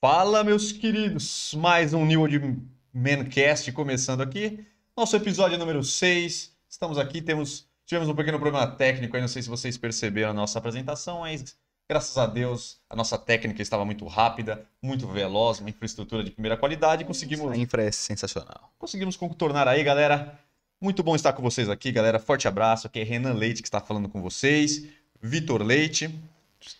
[0.00, 1.54] Fala, meus queridos!
[1.54, 2.56] Mais um New Old
[2.94, 4.64] Mancast começando aqui.
[4.96, 6.52] Nosso episódio número 6.
[6.68, 10.32] Estamos aqui, temos, tivemos um pequeno problema técnico aí, não sei se vocês perceberam a
[10.32, 11.56] nossa apresentação, mas
[11.88, 16.56] graças a Deus a nossa técnica estava muito rápida, muito veloz, uma infraestrutura de primeira
[16.56, 18.72] qualidade e conseguimos, A infra é sensacional.
[18.78, 20.38] conseguimos contornar aí, galera.
[20.80, 22.20] Muito bom estar com vocês aqui, galera.
[22.20, 22.86] Forte abraço.
[22.86, 24.84] Aqui é Renan Leite que está falando com vocês.
[25.20, 26.08] Vitor Leite.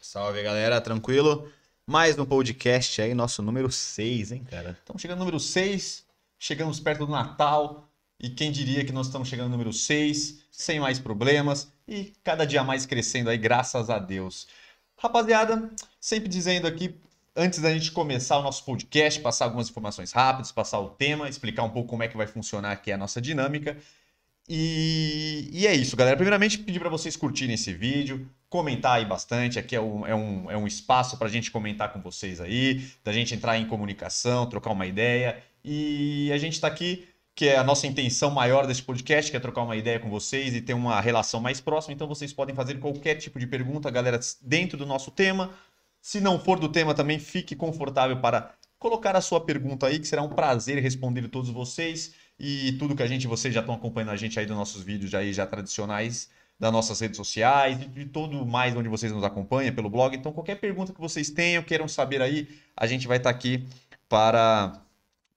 [0.00, 1.50] Salve, galera, tranquilo?
[1.88, 4.76] Mais um podcast aí, nosso número 6, hein, cara?
[4.78, 6.04] Estamos chegando no número 6,
[6.38, 7.88] chegamos perto do Natal,
[8.20, 12.44] e quem diria que nós estamos chegando no número 6, sem mais problemas, e cada
[12.44, 14.46] dia mais crescendo aí, graças a Deus.
[14.98, 16.94] Rapaziada, sempre dizendo aqui,
[17.34, 21.62] antes da gente começar o nosso podcast, passar algumas informações rápidas, passar o tema, explicar
[21.62, 23.78] um pouco como é que vai funcionar aqui a nossa dinâmica.
[24.46, 26.18] E, e é isso, galera.
[26.18, 29.58] Primeiramente, pedir para vocês curtirem esse vídeo, comentar aí bastante.
[29.58, 32.86] Aqui é um, é um, é um espaço para a gente comentar com vocês aí,
[33.04, 35.42] da gente entrar em comunicação, trocar uma ideia.
[35.64, 39.40] E a gente está aqui, que é a nossa intenção maior desse podcast, que é
[39.40, 41.94] trocar uma ideia com vocês e ter uma relação mais próxima.
[41.94, 45.50] Então vocês podem fazer qualquer tipo de pergunta, galera, dentro do nosso tema.
[46.00, 50.06] Se não for do tema também, fique confortável para colocar a sua pergunta aí, que
[50.06, 54.10] será um prazer responder todos vocês e tudo que a gente, vocês já estão acompanhando
[54.10, 58.04] a gente aí dos nossos vídeos aí já tradicionais das nossas redes sociais e de
[58.06, 60.16] tudo mais onde vocês nos acompanham pelo blog.
[60.16, 63.64] Então, qualquer pergunta que vocês tenham, queiram saber aí, a gente vai estar aqui
[64.08, 64.80] para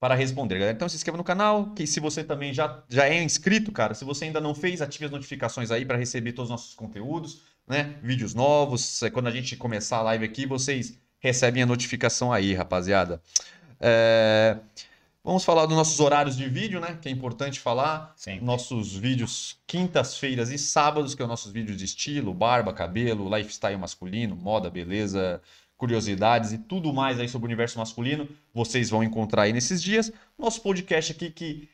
[0.01, 0.75] para responder, galera.
[0.75, 4.03] Então se inscreva no canal, que se você também já, já é inscrito, cara, se
[4.03, 7.93] você ainda não fez, ative as notificações aí para receber todos os nossos conteúdos, né?
[8.01, 8.99] Vídeos novos.
[9.13, 13.21] Quando a gente começar a live aqui, vocês recebem a notificação aí, rapaziada.
[13.79, 14.57] É...
[15.23, 16.97] Vamos falar dos nossos horários de vídeo, né?
[16.99, 18.11] Que é importante falar.
[18.15, 18.43] Sempre.
[18.43, 23.77] Nossos vídeos quintas-feiras e sábados, que é os nossos vídeos de estilo, barba, cabelo, lifestyle
[23.77, 25.39] masculino, moda, beleza,
[25.77, 28.27] curiosidades e tudo mais aí sobre o universo masculino.
[28.51, 30.11] Vocês vão encontrar aí nesses dias.
[30.37, 31.69] Nosso podcast aqui que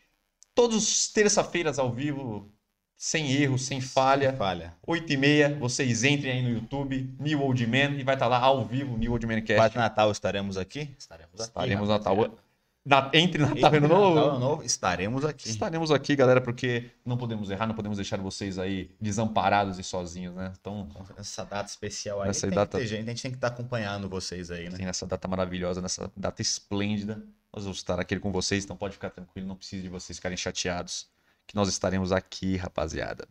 [0.54, 2.52] todos terça-feiras ao vivo,
[2.98, 4.34] sem erro, sem falha.
[4.34, 4.76] Falha.
[4.86, 8.40] 8 e meia, vocês entrem aí no YouTube, New Old Man, e vai estar lá
[8.40, 9.56] ao vivo, New Old Man Cast.
[9.56, 10.94] Quase Natal estaremos aqui?
[11.00, 11.50] Estaremos aqui.
[11.50, 12.22] Estaremos rapaziada.
[12.22, 12.47] Natal.
[12.88, 14.16] Na- entre Natal e Ano Novo.
[14.16, 15.50] Natal Ano Novo, estaremos aqui.
[15.50, 20.34] Estaremos aqui, galera, porque não podemos errar, não podemos deixar vocês aí desamparados e sozinhos,
[20.34, 20.54] né?
[20.60, 20.88] Então,
[21.18, 24.50] Essa data especial aí, Essa tem data- gente, a gente tem que estar acompanhando vocês
[24.50, 24.76] aí, né?
[24.76, 27.22] assim, nessa data maravilhosa, nessa data esplêndida,
[27.54, 30.38] nós vamos estar aqui com vocês, então pode ficar tranquilo, não precisa de vocês ficarem
[30.38, 31.08] chateados,
[31.46, 33.28] que nós estaremos aqui, rapaziada.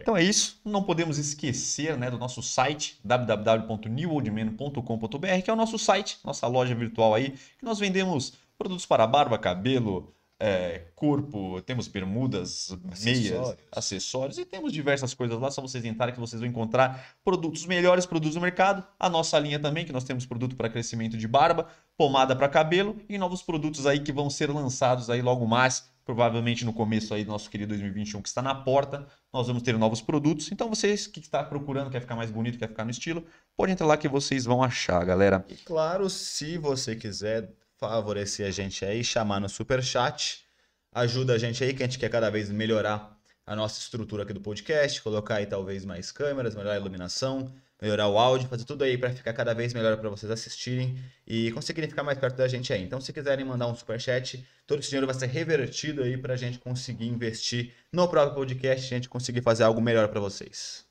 [0.00, 5.78] Então é isso, não podemos esquecer né, do nosso site www.newoldman.com.br, que é o nosso
[5.78, 11.88] site, nossa loja virtual aí, que nós vendemos produtos para barba, cabelo, é, corpo, temos
[11.88, 13.64] bermudas, meias, Acessórios.
[13.72, 17.66] acessórios e temos diversas coisas lá, só vocês entrarem que vocês vão encontrar produtos, os
[17.66, 21.26] melhores produtos do mercado, a nossa linha também, que nós temos produto para crescimento de
[21.26, 25.90] barba, pomada para cabelo e novos produtos aí que vão ser lançados aí logo mais,
[26.04, 29.76] provavelmente no começo aí do nosso querido 2021 que está na porta, nós vamos ter
[29.78, 30.52] novos produtos.
[30.52, 33.24] Então vocês que está procurando, quer ficar mais bonito, quer ficar no estilo,
[33.56, 35.44] pode entrar lá que vocês vão achar, galera.
[35.48, 40.44] E claro, se você quiser favorecer a gente aí, chamar no Superchat,
[40.92, 43.16] ajuda a gente aí, que a gente quer cada vez melhorar
[43.46, 48.08] a nossa estrutura aqui do podcast, colocar aí talvez mais câmeras, melhorar a iluminação, melhorar
[48.08, 51.88] o áudio, fazer tudo aí para ficar cada vez melhor para vocês assistirem e conseguirem
[51.88, 52.82] ficar mais perto da gente aí.
[52.82, 56.36] Então, se quiserem mandar um Superchat, todo esse dinheiro vai ser revertido aí para a
[56.36, 60.84] gente conseguir investir no próprio podcast, a gente conseguir fazer algo melhor para vocês.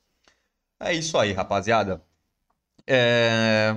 [0.78, 2.00] É isso aí, rapaziada.
[2.86, 3.76] É...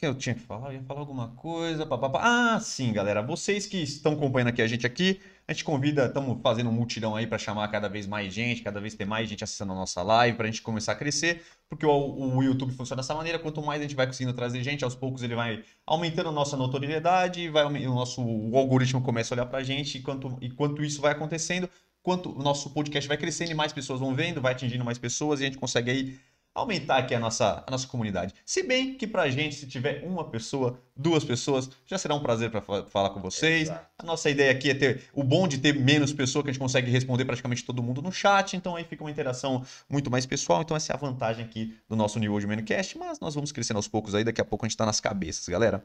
[0.00, 0.68] Que eu tinha que falar?
[0.68, 1.86] Eu ia falar alguma coisa.
[2.14, 3.20] Ah, sim, galera.
[3.20, 7.14] Vocês que estão acompanhando aqui a gente aqui, a gente convida, estamos fazendo um mutirão
[7.14, 10.02] aí para chamar cada vez mais gente, cada vez ter mais gente acessando a nossa
[10.02, 11.90] live, para a gente começar a crescer, porque o,
[12.34, 13.38] o YouTube funciona dessa maneira.
[13.38, 16.56] Quanto mais a gente vai conseguindo trazer gente, aos poucos ele vai aumentando a nossa
[16.56, 20.48] notoriedade, vai, o nosso o algoritmo começa a olhar para a gente, e quanto, e
[20.48, 21.68] quanto isso vai acontecendo,
[22.02, 25.40] quanto o nosso podcast vai crescendo e mais pessoas vão vendo, vai atingindo mais pessoas
[25.40, 26.18] e a gente consegue aí
[26.54, 28.34] aumentar aqui a nossa, a nossa comunidade.
[28.44, 32.50] Se bem que pra gente, se tiver uma pessoa, duas pessoas, já será um prazer
[32.50, 33.62] para falar com vocês.
[33.62, 33.86] Exato.
[33.98, 36.60] A nossa ideia aqui é ter o bom de ter menos pessoas que a gente
[36.60, 40.62] consegue responder praticamente todo mundo no chat, então aí fica uma interação muito mais pessoal.
[40.62, 43.76] Então essa é a vantagem aqui do nosso New Old Mancast, mas nós vamos crescendo
[43.76, 45.84] aos poucos aí, daqui a pouco a gente tá nas cabeças, galera.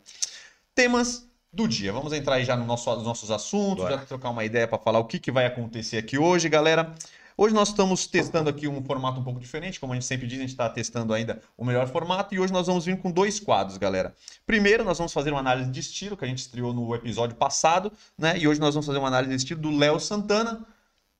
[0.73, 1.94] Temas do dia.
[1.94, 3.97] Vamos entrar aí já no nosso, nos nossos assuntos, Bora.
[3.97, 6.94] já trocar uma ideia para falar o que, que vai acontecer aqui hoje, galera.
[7.37, 10.37] Hoje nós estamos testando aqui um formato um pouco diferente, como a gente sempre diz,
[10.37, 13.41] a gente está testando ainda o melhor formato e hoje nós vamos vir com dois
[13.41, 14.15] quadros, galera.
[14.45, 17.91] Primeiro, nós vamos fazer uma análise de estilo que a gente estreou no episódio passado,
[18.17, 18.37] né?
[18.37, 20.65] E hoje nós vamos fazer uma análise de estilo do Léo Santana,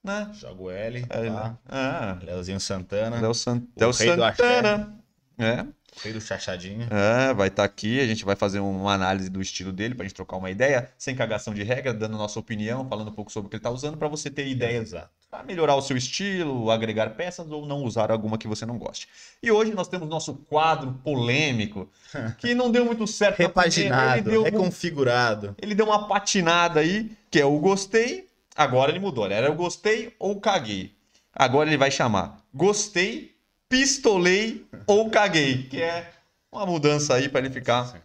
[0.02, 0.32] né?
[0.36, 1.58] Jogo L, É, tá?
[1.68, 3.20] ah, Leozinho Santana.
[3.20, 3.58] Léo San...
[3.58, 4.56] O Léo rei do axé.
[4.56, 4.98] Santana.
[5.38, 5.66] É.
[5.96, 6.88] Gostei do chachadinho.
[6.92, 10.14] É, vai estar aqui, a gente vai fazer uma análise do estilo dele pra gente
[10.14, 13.50] trocar uma ideia, sem cagação de regra, dando nossa opinião, falando um pouco sobre o
[13.50, 15.10] que ele tá usando, pra você ter ideias Exato.
[15.32, 19.08] para melhorar o seu estilo, agregar peças ou não usar alguma que você não goste.
[19.42, 21.90] E hoje nós temos nosso quadro polêmico,
[22.38, 23.42] que não deu muito certo.
[23.42, 25.56] na primeira, Ele Repaginado, deu, um- reconfigurado.
[25.62, 29.26] ele deu uma patinada aí, que é o gostei, agora ele mudou?
[29.32, 30.94] Era o gostei ou caguei.
[31.34, 33.35] Agora ele vai chamar gostei,
[33.70, 36.12] pistolei ou caguei, que é
[36.52, 38.02] uma mudança aí para ele ficar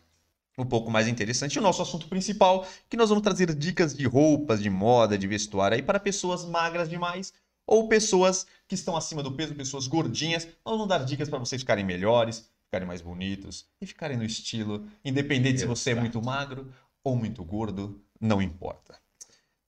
[0.59, 1.57] um pouco mais interessante.
[1.57, 5.27] E o nosso assunto principal, que nós vamos trazer dicas de roupas, de moda, de
[5.27, 7.33] vestuário aí para pessoas magras demais
[7.67, 10.45] ou pessoas que estão acima do peso, pessoas gordinhas.
[10.65, 14.87] Nós vamos dar dicas para vocês ficarem melhores, ficarem mais bonitos e ficarem no estilo,
[15.05, 16.03] independente se você é Exato.
[16.03, 16.73] muito magro
[17.03, 18.99] ou muito gordo, não importa.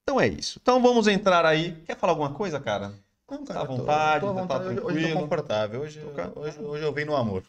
[0.02, 0.58] Então é isso.
[0.60, 1.80] Então vamos entrar aí.
[1.86, 2.92] Quer falar alguma coisa, cara?
[3.32, 4.64] Não, Tá à eu tô- vontade, tô à tá vontade.
[4.64, 5.12] Hoje- Hoje eu tranquilo.
[5.14, 5.80] tô confortável.
[5.80, 7.42] Hoje, Tô- hoje, hoje eu vim no amor.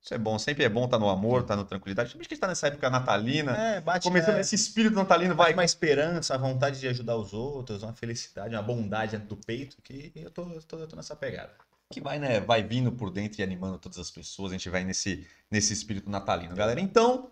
[0.00, 2.06] Isso é bom, sempre é bom estar no amor, estar na tranquilidade.
[2.08, 3.52] Principalmente que está nessa época natalina.
[3.56, 5.52] É, bate, Começando né, esse espírito natalino, vai.
[5.52, 9.76] uma esperança, a vontade de ajudar os outros, uma felicidade, uma bondade dentro do peito,
[9.82, 11.52] que eu tô, eu tô, eu tô nessa pegada.
[11.90, 14.52] que vai, né, vai vindo por dentro e animando todas as pessoas.
[14.52, 16.78] A gente vai nesse, nesse espírito natalino, galera.
[16.80, 17.30] Então,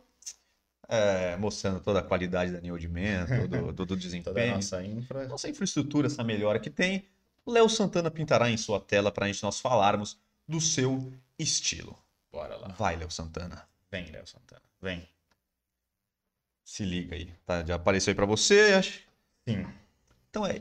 [0.88, 4.82] é, mostrando toda a qualidade da New Man, todo, todo o Toda a desempenho, nossa
[4.82, 5.28] infra.
[5.28, 7.04] nossa infraestrutura, essa melhora que tem.
[7.46, 11.96] Léo Santana pintará em sua tela para a gente nós falarmos do seu estilo.
[12.32, 12.68] Bora lá.
[12.68, 13.68] Vai, Léo Santana.
[13.90, 14.62] Vem, Léo Santana.
[14.80, 15.08] Vem.
[16.64, 17.32] Se liga aí.
[17.46, 19.00] Tá, já apareceu aí para você, acho.
[19.48, 19.64] Sim.
[20.28, 20.60] Então é.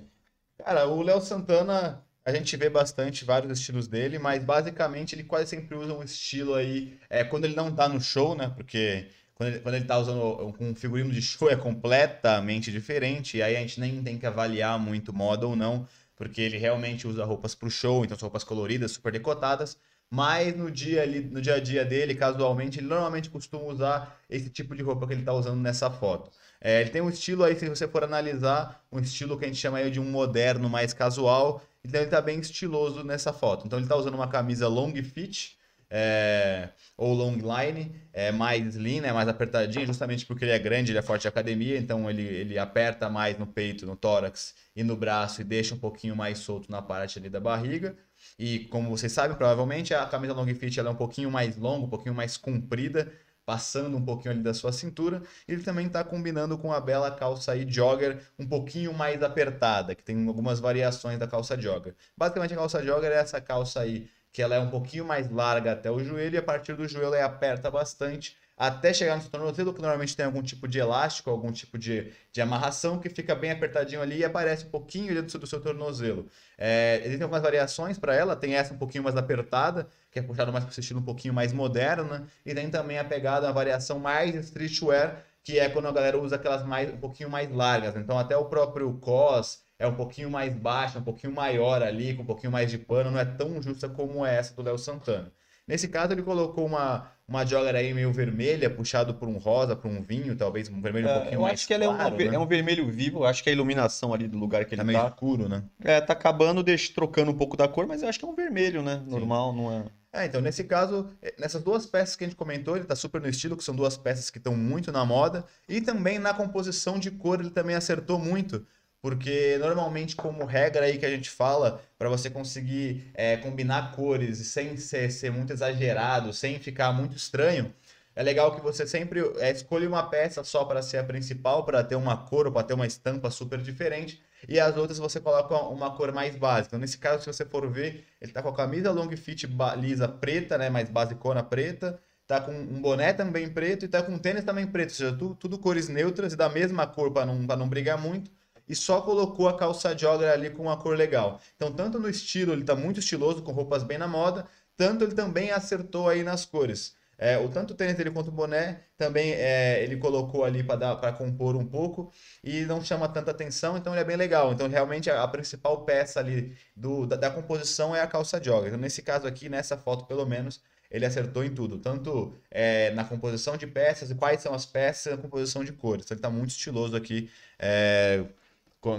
[0.57, 5.49] Cara, o Léo Santana, a gente vê bastante vários estilos dele, mas basicamente ele quase
[5.49, 8.47] sempre usa um estilo aí, é, quando ele não tá no show, né?
[8.55, 13.43] Porque quando ele, quando ele tá usando um figurino de show é completamente diferente, e
[13.43, 17.25] aí a gente nem tem que avaliar muito moda ou não, porque ele realmente usa
[17.25, 19.77] roupas pro show, então são roupas coloridas, super decotadas,
[20.09, 24.49] mas no dia ali, no dia a dia dele, casualmente, ele normalmente costuma usar esse
[24.49, 26.31] tipo de roupa que ele tá usando nessa foto.
[26.61, 29.59] É, ele tem um estilo aí, se você for analisar, um estilo que a gente
[29.59, 31.61] chama aí de um moderno mais casual.
[31.83, 33.65] Então ele tá bem estiloso nessa foto.
[33.65, 35.57] Então ele tá usando uma camisa long fit,
[35.97, 40.91] é, ou long line, é, mais slim, né, mais apertadinha, justamente porque ele é grande,
[40.91, 44.83] ele é forte de academia, então ele, ele aperta mais no peito, no tórax e
[44.83, 47.95] no braço e deixa um pouquinho mais solto na parte ali da barriga.
[48.37, 51.85] E como vocês sabem, provavelmente a camisa long fit ela é um pouquinho mais longa,
[51.85, 53.09] um pouquinho mais comprida,
[53.45, 55.21] passando um pouquinho ali da sua cintura.
[55.47, 60.03] Ele também está combinando com a bela calça aí jogger um pouquinho mais apertada, que
[60.03, 61.95] tem algumas variações da calça jogger.
[62.17, 65.71] Basicamente a calça jogger é essa calça aí que ela é um pouquinho mais larga
[65.71, 69.31] até o joelho e a partir do joelho ela aperta bastante até chegar no seu
[69.31, 73.33] tornozelo, que normalmente tem algum tipo de elástico, algum tipo de, de amarração que fica
[73.33, 76.27] bem apertadinho ali e aparece um pouquinho dentro do seu, tornozelo.
[76.57, 80.51] É, existem algumas variações para ela, tem essa um pouquinho mais apertada, que é puxada
[80.51, 82.25] mais para esse estilo um pouquinho mais moderno, né?
[82.45, 86.35] E tem também a pegada, a variação mais streetwear, que é quando a galera usa
[86.35, 87.95] aquelas mais um pouquinho mais largas.
[87.95, 92.23] Então até o próprio cos é um pouquinho mais baixo, um pouquinho maior ali, com
[92.23, 95.31] um pouquinho mais de pano, não é tão justa como é essa do Léo Santana.
[95.67, 99.89] Nesse caso, ele colocou uma, uma jogger aí meio vermelha, puxado por um rosa, por
[99.89, 101.97] um vinho, talvez um vermelho um É, pouquinho eu mais acho que ela é, uma
[101.97, 102.35] claro, né?
[102.35, 103.19] é um vermelho vivo.
[103.19, 105.63] Eu acho que a iluminação ali do lugar que ele Tá meio tá, escuro, né?
[105.83, 108.35] é, tá acabando, deixa, trocando um pouco da cor, mas eu acho que é um
[108.35, 108.97] vermelho, né?
[109.07, 109.91] Normal, não é.
[110.13, 113.19] É, então nesse caso, eh, nessas duas peças que a gente comentou, ele tá super
[113.19, 116.97] no estilo, que são duas peças que estão muito na moda, e também na composição
[116.97, 118.65] de cor ele também acertou muito,
[119.05, 124.39] porque normalmente como regra aí que a gente fala, para você conseguir eh, combinar cores
[124.47, 127.71] sem ser, ser muito exagerado, sem ficar muito estranho,
[128.15, 131.83] é legal que você sempre eh, escolha uma peça só para ser a principal, para
[131.83, 134.19] ter uma cor ou para ter uma estampa super diferente,
[134.49, 136.69] e as outras você coloca uma cor mais básica.
[136.69, 139.47] Então, nesse caso, se você for ver, ele tá com a camisa long fit
[139.77, 144.13] lisa preta, né, mais basicona preta, tá com um boné também preto e tá com
[144.13, 147.27] um tênis também preto, ou seja, tudo, tudo cores neutras e da mesma cor para
[147.27, 148.31] não, não brigar muito.
[148.67, 151.39] E só colocou a calça jogger ali com uma cor legal.
[151.55, 154.45] Então, tanto no estilo, ele tá muito estiloso, com roupas bem na moda,
[154.75, 156.95] tanto ele também acertou aí nas cores.
[157.17, 161.13] É, o tanto o tênis dele quanto o boné também é, ele colocou ali para
[161.13, 162.11] compor um pouco
[162.43, 164.51] e não chama tanta atenção, então ele é bem legal.
[164.51, 168.67] Então, realmente, a, a principal peça ali do, da, da composição é a calça jogger.
[168.67, 173.03] Então, nesse caso aqui, nessa foto, pelo menos, ele acertou em tudo, tanto é, na
[173.03, 176.05] composição de peças, quais são as peças, na composição de cores.
[176.05, 178.25] Então, ele está muito estiloso aqui é,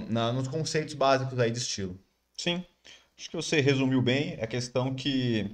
[0.08, 1.98] na- nos conceitos básicos aí de estilo.
[2.36, 2.64] Sim.
[3.18, 4.36] Acho que você resumiu bem.
[4.38, 5.50] É questão que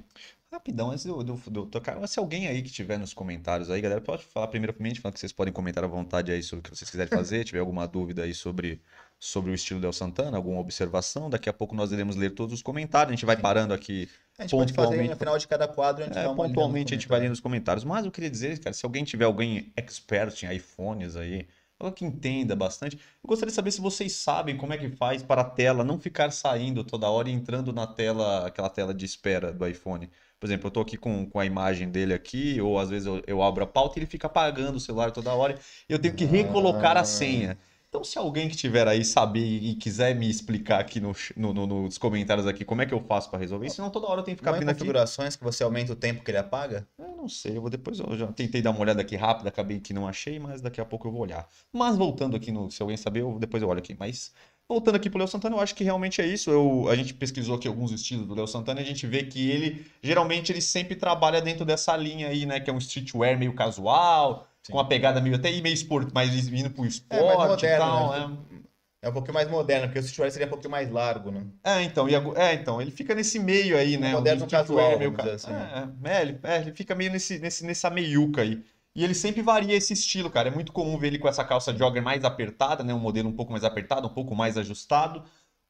[0.50, 4.02] Rapidão, antes do, do, do tocar, se alguém aí que tiver nos comentários aí, galera,
[4.02, 6.90] pode falar primeiramente, falando que vocês podem comentar à vontade aí sobre o que vocês
[6.90, 8.78] quiserem fazer, tiver alguma dúvida aí sobre,
[9.18, 12.60] sobre o estilo Del Santana, alguma observação, daqui a pouco nós iremos ler todos os
[12.62, 15.66] comentários, a gente vai parando aqui A gente pode fazer Pontualmente- no final de cada
[15.66, 17.82] quadro, a gente é, nos pontualmente a gente vai ler nos comentários.
[17.82, 21.46] Mas eu queria dizer, cara, se alguém tiver alguém expert em iPhones aí,
[21.86, 25.22] alguém que entenda bastante, eu gostaria de saber se vocês sabem como é que faz
[25.22, 29.04] para a tela não ficar saindo toda hora e entrando na tela, aquela tela de
[29.04, 30.08] espera do iPhone.
[30.40, 33.22] Por exemplo, eu tô aqui com, com a imagem dele aqui, ou às vezes eu,
[33.26, 35.58] eu abro a pauta e ele fica apagando o celular toda hora
[35.88, 37.58] e eu tenho que recolocar a senha.
[37.88, 41.66] Então, se alguém que tiver aí saber e quiser me explicar aqui no, no- no-
[41.66, 44.24] nos comentários aqui como é que eu faço para resolver isso, senão toda hora eu
[44.24, 44.78] tenho que ficar Não é abrindo aqui.
[44.78, 46.88] configurações que você aumenta o tempo que ele apaga?
[46.98, 49.80] Eu não sei, eu vou depois eu já tentei dar uma olhada aqui rápida, acabei
[49.80, 51.48] que não achei, mas daqui a pouco eu vou olhar.
[51.72, 53.96] Mas voltando aqui no, se alguém saber, eu, depois eu olho aqui.
[53.98, 54.32] Mas
[54.68, 56.50] voltando aqui pro Léo Santana, eu acho que realmente é isso.
[56.50, 59.50] Eu, a gente pesquisou aqui alguns estilos do Léo Santana e a gente vê que
[59.50, 63.54] ele geralmente ele sempre trabalha dentro dessa linha aí, né, que é um streetwear meio
[63.54, 64.72] casual, Sim.
[64.72, 68.10] com uma pegada meio até meio esporte, mais indo pro É, esporte e moderno, tal,
[68.10, 68.26] né?
[68.26, 68.62] né?
[69.02, 71.44] É um pouquinho mais moderno, porque o streetwear seria um pouquinho mais largo, né?
[71.64, 74.14] É, então, e é, então, ele fica nesse meio aí, né?
[74.14, 77.10] moderno um streetwear casual, meio vamos ca- assim, É, é, ele, é, ele fica meio
[77.10, 78.62] nesse, nesse, nessa meiuca aí.
[78.94, 80.48] E ele sempre varia esse estilo, cara.
[80.50, 82.94] É muito comum ver ele com essa calça jogger mais apertada, né?
[82.94, 85.24] Um modelo um pouco mais apertado, um pouco mais ajustado.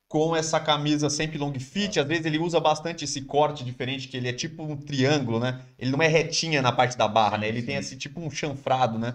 [0.08, 1.98] Com essa camisa sempre long fit.
[2.00, 5.62] Às vezes ele usa bastante esse corte diferente, que ele é tipo um triângulo, né?
[5.78, 7.48] Ele não é retinha na parte da barra, né?
[7.48, 9.14] Ele tem esse tipo um chanfrado, né?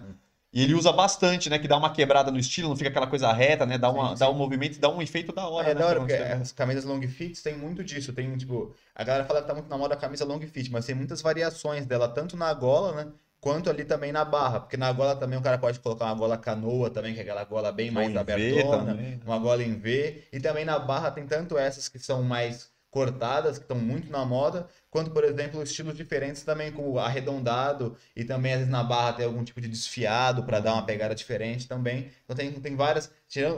[0.57, 1.59] E ele usa bastante, né?
[1.59, 3.77] Que dá uma quebrada no estilo, não fica aquela coisa reta, né?
[3.77, 5.79] Dá, uma, Sim, dá um movimento e dá um efeito da hora, é né?
[5.79, 8.11] da hora, porque as camisas long fits tem muito disso.
[8.11, 10.83] Tem, tipo, a galera fala que tá muito na moda a camisa long fit, mas
[10.83, 13.11] tem muitas variações dela, tanto na gola, né?
[13.39, 14.61] Quanto ali também na barra.
[14.61, 17.43] Porque na gola também o cara pode colocar uma gola canoa também, que é aquela
[17.43, 18.83] gola bem mais V abertona.
[18.83, 19.19] também.
[19.23, 20.23] Uma gola em V.
[20.33, 24.25] E também na barra tem tanto essas que são mais cortadas, que estão muito na
[24.25, 29.13] moda, quanto, por exemplo, estilos diferentes também, como arredondado, e também às vezes na barra
[29.13, 32.09] tem algum tipo de desfiado para dar uma pegada diferente também.
[32.25, 33.11] Então tem, tem várias,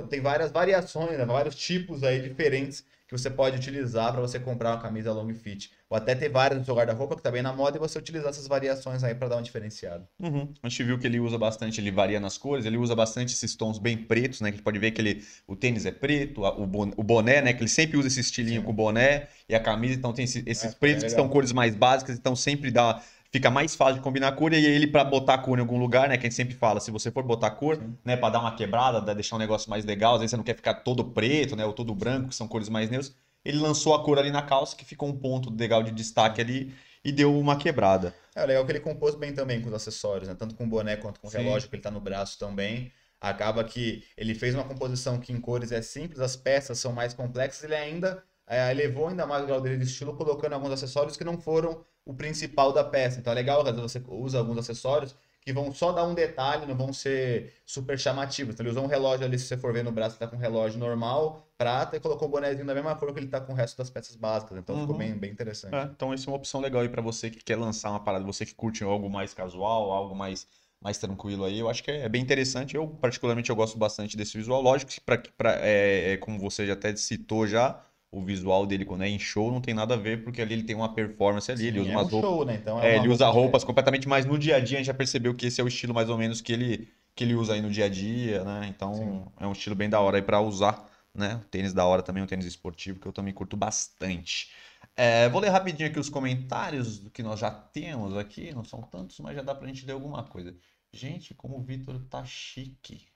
[0.09, 4.71] tem várias variações, né, vários tipos aí diferentes que você pode utilizar para você comprar
[4.71, 5.71] uma camisa long fit.
[5.89, 8.29] Ou até ter várias no seu guarda-roupa que tá bem na moda e você utilizar
[8.29, 10.07] essas variações aí para dar uma diferenciada.
[10.19, 10.53] Uhum.
[10.61, 13.55] A gente viu que ele usa bastante, ele varia nas cores, ele usa bastante esses
[13.55, 14.49] tons bem pretos, né?
[14.49, 17.01] Que a gente pode ver que ele, o tênis é preto, a- o bon- o
[17.01, 17.53] boné, né?
[17.53, 18.65] Que ele sempre usa esse estilinho Sim.
[18.65, 21.27] com o boné e a camisa, então tem esse- esses É, pretos é que são
[21.27, 24.85] cores mais básicas, então sempre dá, fica mais fácil de combinar a cor e ele
[24.85, 26.17] para botar a cor em algum lugar, né?
[26.17, 27.95] Que a gente sempre fala, se você for botar cor, Sim.
[28.05, 28.15] né?
[28.15, 30.75] Para dar uma quebrada, deixar um negócio mais legal, às vezes você não quer ficar
[30.75, 31.65] todo preto, né?
[31.65, 33.15] Ou todo branco, que são cores mais neutras.
[33.43, 36.73] Ele lançou a cor ali na calça, que ficou um ponto legal de destaque ali
[37.03, 38.13] e deu uma quebrada.
[38.35, 40.35] É legal que ele compôs bem também com os acessórios, né?
[40.35, 41.37] Tanto com o boné quanto com o Sim.
[41.37, 42.91] relógio que ele tá no braço também.
[43.19, 47.13] Acaba que ele fez uma composição que em cores é simples, as peças são mais
[47.13, 51.17] complexas, ele ainda é, elevou ainda mais o grau dele de estilo, colocando alguns acessórios
[51.17, 53.19] que não foram o principal da peça.
[53.19, 56.65] Então é legal às vezes você usa alguns acessórios que vão só dar um detalhe,
[56.65, 58.53] não vão ser super chamativos.
[58.53, 60.35] Então ele usou um relógio ali, se você for ver no braço, ele tá com
[60.35, 63.53] um relógio normal, prata, e colocou o bonézinho da mesma cor que ele tá com
[63.53, 64.57] o resto das peças básicas.
[64.57, 64.99] Então ficou Uhum.
[64.99, 65.75] bem, bem interessante.
[65.75, 68.25] É, então essa é uma opção legal aí pra você que quer lançar uma parada,
[68.25, 70.45] você que curte algo mais casual, algo mais,
[70.81, 71.59] mais tranquilo aí.
[71.59, 72.75] Eu acho que é bem interessante.
[72.75, 74.61] Eu, particularmente, eu gosto bastante desse visual.
[74.61, 77.81] Lógico que, pra, pra, é, é, como você já até citou já,
[78.11, 80.63] o visual dele quando é em show não tem nada a ver, porque ali ele
[80.63, 82.29] tem uma performance ali, ele Sim, usa é umas um roupas.
[82.29, 82.55] show, né?
[82.55, 84.87] Então É, uma ele usa roupa roupas completamente, mas no dia a dia a gente
[84.87, 87.53] já percebeu que esse é o estilo mais ou menos que ele, que ele usa
[87.53, 88.67] aí no dia a dia, né?
[88.67, 89.33] Então Sim.
[89.39, 91.41] é um estilo bem da hora aí pra usar, né?
[91.51, 94.51] Tênis da hora também, um tênis esportivo que eu também curto bastante.
[94.95, 98.81] É, vou ler rapidinho aqui os comentários do que nós já temos aqui, não são
[98.81, 100.55] tantos, mas já dá pra gente ler alguma coisa.
[100.91, 103.07] Gente, como o Vitor tá chique.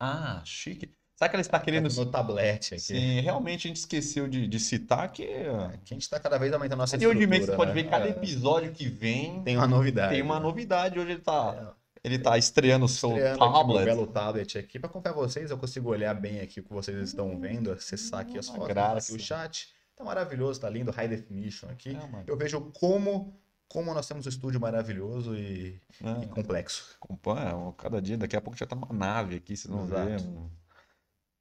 [0.00, 0.96] Ah, chique.
[1.18, 1.88] Ela está querendo.
[1.88, 2.80] Tá no tablet aqui.
[2.80, 5.22] Sim, realmente a gente esqueceu de, de citar que.
[5.24, 7.56] É, que a gente tá cada vez aumentando a nossa E hoje mesmo você estrutura,
[7.56, 7.82] pode né?
[7.82, 10.12] ver cada É, episódio que vem Tem uma novidade.
[10.12, 10.40] tem uma né?
[10.42, 10.98] novidade.
[10.98, 13.84] Hoje ele tá, É, ele tá estreando o seu estreando aqui meu tablet.
[13.86, 14.78] belo tablet aqui.
[14.78, 18.38] Pra confiar vocês, eu consigo olhar bem aqui o que vocês estão vendo, acessar aqui
[18.38, 19.68] as fotos, aqui o chat.
[19.96, 21.96] Tá maravilhoso, tá lindo, high definition aqui.
[21.96, 22.24] É.
[22.26, 26.94] Eu vejo como, como nós temos um estúdio maravilhoso e, É, e complexo.
[27.00, 30.16] acompanha, cada dia, daqui a pouco já tá numa nave aqui, vocês vão ver.
[30.16, 30.28] Exato.
[30.28, 30.50] um-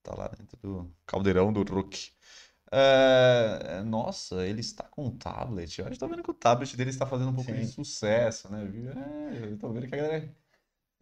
[0.05, 2.12] Tá lá dentro do caldeirão do Rook.
[2.71, 5.79] É, nossa, ele está com um tablet.
[5.79, 7.71] Eu tô vendo que o tablet dele está fazendo um pouco de Sim.
[7.71, 8.69] sucesso, né?
[9.51, 10.29] É, tô vendo que a galera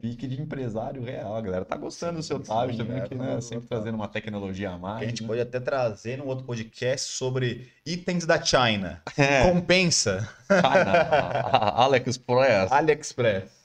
[0.01, 1.35] pique de empresário real.
[1.35, 3.67] A galera tá gostando do seu tablet, tá vendo é, que, tá né, sempre tablet.
[3.67, 4.99] trazendo uma tecnologia a mais.
[4.99, 5.27] Que a gente né?
[5.27, 9.01] pode até trazer num outro podcast sobre itens da China.
[9.17, 10.29] É, Compensa.
[10.47, 12.71] China, AliExpress.
[12.71, 13.62] AliExpress.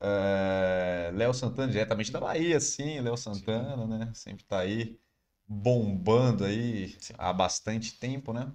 [0.00, 4.10] É, Léo Santana, diretamente da Bahia, sim, Léo Santana, né?
[4.14, 4.98] Sempre tá aí
[5.46, 8.52] bombando aí há bastante tempo, né?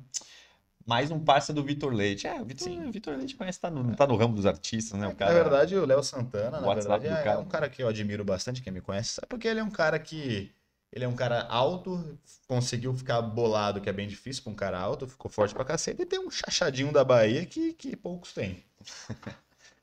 [0.85, 2.27] Mais um parça do Vitor Leite.
[2.27, 2.91] É, o Vitor, Sim.
[2.91, 5.07] Vitor Leite conhece, tá no, tá no ramo dos artistas, né?
[5.07, 7.39] O cara, Na verdade, o Léo Santana, o na WhatsApp verdade, do é, cara.
[7.39, 9.27] um cara que eu admiro bastante, quem me conhece, sabe?
[9.27, 10.51] Porque ele é um cara que.
[10.91, 14.77] Ele é um cara alto, conseguiu ficar bolado, que é bem difícil pra um cara
[14.79, 18.63] alto, ficou forte pra cacete, e tem um chachadinho da Bahia que, que poucos têm.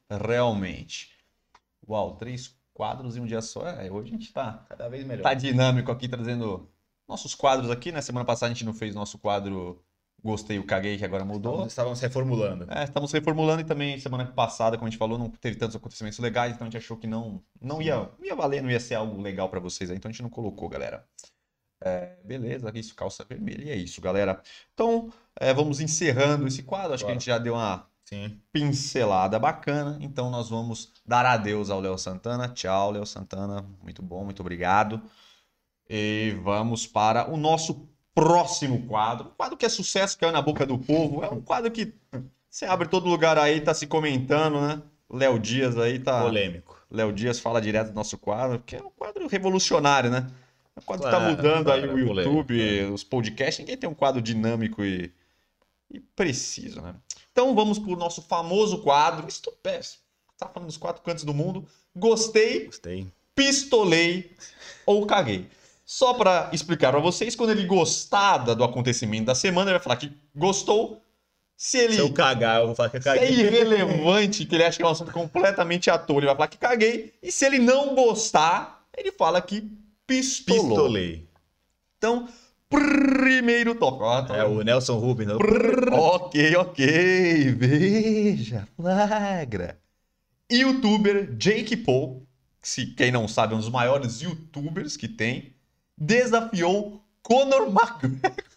[0.08, 1.10] realmente.
[1.90, 3.66] Uau, três quadros em um dia só.
[3.66, 5.22] É, hoje a gente tá, Cada vez melhor.
[5.22, 6.70] tá dinâmico aqui, trazendo
[7.08, 8.00] nossos quadros aqui, né?
[8.00, 9.82] Semana passada a gente não fez nosso quadro
[10.22, 11.66] Gostei, o Caguei, que agora mudou.
[11.66, 12.66] Estávamos, estávamos reformulando.
[12.70, 16.18] É, estamos reformulando e também semana passada, como a gente falou, não teve tantos acontecimentos
[16.18, 18.94] legais, então a gente achou que não, não, ia, não ia valer, não ia ser
[18.96, 21.06] algo legal pra vocês aí, então a gente não colocou, galera.
[21.82, 24.42] É, beleza, isso, calça vermelha, e é isso, galera.
[24.74, 28.40] Então, é, vamos encerrando esse quadro, acho que a gente já deu uma Sim.
[28.52, 32.48] pincelada bacana, então nós vamos dar adeus ao Léo Santana.
[32.48, 35.00] Tchau, Léo Santana, muito bom, muito obrigado.
[35.88, 39.28] E vamos para o nosso próximo quadro.
[39.28, 41.22] Um quadro que é sucesso, caiu na boca do povo.
[41.22, 41.94] É um quadro que
[42.48, 44.82] você abre todo lugar aí, tá se comentando, né?
[45.08, 46.22] Léo Dias aí tá.
[46.22, 46.76] Polêmico.
[46.90, 50.26] Léo Dias fala direto do nosso quadro, que é um quadro revolucionário, né?
[50.74, 53.60] É um quadro que tá Claro, mudando aí claro, o é polêmico, YouTube, os podcasts.
[53.60, 55.12] Ninguém tem um quadro dinâmico e,
[55.90, 56.94] e preciso, né?
[57.32, 59.28] Então vamos pro nosso famoso quadro.
[59.28, 59.80] Estupé.
[60.38, 61.66] Tá falando dos quatro cantos do mundo.
[61.94, 63.06] Gostei, Gostei.
[63.34, 64.34] pistolei
[64.86, 65.48] ou caguei.
[65.84, 69.96] Só pra explicar pra vocês, quando ele gostar do acontecimento da semana, ele vai falar
[69.96, 71.02] que gostou.
[71.56, 73.30] Se ele Se eu cagar, eu vou falar que eu se é caguei.
[73.40, 76.56] irrelevante, que ele acha que é um assunto completamente à toa, ele vai falar que
[76.56, 77.12] caguei.
[77.22, 79.68] E se ele não gostar, ele fala que
[80.06, 80.68] pistolou.
[80.68, 81.28] Pistolei.
[81.98, 82.28] Então,
[82.70, 83.76] primeiro.
[83.80, 85.28] Ó, tá É o Nelson Rubens.
[85.28, 85.34] né?
[85.92, 87.52] Ok, ok.
[87.52, 89.78] Veja, flagra.
[90.50, 92.26] Youtuber Jake Paul,
[92.62, 95.54] se quem não sabe, é um dos maiores youtubers que tem,
[95.96, 98.49] desafiou Conor McGregor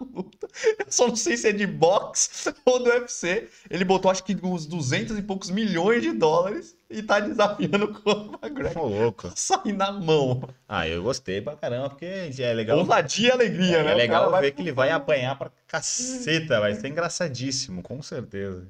[0.00, 0.48] luta.
[0.78, 3.48] Eu só não sei se é de boxe ou do UFC.
[3.70, 7.94] Ele botou acho que uns 200 e poucos milhões de dólares e tá desafiando o
[8.00, 8.84] Conor McGregor.
[8.84, 9.28] Ô, louco.
[9.28, 10.48] a Sair na mão.
[10.68, 12.78] Ah, eu gostei pra caramba, porque é legal.
[12.78, 13.92] Ousadia e alegria, né?
[13.92, 18.66] É legal ver que ele vai apanhar pra caceta, vai ser engraçadíssimo, com certeza.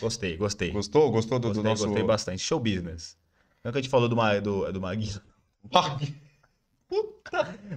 [0.00, 0.70] Gostei, gostei.
[0.70, 1.10] Gostou?
[1.10, 1.86] Gostou do, do Gostei, nosso.
[1.86, 2.42] gostei bastante.
[2.42, 3.16] Show business.
[3.62, 5.22] Não é que a gente falou do, Ma, do, do Maguila.
[5.62, 5.80] Puta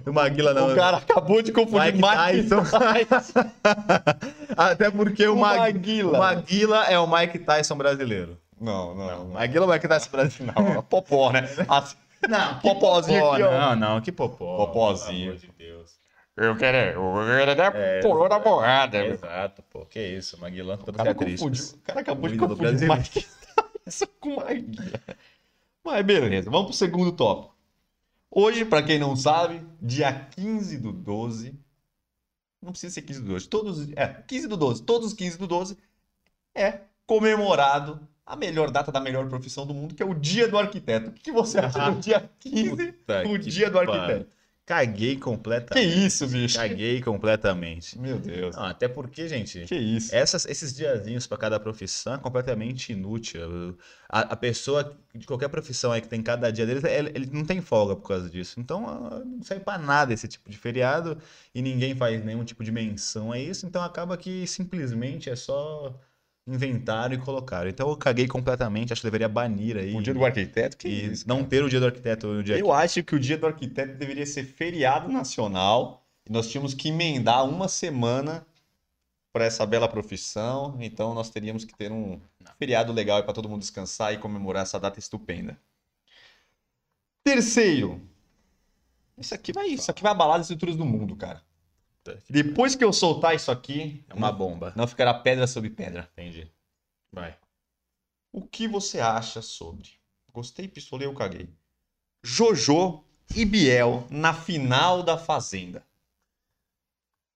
[0.04, 0.72] Do Maguila não.
[0.72, 2.62] O cara acabou de confundir Mike Tyson.
[4.56, 5.58] Até porque o, O Mag...
[5.58, 6.16] Maguila.
[6.16, 8.38] o Maguila é o Mike Tyson brasileiro.
[8.60, 9.34] Não, não, Não, não.
[9.34, 10.60] Maguila é o Mike Tyson brasileiro.
[10.62, 11.48] Não, Popó, né?
[11.68, 11.96] Assim,
[12.28, 13.50] Não, Popózinho popó, aqui, ó.
[13.58, 14.56] Não, não, que popó.
[14.66, 15.32] Popózinho.
[15.32, 15.96] Pelo amor de Deus.
[16.36, 18.98] Eu quero, eu quero dar É, porra da porrada.
[19.06, 19.86] Exato, pô.
[19.86, 21.38] Que isso, Maguilão O todo cara triste.
[21.40, 21.64] confundiu.
[21.64, 22.88] O cara acabou O de confundir.
[22.88, 23.26] Mike
[23.86, 25.00] Tyson com Maguila.
[25.82, 27.55] Mas beleza, vamos pro segundo tópico.
[28.38, 31.58] Hoje, pra quem não sabe, dia 15 do 12.
[32.60, 33.48] Não precisa ser 15 do 12.
[33.48, 34.82] Todos, é, 15 do 12.
[34.82, 35.78] Todos os 15 do 12
[36.54, 40.58] é comemorado a melhor data da melhor profissão do mundo, que é o Dia do
[40.58, 41.08] Arquiteto.
[41.08, 43.78] O que você acha do dia 15, Puta o Dia do.
[43.78, 44.35] Arquiteto?
[44.66, 46.06] Caguei Que completamente.
[46.06, 46.58] isso, bicho?
[46.58, 47.96] Caguei completamente.
[47.96, 48.56] Meu Deus.
[48.56, 50.12] Não, até porque, gente, Que isso?
[50.12, 53.78] essas, esses diazinhos pra cada profissão é completamente inútil.
[54.08, 57.44] A, a pessoa de qualquer profissão aí que tem cada dia deles, ele, ele não
[57.44, 58.58] tem folga por causa disso.
[58.58, 61.16] Então, ah, não serve pra nada esse tipo de feriado
[61.54, 63.66] e ninguém faz nenhum tipo de menção a isso.
[63.66, 65.94] Então, acaba que simplesmente é só
[66.46, 67.68] inventaram e colocaram.
[67.68, 68.92] Então, eu caguei completamente.
[68.92, 69.94] Acho que deveria banir aí.
[69.94, 70.76] O Dia do Arquiteto?
[70.76, 71.26] Que e isso?
[71.26, 73.94] não ter o dia do arquiteto no dia Eu acho que o Dia do Arquiteto
[73.94, 78.46] deveria ser feriado nacional e nós tínhamos que emendar uma semana
[79.32, 80.78] para essa bela profissão.
[80.80, 82.20] Então nós teríamos que ter um
[82.58, 85.58] feriado legal para todo mundo descansar e comemorar essa data estupenda.
[87.24, 88.00] Terceiro,
[89.18, 91.42] isso aqui vai, isso aqui vai abalar as estruturas do mundo, cara.
[92.28, 94.72] Depois que eu soltar isso aqui, É uma bomba.
[94.76, 96.08] não ficará pedra sobre pedra.
[96.12, 96.50] Entendi.
[97.12, 97.36] Vai.
[98.32, 99.90] O que você acha sobre?
[100.32, 101.48] Gostei, pistolei ou caguei?
[102.22, 103.02] Jojo
[103.34, 105.82] e Biel na final da Fazenda.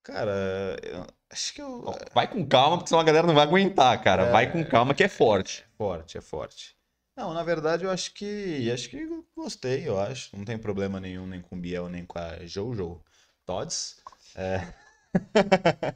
[0.02, 1.84] Cara, eu acho que eu.
[2.14, 4.24] Vai com calma, porque senão a galera não vai aguentar, cara.
[4.24, 4.32] É.
[4.32, 5.64] Vai com calma que é forte.
[5.76, 6.76] Forte, é forte.
[7.16, 8.70] Não, na verdade eu acho que.
[8.72, 9.06] Acho que
[9.36, 10.34] gostei, eu acho.
[10.36, 13.00] Não tem problema nenhum nem com o Biel, nem com a Jojo.
[13.44, 14.00] Tods.
[14.34, 14.74] É.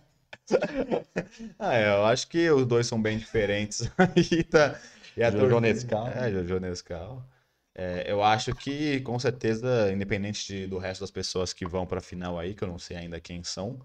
[1.59, 3.83] ah, é, eu acho que os dois são bem diferentes.
[3.99, 4.79] Aí tá.
[5.16, 6.09] E a Jojo Nescau.
[6.09, 7.25] É, Jojo Nescau.
[7.75, 12.01] É, eu acho que, com certeza, independente de- do resto das pessoas que vão pra
[12.01, 13.81] final aí, que eu não sei ainda quem são,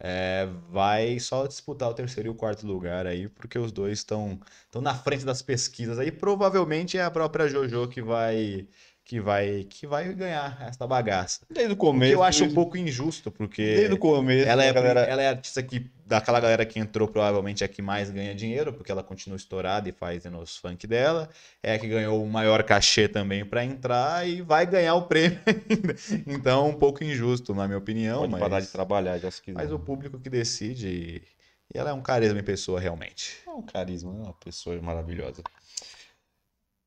[0.00, 4.40] é, vai só disputar o terceiro e o quarto lugar aí, porque os dois estão
[4.80, 6.10] na frente das pesquisas aí.
[6.10, 8.66] Provavelmente é a própria JoJo que vai
[9.04, 11.40] que vai, que vai ganhar essa bagaça.
[11.50, 12.10] Desde o O começo.
[12.10, 14.48] que eu acho um desde- pouco injusto, porque Desde o começo.
[14.48, 15.00] ela é, a galera...
[15.02, 18.72] ela é artista que, daquela galera que entrou, provavelmente é a que mais ganha dinheiro,
[18.72, 21.28] porque ela continua estourada e faz nos funk dela.
[21.62, 25.38] É a que ganhou o maior cachê também pra entrar e vai ganhar o prêmio
[25.46, 25.94] ainda.
[26.26, 28.20] Então, um pouco injusto, na minha opinião.
[28.20, 28.40] Pode mas...
[28.40, 29.56] parar de trabalhar, já se quiser.
[29.58, 30.88] Mas o público que decide.
[30.88, 31.34] E
[31.74, 33.38] e ela é um carisma em pessoa, realmente.
[33.46, 35.42] É um carisma, é uma pessoa maravilhosa.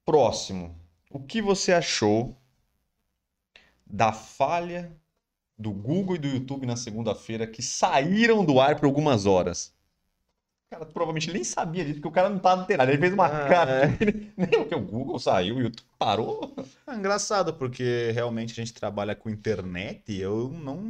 [0.06, 0.76] Próximo.
[1.10, 2.38] O que você achou
[3.86, 4.96] da falha
[5.58, 9.74] do Google e do YouTube na segunda-feira que saíram do ar por algumas horas?
[10.70, 12.92] Cara, provavelmente nem sabia disso, porque o cara não tava inteirado.
[12.92, 13.88] Ele fez uma Ah, cara.
[14.38, 16.54] Nem porque o Google saiu, o YouTube parou.
[16.88, 20.82] É engraçado, porque realmente a gente trabalha com internet e eu não,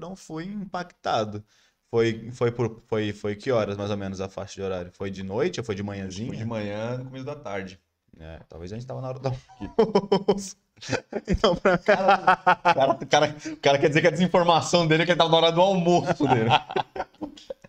[0.00, 1.44] não fui impactado.
[1.90, 4.92] Foi, foi, por, foi, foi que horas, mais ou menos, a faixa de horário?
[4.92, 5.82] Foi de noite ou foi de
[6.24, 6.46] Foi de manhãzinha?
[6.46, 7.78] manhã, no começo da tarde.
[8.20, 10.56] É, talvez a gente tava na hora do almoço.
[11.28, 12.16] Então, pra cara,
[13.06, 15.52] cara, o cara quer dizer que a desinformação dele é que ele tava na hora
[15.52, 16.48] do almoço dele.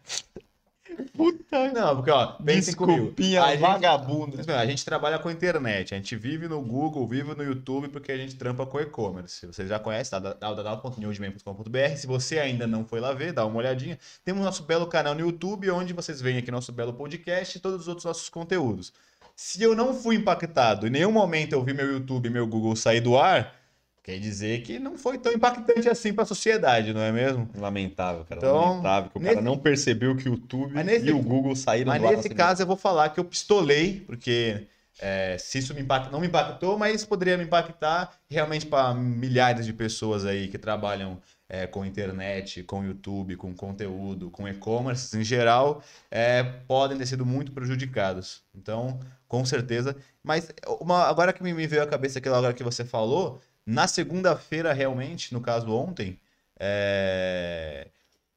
[1.16, 3.00] Puta Não, porque, ó, pensem comigo.
[3.00, 4.58] Desculpinha gente- vagabunda.
[4.60, 8.18] A gente trabalha com internet, a gente vive no Google, vive no YouTube porque a
[8.18, 9.46] gente trampa com e-commerce.
[9.46, 10.20] Você já conhece, tá?
[10.20, 11.96] www.newsman.com.br.
[11.98, 14.00] Se você ainda não foi lá ver, dá uma olhadinha.
[14.24, 17.82] Temos nosso belo canal no YouTube, onde vocês veem aqui nosso belo podcast e todos
[17.82, 18.94] os outros nossos conteúdos.
[19.36, 22.76] Se eu não fui impactado, em nenhum momento eu vi meu YouTube e meu Google
[22.76, 23.56] sair do ar,
[24.04, 27.50] quer dizer que não foi tão impactante assim para a sociedade, não é mesmo?
[27.56, 28.39] Lamentável, cara.
[28.39, 29.10] Então, lamentável.
[29.12, 31.91] Que o nesse- cara não percebeu que o YouTube Mas nesse- e o Google saíram
[31.91, 34.67] Mas do ar nesse na caso eu vou falar que eu pistolei, porque
[35.00, 39.65] é, se isso me impacta, não me impactou, mas poderia me impactar realmente para milhares
[39.65, 41.20] de pessoas aí que trabalham
[41.54, 47.26] é, com internet, com YouTube, com conteúdo, com e-commerce em geral, é, podem ter sido
[47.26, 48.42] muito prejudicados.
[48.56, 49.94] Então, com certeza.
[50.24, 54.72] Mas uma- agora que me veio à cabeça aquela hora que você falou, na segunda-feira
[54.72, 56.18] realmente, no caso ontem,
[56.58, 57.88] é,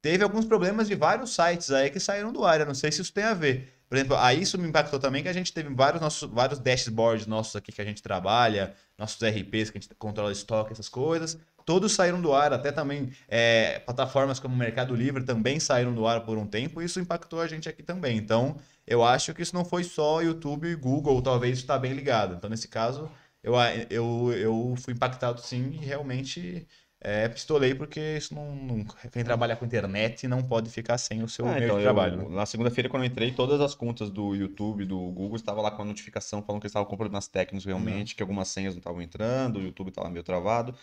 [0.02, 2.58] teve alguns problemas de vários sites aí que saíram do ar.
[2.60, 3.72] Eu não sei se isso tem a ver.
[3.88, 7.26] Por exemplo, aí isso me impactou também que a gente teve vários, nossos, vários dashboards
[7.28, 11.38] nossos aqui que a gente trabalha, nossos RPs que a gente controla estoque, essas coisas.
[11.64, 16.06] Todos saíram do ar, até também é, plataformas como o Mercado Livre também saíram do
[16.06, 18.16] ar por um tempo, e isso impactou a gente aqui também.
[18.18, 22.34] Então, eu acho que isso não foi só YouTube e Google, talvez está bem ligado.
[22.34, 23.10] Então, nesse caso,
[23.42, 23.54] eu,
[23.88, 26.66] eu, eu fui impactado sim e realmente
[27.00, 31.28] é, pistolei, porque isso não, não- Quem trabalha com internet não pode ficar sem o
[31.28, 32.16] seu Ah, meio então, de eu- trabalho.
[32.28, 32.36] né?
[32.36, 35.70] na segunda-feira, quando eu entrei, todas as contas do YouTube e do Google estavam lá
[35.70, 38.16] com a notificação falando que eles estavam com problemas técnicos realmente, Uhum.
[38.16, 40.74] que algumas senhas não estavam entrando, o YouTube estava meio travado.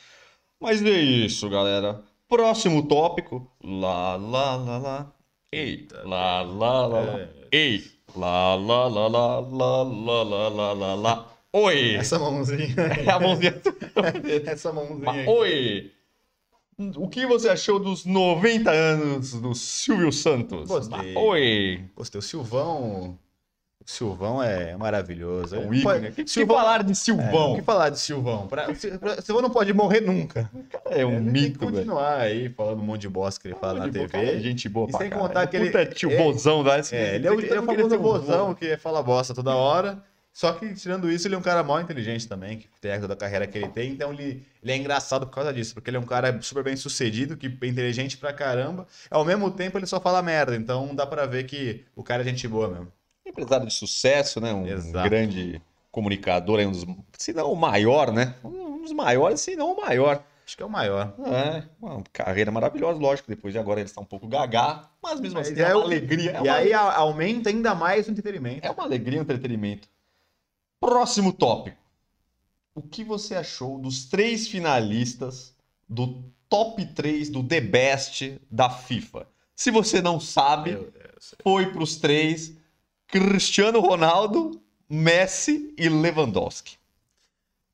[0.62, 2.04] Mas é isso, galera.
[2.30, 3.52] Próximo tópico.
[3.64, 5.12] Lá, lá, lá, lá.
[5.52, 7.20] Ei, lá, lá, lá, lá.
[7.20, 7.30] É.
[7.52, 7.84] Ei,
[8.16, 11.28] lá, lá, lá, lá, lá, lá, lá, lá, lá, lá.
[11.52, 11.96] Oi!
[11.96, 12.76] Essa mãozinha.
[13.06, 13.62] É a mãozinha.
[14.46, 15.30] Essa mãozinha.
[15.30, 15.92] Oi!
[16.96, 20.68] O que você achou dos 90 anos do Silvio Santos?
[20.68, 21.16] Gostei.
[21.16, 21.84] Oi!
[21.96, 22.20] Gostei.
[22.20, 23.18] O Silvão.
[23.86, 25.56] O Silvão é maravilhoso.
[25.56, 26.08] É um Pode- ícone.
[26.10, 27.56] O que, que Silvão- falar de É, o Silvão?
[27.56, 28.48] que falar de Silvão?
[28.48, 28.68] Pra,
[29.22, 30.50] Silvão não pode morrer nunca.
[30.86, 31.78] É um tem mito, que velho.
[31.78, 34.08] continuar aí falando um monte de bosta que ele fala na TV.
[34.08, 35.28] cara, Gente boa E pra sem caralho.
[35.28, 35.82] contar que ele- Puta
[36.14, 36.84] é- bozão, velho.
[36.92, 39.98] É, ele é o, ele é o famoso bozão que fala bosta toda hora.
[40.34, 43.18] Só que, tirando isso, ele é um cara mal inteligente também, que tem toda a
[43.18, 43.92] carreira que ele tem.
[43.92, 46.74] Então, ele, ele é engraçado por causa disso, porque ele é um cara super bem
[46.78, 48.88] sucedido, que é inteligente pra caramba.
[49.10, 50.56] Ao mesmo tempo, ele só fala merda.
[50.56, 52.88] Então, dá pra ver que o cara é gente boa mesmo.
[53.32, 54.54] Empresário de sucesso, né?
[54.54, 55.10] Um Exato.
[55.10, 56.86] grande comunicador, um dos,
[57.18, 58.36] se não o maior, né?
[58.44, 60.24] Um dos maiores, se não o maior.
[60.46, 61.14] Acho que é o maior.
[61.26, 63.30] É, uma carreira maravilhosa, lógico.
[63.30, 65.80] Depois de agora ele está um pouco gagá, mas mesmo Mas assim é é uma
[65.84, 66.32] o- alegria.
[66.32, 68.66] É e uma, aí aumenta ainda mais o entretenimento.
[68.68, 69.88] é uma alegria um entretenimento.
[70.80, 71.78] Próximo tópico.
[72.74, 75.54] O que você achou dos três finalistas
[75.88, 79.28] do top 3 do The Best da FIFA?
[79.56, 80.78] Se você não sabe,
[81.44, 82.56] foi para os três:
[83.12, 86.78] Cristiano Ronaldo, Messi e Lewandowski.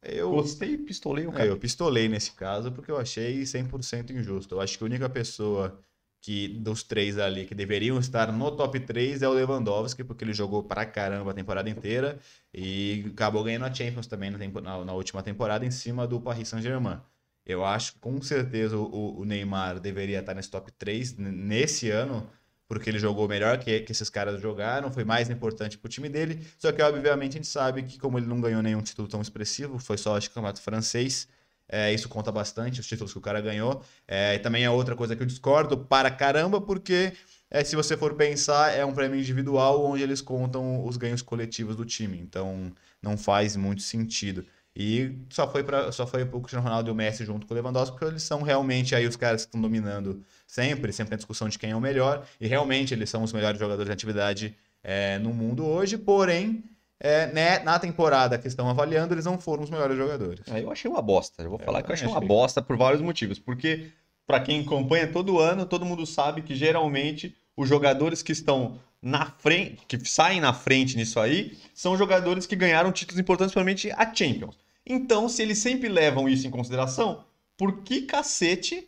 [0.01, 1.49] Eu, Gostei e pistolei o É, cara.
[1.49, 4.55] eu pistolei nesse caso porque eu achei 100% injusto.
[4.55, 5.79] Eu acho que a única pessoa
[6.21, 10.33] que dos três ali que deveriam estar no top 3 é o Lewandowski, porque ele
[10.33, 12.19] jogou pra caramba a temporada inteira
[12.53, 16.99] e acabou ganhando a Champions também na, na- última temporada em cima do Paris Saint-Germain.
[17.45, 21.89] Eu acho que com certeza o, o Neymar deveria estar nesse top 3 n- nesse
[21.89, 22.27] ano,
[22.67, 26.45] porque ele jogou melhor que, que esses caras jogaram, foi mais importante pro time dele.
[26.57, 29.79] Só que, obviamente, a gente sabe que, como ele não ganhou nenhum título tão expressivo,
[29.79, 31.27] foi só acho, que o campeonato francês,
[31.69, 33.83] é, isso conta bastante, os títulos que o cara ganhou.
[34.07, 37.13] É, e também é outra coisa que eu discordo para caramba, porque
[37.49, 41.75] é, se você for pensar, é um prêmio individual onde eles contam os ganhos coletivos
[41.75, 42.19] do time.
[42.19, 44.45] Então, não faz muito sentido.
[44.79, 47.57] E só foi para só foi pro Cristiano Ronaldo e o Messi junto com o
[47.57, 51.49] Lewandowski, porque eles são realmente aí os caras que estão dominando sempre, sempre tem discussão
[51.49, 55.17] de quem é o melhor, e realmente eles são os melhores jogadores de atividade é,
[55.17, 56.63] no mundo hoje, porém,
[56.99, 60.41] é, né, na temporada que estão avaliando, eles não foram os melhores jogadores.
[60.47, 61.41] É, eu achei uma bosta.
[61.41, 62.27] Eu vou Eu falar que eu também achei uma achei.
[62.27, 63.39] bosta por vários motivos.
[63.39, 63.89] Porque,
[64.25, 69.25] pra quem acompanha todo ano, todo mundo sabe que geralmente os jogadores que estão na
[69.25, 74.13] frente, que saem na frente nisso aí, são jogadores que ganharam títulos importantes, principalmente a
[74.13, 74.55] Champions.
[74.89, 77.23] Então, se eles sempre levam isso em consideração,
[77.57, 78.87] por que cacete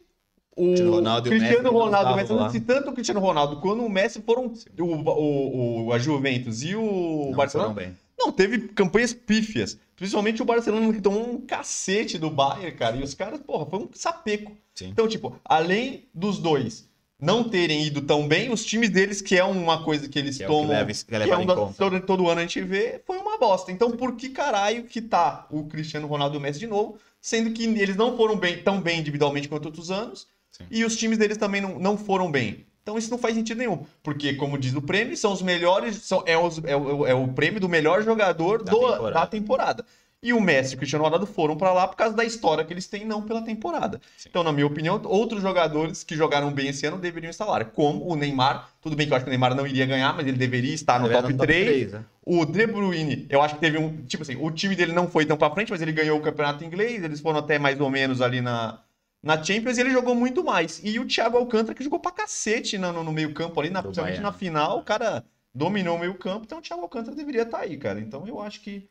[0.55, 2.49] o Cristiano Ronaldo Messi Cristiano Ronaldo, lá.
[2.49, 6.75] se tanto o Cristiano Ronaldo quanto o Messi foram o, o, o- a Juventus e
[6.75, 7.97] o Não Barcelona bem.
[8.17, 9.77] não, teve campanhas pífias.
[9.95, 12.95] Principalmente o Barcelona que tomou um cacete do Bayern, cara.
[12.97, 14.53] E os caras, porra, foi um sapeco.
[14.73, 14.87] Sim.
[14.89, 16.88] Então, tipo, além dos dois
[17.19, 20.43] não terem ido tão bem, os times deles, que é uma coisa que eles Que
[20.43, 20.69] é o que tomam.
[20.69, 23.71] leva- que é que é um todo, todo ano a gente vê, foi uma bosta.
[23.71, 27.51] Então, por que caralho que tá o Cristiano Ronaldo e o Messi de novo, sendo
[27.51, 30.63] que eles não foram bem, tão bem individualmente quanto outros anos, Sim.
[30.71, 32.65] e os times deles também não, não foram bem.
[32.81, 33.85] Então isso não faz sentido nenhum.
[34.01, 35.97] Porque, como diz o prêmio, são os melhores.
[35.97, 39.11] São, é, os- é o, é o prêmio do melhor jogador Da do- temporada.
[39.11, 39.85] da temporada.
[40.21, 42.73] E o Messi e o Cristiano Ronaldo foram pra lá por causa da história que
[42.73, 44.01] eles têm, não pela temporada.
[44.17, 44.27] Sim.
[44.29, 47.63] Então, na minha opinião, outros jogadores que jogaram bem esse ano deveriam estar lá.
[47.63, 48.69] Como o Neymar.
[48.81, 50.99] Tudo bem que eu acho que o Neymar não iria ganhar, mas ele deveria estar
[50.99, 51.65] no Ele era top 3.
[51.65, 52.03] três, né?
[52.25, 54.03] O De Bruyne, eu acho que teve um.
[54.05, 56.65] Tipo assim, o time dele não foi tão pra frente, mas ele ganhou o campeonato
[56.65, 57.01] inglês.
[57.01, 58.79] Eles foram até mais ou menos ali na,
[59.23, 60.81] na Champions e ele jogou muito mais.
[60.83, 64.19] E o Thiago Alcântara, que jogou pra cacete no, no, no meio-campo ali, na, principalmente
[64.19, 65.23] na final, o cara
[65.55, 66.43] dominou o meio-campo.
[66.45, 68.01] Então o Thiago Alcântara deveria estar aí, cara.
[68.01, 68.87] Então eu acho que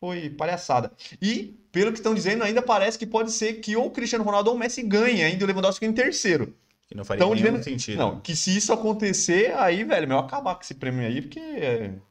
[0.00, 0.92] foi palhaçada.
[1.20, 4.50] E, pelo que estão dizendo, ainda parece que pode ser que ou o Cristiano Ronaldo
[4.50, 6.54] ou o Messi ganhe ainda o Lewandowski em terceiro.
[6.88, 7.98] Que não faria Tão nenhum dizendo- sentido.
[7.98, 11.40] Não, que se isso acontecer, aí, velho, meu, acabar com esse prêmio aí, porque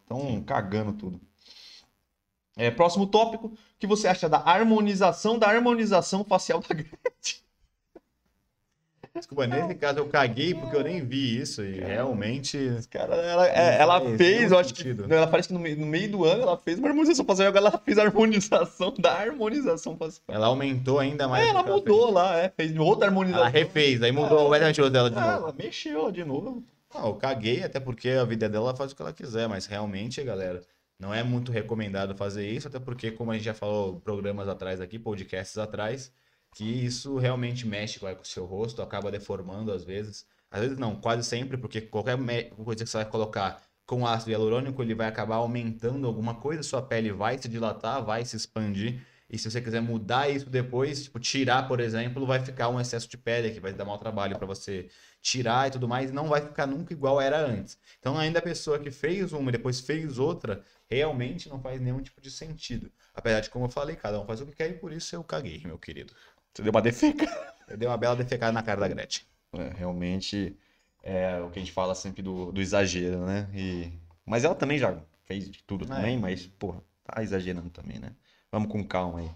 [0.01, 1.21] estão cagando tudo.
[2.57, 7.44] É, próximo tópico, o que você acha da harmonização da harmonização facial da Gretchen?
[9.15, 12.57] Desculpa, nesse caso eu caguei porque eu nem vi isso e realmente.
[12.89, 15.07] Cara, ela, é, ela faz fez, nenhum eu acho sentido.
[15.07, 15.13] que.
[15.13, 17.67] Ela parece que no meio, no meio do ano ela fez uma harmonização facial, agora
[17.67, 20.23] ela fez a harmonização da harmonização facial.
[20.27, 21.45] Ela aumentou ainda mais.
[21.47, 22.13] É, ela mudou fez.
[22.13, 23.45] lá, é, fez outra harmonização.
[23.47, 25.43] Ela refez, aí mudou completamente o dela de Ah, novo.
[25.45, 26.63] ela mexeu de novo.
[26.93, 29.65] Não, eu caguei, até porque a vida dela ela faz o que ela quiser, mas
[29.65, 30.61] realmente, galera,
[30.99, 34.79] não é muito recomendado fazer isso, até porque, como a gente já falou programas atrás
[34.79, 36.11] aqui, podcasts atrás,
[36.55, 40.25] que isso realmente mexe com o seu rosto, acaba deformando às vezes.
[40.49, 42.17] Às vezes não, quase sempre, porque qualquer
[42.55, 46.81] coisa que você vai colocar com ácido hialurônico, ele vai acabar aumentando alguma coisa, sua
[46.81, 49.05] pele vai se dilatar, vai se expandir.
[49.29, 53.09] E se você quiser mudar isso depois, tipo, tirar, por exemplo, vai ficar um excesso
[53.09, 54.87] de pele que vai dar mau trabalho para você
[55.21, 57.77] tirar e tudo mais, não vai ficar nunca igual era antes.
[57.99, 62.01] Então, ainda a pessoa que fez uma e depois fez outra, realmente não faz nenhum
[62.01, 62.91] tipo de sentido.
[63.13, 65.23] Apesar de, como eu falei, cada um faz o que quer e por isso eu
[65.23, 66.13] caguei, meu querido.
[66.55, 67.25] Você deu uma defeca.
[67.67, 69.25] Eu dei uma bela defecada na cara da Gretchen.
[69.53, 70.55] É, realmente
[71.03, 73.49] é o que a gente fala sempre do, do exagero, né?
[73.53, 73.91] E...
[74.25, 75.87] Mas ela também já fez de tudo É.
[75.87, 78.11] também, mas, porra, tá exagerando também, né?
[78.51, 79.31] Vamos com calma aí.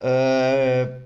[0.00, 1.02] É...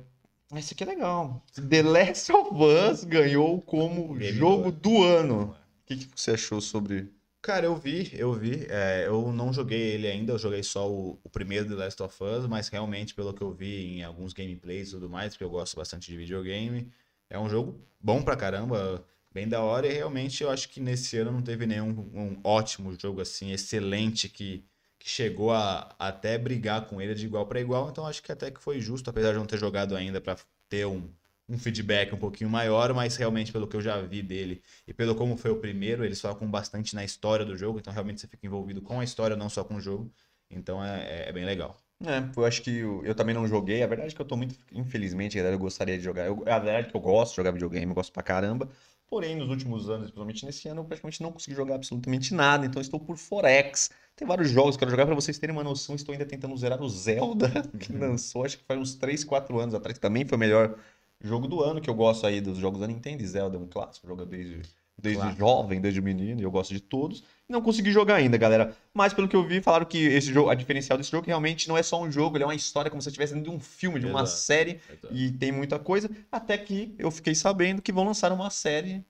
[0.56, 1.44] Esse aqui é legal.
[1.68, 5.54] The Last of Us ganhou como jogo do ano.
[5.82, 7.12] O que, que você achou sobre.
[7.48, 8.66] Cara, eu vi, eu vi.
[8.68, 12.22] É, eu não joguei ele ainda, eu joguei só o, o primeiro The Last of
[12.22, 15.48] Us, mas realmente, pelo que eu vi em alguns gameplays e tudo mais, porque eu
[15.48, 16.92] gosto bastante de videogame,
[17.30, 21.16] é um jogo bom pra caramba, bem da hora, e realmente eu acho que nesse
[21.16, 24.62] ano não teve nenhum um ótimo jogo assim, excelente, que,
[24.98, 28.50] que chegou a até brigar com ele de igual pra igual, então acho que até
[28.50, 30.36] que foi justo, apesar de não ter jogado ainda pra
[30.68, 31.08] ter um,
[31.48, 35.14] um feedback um pouquinho maior, mas realmente pelo que eu já vi dele e pelo
[35.14, 38.46] como foi o primeiro, eles focam bastante na história do jogo, então realmente você fica
[38.46, 40.12] envolvido com a história, não só com o jogo.
[40.50, 41.76] Então é, é bem legal.
[42.04, 43.82] É, eu acho que eu, eu também não joguei.
[43.82, 44.54] A verdade é que eu tô muito.
[44.72, 46.26] Infelizmente, galera, eu gostaria de jogar.
[46.26, 48.68] Eu, a verdade é que eu gosto de jogar videogame, eu gosto pra caramba.
[49.08, 52.66] Porém, nos últimos anos, principalmente nesse ano, eu praticamente não consegui jogar absolutamente nada.
[52.66, 53.90] Então, estou por Forex.
[54.14, 55.96] Tem vários jogos que eu quero jogar pra vocês terem uma noção.
[55.96, 59.74] Estou ainda tentando zerar o Zelda, que lançou, acho que faz uns 3, 4 anos
[59.74, 60.78] atrás, que também foi o melhor
[61.20, 63.26] jogo do ano, que eu gosto aí dos jogos da Nintendo.
[63.26, 64.62] Zelda é um clássico, joga desde,
[64.96, 65.38] desde Clássico.
[65.38, 67.24] jovem, desde menino, e eu gosto de todos.
[67.48, 68.76] Não consegui jogar ainda, galera.
[68.92, 71.76] Mas pelo que eu vi, falaram que esse jogo, a diferencial desse jogo realmente não
[71.78, 73.98] é só um jogo, ele é uma história como se estivesse dentro de um filme,
[73.98, 74.38] de uma Exato.
[74.38, 76.10] série, e tem muita coisa.
[76.30, 79.04] Até que eu fiquei sabendo que vão lançar uma série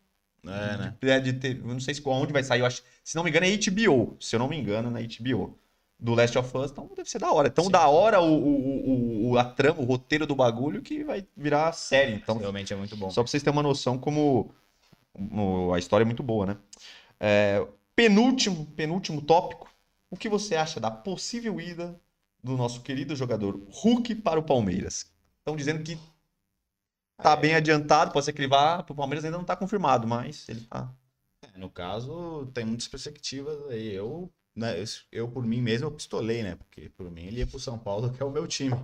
[0.44, 0.94] É, né?
[1.01, 3.44] de, é, de não sei se onde vai sair, eu acho, se não me engano
[3.47, 5.59] é HBO, se eu não me engano, na HBO.
[6.00, 7.50] Do Last of Us, então deve ser da hora.
[7.50, 7.70] Tão Sim.
[7.72, 12.12] da hora o, o, o- a trama, o roteiro do bagulho que vai virar série.
[12.14, 13.11] Então, realmente é muito bom.
[13.11, 14.54] só pra vocês terem uma noção como
[15.74, 16.56] a história é muito boa, né?
[17.18, 19.68] É, penúltimo, penúltimo tópico.
[20.11, 22.00] O que você acha da possível ida
[22.42, 25.12] do nosso querido jogador Hulk para o Palmeiras.
[25.40, 25.98] Estão dizendo que
[27.16, 30.48] tá bem adiantado, pode ser que ele vá pro Palmeiras, ainda não tá confirmado, mas
[30.48, 30.92] ele tá.
[31.42, 33.92] É, No caso, tem muitas perspectivas aí.
[33.92, 36.57] Eu, né, eu, eu, por mim mesmo, eu pistolei, né?
[36.57, 38.77] Porque por mim ele ia pro São Paulo, que é o meu time.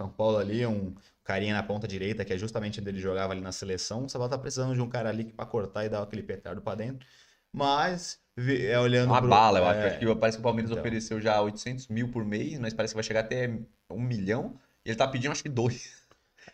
[0.00, 3.32] São Paulo ali é um carinha na ponta direita, que é justamente onde ele jogava
[3.32, 4.04] ali na seleção.
[4.04, 6.60] O São Paulo tá precisando de um cara ali pra cortar e dar aquele petardo
[6.60, 7.06] pra dentro.
[7.52, 9.80] Mas, é, olhando Uma pro- bala, eu acho.
[9.80, 10.82] é, Acho que parece que o Palmeiras então.
[10.82, 13.48] ofereceu já 800 mil por mês, mas parece que vai chegar até
[13.90, 14.58] um milhão.
[14.84, 16.03] E ele tá pedindo acho que dois.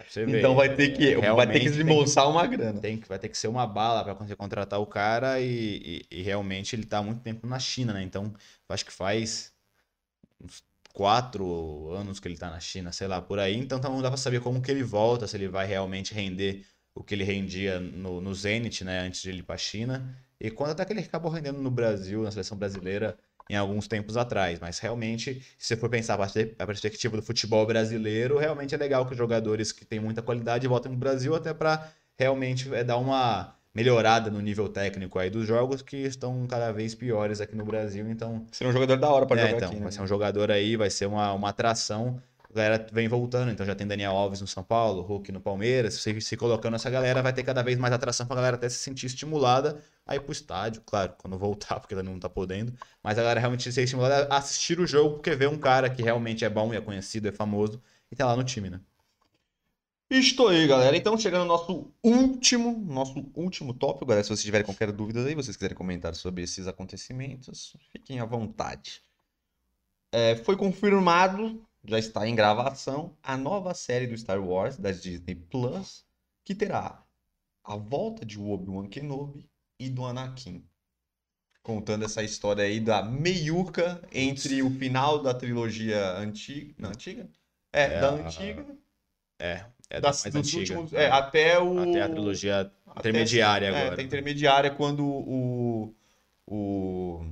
[0.08, 2.80] Você Então vai ter que, vai ter que realmente desembolsar uma grana.
[2.80, 6.18] Tem que, vai ter que ser uma bala para conseguir contratar o cara e, e-
[6.18, 8.02] e realmente ele tá há muito tempo na China, né?
[8.02, 8.32] Então,
[8.68, 9.52] acho que faz
[10.40, 10.62] uns
[10.94, 13.56] quatro anos que ele tá na China, sei lá, por aí.
[13.56, 16.66] Então, então não dá para saber como que ele volta, se ele vai realmente render
[16.94, 19.00] o que ele rendia no, no Zenit, né?
[19.00, 20.16] Antes de ele ir pra China.
[20.40, 23.16] E quando até que ele acabou rendendo no Brasil, na seleção brasileira,
[23.52, 24.58] em alguns tempos atrás.
[24.60, 28.78] Mas realmente, se você for pensar a perspe- a perspectiva do futebol brasileiro, realmente é
[28.78, 32.84] legal que os jogadores que têm muita qualidade voltem pro Brasil até para realmente é,
[32.84, 37.54] dar uma melhorada no nível técnico aí dos jogos que estão cada vez piores aqui
[37.56, 38.08] no Brasil.
[38.10, 39.82] Então, Seria um jogador da hora pra é, jogar então aqui, né?
[39.84, 42.20] vai ser um jogador aí, vai ser uma, uma atração.
[42.50, 45.94] A galera vem voltando, então já tem Daniel Alves no São Paulo, Hulk no Palmeiras.
[45.94, 48.78] Se, se colocando essa galera, vai ter cada vez mais atração pra galera até se
[48.78, 52.72] sentir estimulada a ir pro estádio, claro, quando voltar, porque ela não tá podendo.
[53.02, 56.02] Mas a galera realmente ser estimulada a assistir o jogo, porque vê um cara que
[56.02, 58.80] realmente é bom é conhecido, é famoso, e tá lá no time, né?
[60.10, 60.96] Estou aí, galera.
[60.96, 64.24] Então, chegando ao nosso último, nosso último tópico, galera.
[64.24, 69.00] Se vocês tiverem qualquer dúvida aí, vocês quiserem comentar sobre esses acontecimentos, fiquem à vontade.
[70.10, 75.34] É, foi confirmado, já está em gravação, a nova série do Star Wars da Disney
[75.34, 76.04] Plus,
[76.44, 77.02] que terá
[77.64, 80.64] a volta de Obi-Wan Kenobi e do Anakin.
[81.62, 86.74] Contando essa história aí da meiuca entre o final da trilogia antiga.
[86.78, 87.28] Não, antiga?
[87.72, 88.66] É, É da antiga.
[89.38, 90.78] É, é das- da mais dos antiga.
[90.78, 90.92] últimos.
[90.94, 91.78] é, até o.
[91.78, 93.92] Até a trilogia até- intermediária é, agora.
[93.94, 95.94] até intermediária quando o.
[96.46, 97.24] O.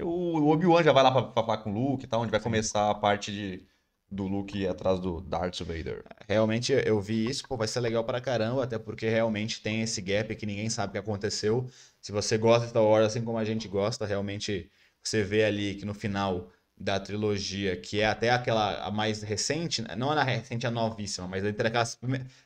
[0.00, 2.90] O Obi-Wan já vai lá pra, falar com o Luke e tal, onde vai começar
[2.90, 3.66] a parte de,
[4.10, 6.04] do Luke atrás do Darth Vader.
[6.28, 10.00] Realmente eu vi isso, pô, vai ser legal pra caramba, até porque realmente tem esse
[10.00, 11.66] gap que ninguém sabe o que aconteceu.
[12.00, 14.70] Se você gosta de Star Wars assim como a gente gosta, realmente
[15.02, 19.82] você vê ali que no final da trilogia, que é até aquela a mais recente,
[19.82, 19.94] né?
[19.94, 21.98] não a recente, a novíssima, mas entre aquelas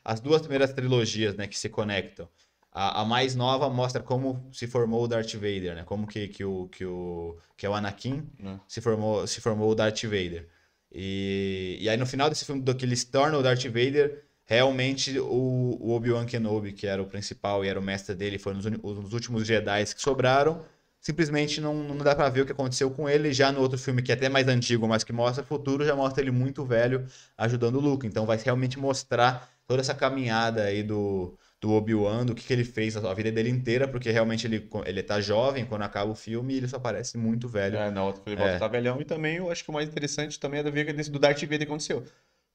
[0.03, 2.29] as duas primeiras trilogias, né, que se conectam.
[2.77, 5.83] A, a mais nova mostra como se formou o Darth Vader, né?
[5.83, 8.59] Como que, que, o, que, o, que é o Anakin Né?
[8.67, 10.47] se formou, se formou o Darth Vader.
[10.91, 14.23] E, e aí no final desse filme, do que ele se torna o Darth Vader,
[14.45, 18.53] realmente o, o Obi-Wan Kenobi, que era o principal e era o mestre dele, foi
[18.53, 20.63] um dos últimos Jedi que sobraram,
[21.01, 23.33] simplesmente não, não dá pra ver o que aconteceu com ele.
[23.33, 25.95] Já no outro filme, que é até mais antigo, mas que mostra o futuro, já
[25.95, 28.05] mostra ele muito velho ajudando o Luke.
[28.05, 32.63] Então vai realmente mostrar toda essa caminhada aí do, do Obi-Wan, do que, que ele
[32.63, 36.53] fez a vida dele inteira, porque realmente ele, ele tá jovem quando acaba o filme
[36.53, 37.77] e ele só parece muito velho.
[37.77, 38.59] É, na outra ele volta É.
[38.59, 39.01] tá velhão.
[39.01, 41.57] E também eu acho que o mais interessante também é ver desse do Darth Vader
[41.59, 42.03] que aconteceu.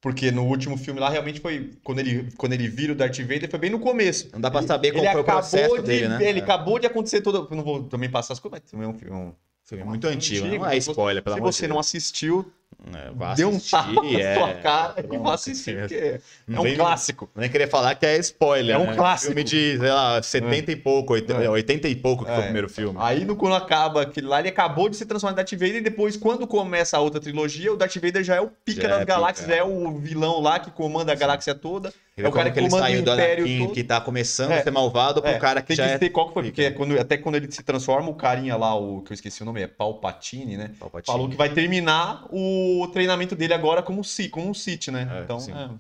[0.01, 1.71] Porque no último filme lá, realmente foi.
[1.85, 4.29] Quando ele, quando ele vira o Darth Vader, foi bem no começo.
[4.33, 6.25] Não dá pra Ele- saber qual ele foi o processo de, dele, né?
[6.29, 6.43] Ele É.
[6.43, 7.47] acabou de acontecer todo.
[7.51, 9.15] eu Não vou também passar as coisas, mas também é um filme.
[9.17, 9.33] um-
[9.65, 11.77] Filme muito antigo, antigo, não é se você- spoiler, pelo Se amor de você não
[11.77, 11.87] Deus.
[11.87, 12.53] assistiu,
[12.95, 16.63] É, dê um tapa na é, sua cara pelo e vá assistir, porque é um
[16.63, 17.31] vem- clássico.
[17.37, 18.95] Nem querer falar que é spoiler, É um né?
[18.97, 19.29] clássico.
[19.33, 21.49] Filme de, sei lá, 70 e pouco, 80, É.
[21.49, 22.41] 80 e pouco que foi É.
[22.41, 22.99] o primeiro filme.
[23.01, 25.81] Aí no, quando acaba aquele lá, ele acabou de se transformar em Darth Vader e
[25.81, 29.05] depois, quando começa a outra trilogia, o Darth Vader já é o pica das é
[29.05, 31.93] galáxias, é o vilão lá que comanda a galáxia toda.
[32.15, 33.73] É o cara que ele saiu do Anakin, todo.
[33.73, 34.59] que tá começando É.
[34.59, 36.71] a ser malvado, pro É, cara que tem já que é qual que foi, porque
[36.73, 39.63] quando, até quando ele se transforma, o carinha lá, o que eu esqueci o nome,
[39.63, 40.71] é Palpatine, né?
[40.79, 41.07] Palpatine.
[41.11, 42.62] Falou que vai terminar o
[42.93, 45.09] treinamento dele agora como, Sith, como um Sith, né?
[45.11, 45.53] É, então, sim.
[45.53, 45.71] é,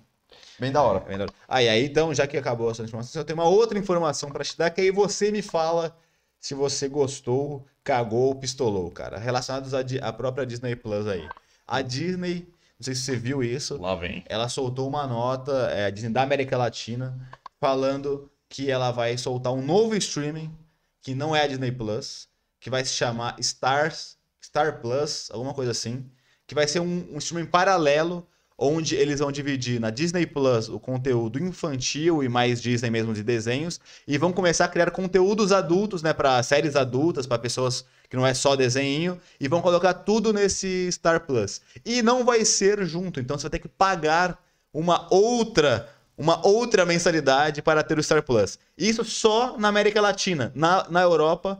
[0.59, 1.05] bem da hora.
[1.05, 1.33] É bem da hora.
[1.49, 4.45] Ah, e aí, então, já que acabou essa informação, eu tenho uma outra informação pra
[4.45, 5.97] te dar, que aí você me fala
[6.39, 9.19] se você gostou, cagou ou pistolou, cara.
[9.19, 11.29] Relacionados à própria Disney Plus aí.
[11.67, 14.25] A Disney, não sei se você viu isso, Lá vem.
[14.29, 17.17] ela soltou uma nota, é, a Disney da América Latina,
[17.61, 20.53] falando que ela vai soltar um novo streaming,
[21.01, 22.29] que não é a Disney Plus,
[22.61, 26.05] que vai se chamar Stars, Star Plus, alguma coisa assim,
[26.53, 28.27] que vai ser um, um streaming paralelo,
[28.59, 33.23] onde eles vão dividir na Disney Plus o conteúdo infantil e mais Disney mesmo de
[33.23, 38.17] desenhos, e vão começar a criar conteúdos adultos, né, para séries adultas, para pessoas que
[38.17, 41.63] não é só desenho, e vão colocar tudo nesse Star Plus.
[41.87, 44.39] E não vai ser junto, então você vai ter que pagar
[44.73, 48.59] uma outra uma outra mensalidade para ter o Star Plus.
[48.77, 50.53] Isso só na América Latina.
[50.55, 51.59] Na, na Europa,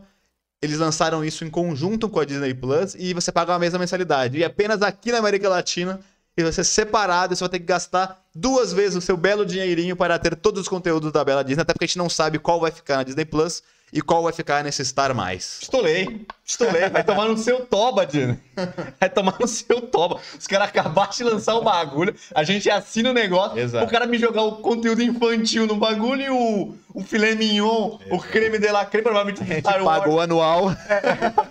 [0.63, 4.37] eles lançaram isso em conjunto com a Disney Plus e você paga a mesma mensalidade.
[4.37, 5.99] E apenas aqui na América Latina,
[6.37, 10.17] e você separado, você vai ter que gastar duas vezes o seu belo dinheirinho para
[10.17, 12.71] ter todos os conteúdos da Bela Disney, até porque a gente não sabe qual vai
[12.71, 13.61] ficar na Disney Plus
[13.91, 15.57] e qual vai ficar nesse Star Mais.
[15.59, 16.89] Pistolei, pistolei.
[16.89, 18.39] Vai tomar no seu toba, Dino.
[18.99, 20.19] Vai tomar no seu toba.
[20.39, 23.85] Os caras acabaram de lançar o bagulho, a gente assina o negócio, Exato.
[23.85, 28.19] o cara me jogar o conteúdo infantil no bagulho e o, o filé mignon, o
[28.19, 30.71] creme de la creme, provavelmente A gente Star Wars, pagou anual.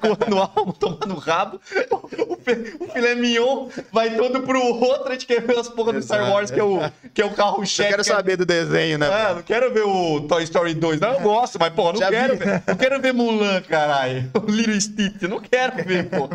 [0.00, 1.61] pagou anual, tomando rabo.
[1.90, 6.03] O, o filé mignon vai todo pro outro, a gente quer ver as porras do
[6.03, 6.32] Star Exato.
[6.34, 6.78] Wars, que é o,
[7.12, 7.88] que é o Eu carro-chefe.
[7.90, 9.09] quero que é- saber do desenho, né?
[9.30, 11.00] é, não quero ver o Toy Story 2.
[11.00, 12.44] Não, eu gosto, mas, pô, não Já quero vi.
[12.44, 12.62] ver.
[12.66, 14.30] Não quero ver Mulan, caralho.
[14.34, 15.22] O Little Stitch.
[15.22, 16.28] Não quero ver, pô.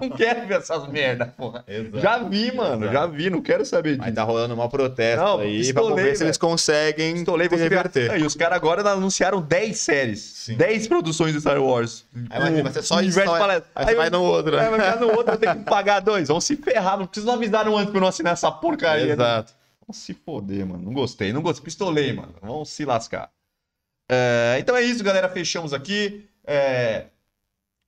[0.00, 1.64] Não quero ver essas merdas, porra.
[1.66, 2.00] Exato.
[2.00, 2.84] Já vi, mano.
[2.84, 2.92] Exato.
[2.92, 4.02] Já vi, não quero saber disso.
[4.02, 5.58] Mas tá rolando um mau protesto Não, aí.
[5.58, 8.18] pistolei, Vamos ver se eles conseguem Pistolei, reverter.
[8.20, 10.20] E os caras agora anunciaram 10 séries.
[10.20, 10.56] Sim.
[10.56, 12.04] 10 produções de Star Wars.
[12.30, 13.26] Aí vai- vai ser só isso, aí
[13.86, 14.66] você vai no outro, né?
[14.66, 16.28] É, vai ficar no outro, eu tenho que pagar dois.
[16.28, 16.98] Vão se ferrar.
[16.98, 19.06] Não preciso avisar antes pra eu não assinar essa porcaria.
[19.06, 19.12] né?
[19.12, 19.52] Exato.
[19.86, 20.82] Vão se foder, mano.
[20.84, 21.64] Não gostei, não gostei.
[21.64, 22.34] Pistolei, mano.
[22.42, 23.30] Vão se lascar.
[24.10, 25.28] É, então é isso, galera.
[25.28, 26.26] Fechamos aqui.
[26.46, 27.04] É...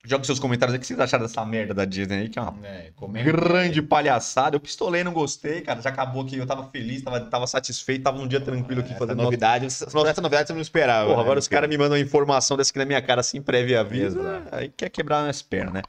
[0.03, 0.77] Jogue seus comentários aí.
[0.77, 2.29] O que vocês acharam dessa merda da Disney aí?
[2.29, 2.91] Que é uma É,
[3.23, 4.55] grande palhaçada.
[4.55, 5.79] Eu pistolei, não gostei, cara.
[5.81, 6.37] Já acabou aqui.
[6.37, 10.21] Eu tava feliz, tava, tava satisfeito, tava um dia tranquilo aqui fazendo novidade, essa, essa
[10.21, 11.05] novidade você não esperava.
[11.05, 11.23] Porra, né?
[11.23, 14.19] agora os caras me mandam informação dessa aqui na minha cara sem prévia aviso.
[14.19, 14.55] Exato.
[14.55, 15.81] Aí quer quebrar minhas pernas, né?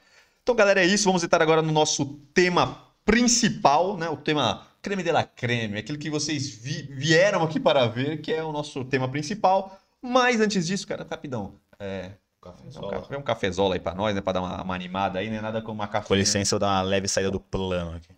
[0.43, 1.05] Então, galera, é isso.
[1.05, 2.05] Vamos entrar agora no nosso
[2.35, 4.09] tema principal, né?
[4.09, 8.31] O tema creme de la creme, aquilo que vocês vi- vieram aqui para ver, que
[8.33, 9.79] é o nosso tema principal.
[10.01, 11.55] Mas antes disso, cara, rapidão.
[11.79, 12.11] É,
[12.49, 14.21] um, café, um cafezola aí pra nós, né?
[14.21, 15.39] Pra dar uma, uma animada aí, né?
[15.41, 16.07] Nada como uma café.
[16.07, 18.09] Com licença, eu dar uma leve saída do plano aqui.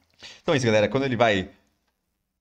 [0.41, 0.87] Então é isso, galera.
[0.87, 1.49] Quando ele vai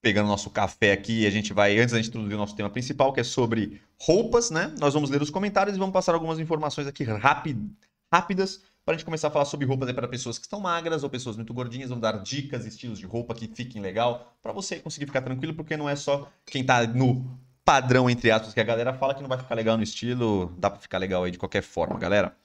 [0.00, 3.12] pegando nosso café aqui, a gente vai, antes da gente introduzir o nosso tema principal,
[3.12, 4.74] que é sobre roupas, né?
[4.78, 7.58] Nós vamos ler os comentários e vamos passar algumas informações aqui rápid,
[8.12, 11.02] rápidas para a gente começar a falar sobre roupas aí para pessoas que estão magras
[11.02, 11.88] ou pessoas muito gordinhas.
[11.88, 15.74] Vamos dar dicas, estilos de roupa que fiquem legal para você conseguir ficar tranquilo, porque
[15.74, 19.28] não é só quem tá no padrão, entre aspas, que a galera fala que não
[19.28, 22.36] vai ficar legal no estilo, dá para ficar legal aí de qualquer forma, galera.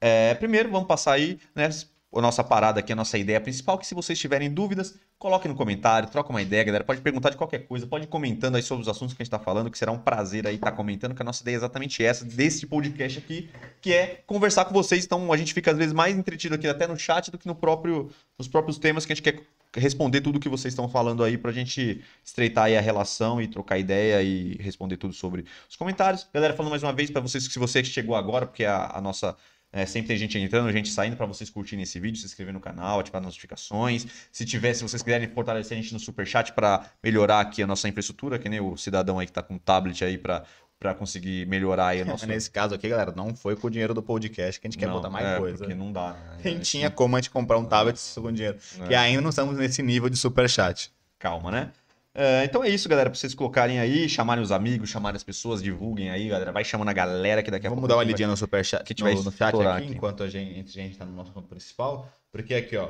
[0.00, 1.68] É, primeiro, vamos passar aí, né?
[2.14, 5.56] A nossa parada aqui, a nossa ideia principal, que se vocês tiverem dúvidas, coloquem no
[5.56, 6.84] comentário, troca uma ideia, galera.
[6.84, 9.30] Pode perguntar de qualquer coisa, pode ir comentando aí sobre os assuntos que a gente
[9.30, 12.02] tá falando, que será um prazer aí estar comentando, que a nossa ideia é exatamente
[12.02, 13.50] essa, desse podcast aqui,
[13.82, 15.04] que é conversar com vocês.
[15.04, 17.54] Então a gente fica às vezes mais entretido aqui até no chat do que no
[17.54, 19.42] próprio, nos próprios temas que a gente quer
[19.76, 23.78] responder tudo que vocês estão falando aí pra gente estreitar aí a relação e trocar
[23.78, 26.26] ideia e responder tudo sobre os comentários.
[26.32, 29.36] Galera, falando mais uma vez pra vocês se você chegou agora, porque a, a nossa
[29.72, 32.60] é, sempre tem gente entrando, gente saindo para vocês curtirem esse vídeo, se inscrever no
[32.60, 34.06] canal, ativar as notificações.
[34.32, 37.88] Se tiver, se vocês quiserem fortalecer a gente no superchat para melhorar aqui a nossa
[37.88, 40.44] infraestrutura, que nem o cidadão aí que tá com tablet aí para
[40.78, 42.26] para conseguir melhorar aí a nossa.
[42.26, 44.86] Nesse caso aqui, galera, não foi com o dinheiro do podcast que a gente quer
[44.86, 45.58] Não, botar mais é, coisa.
[45.58, 46.12] Porque não dá.
[46.36, 46.38] né?
[46.44, 48.58] Nem tinha como a gente comprar um tablet com dinheiro.
[48.88, 48.92] É.
[48.92, 50.92] E ainda não estamos nesse nível de superchat.
[51.18, 51.70] Calma, né?
[52.18, 55.62] É, então é isso, galera, pra vocês colocarem aí, chamarem os amigos, chamarem as pessoas,
[55.62, 56.50] divulguem aí, galera.
[56.50, 57.88] Vai chamando a galera que daqui a Vamos pouco.
[57.88, 59.92] dar uma vai- lidinha no superchat, que vai no, no chat aqui, aqui.
[59.92, 62.10] enquanto a gente, a gente tá no nosso ponto principal.
[62.32, 62.88] Porque aqui, ó,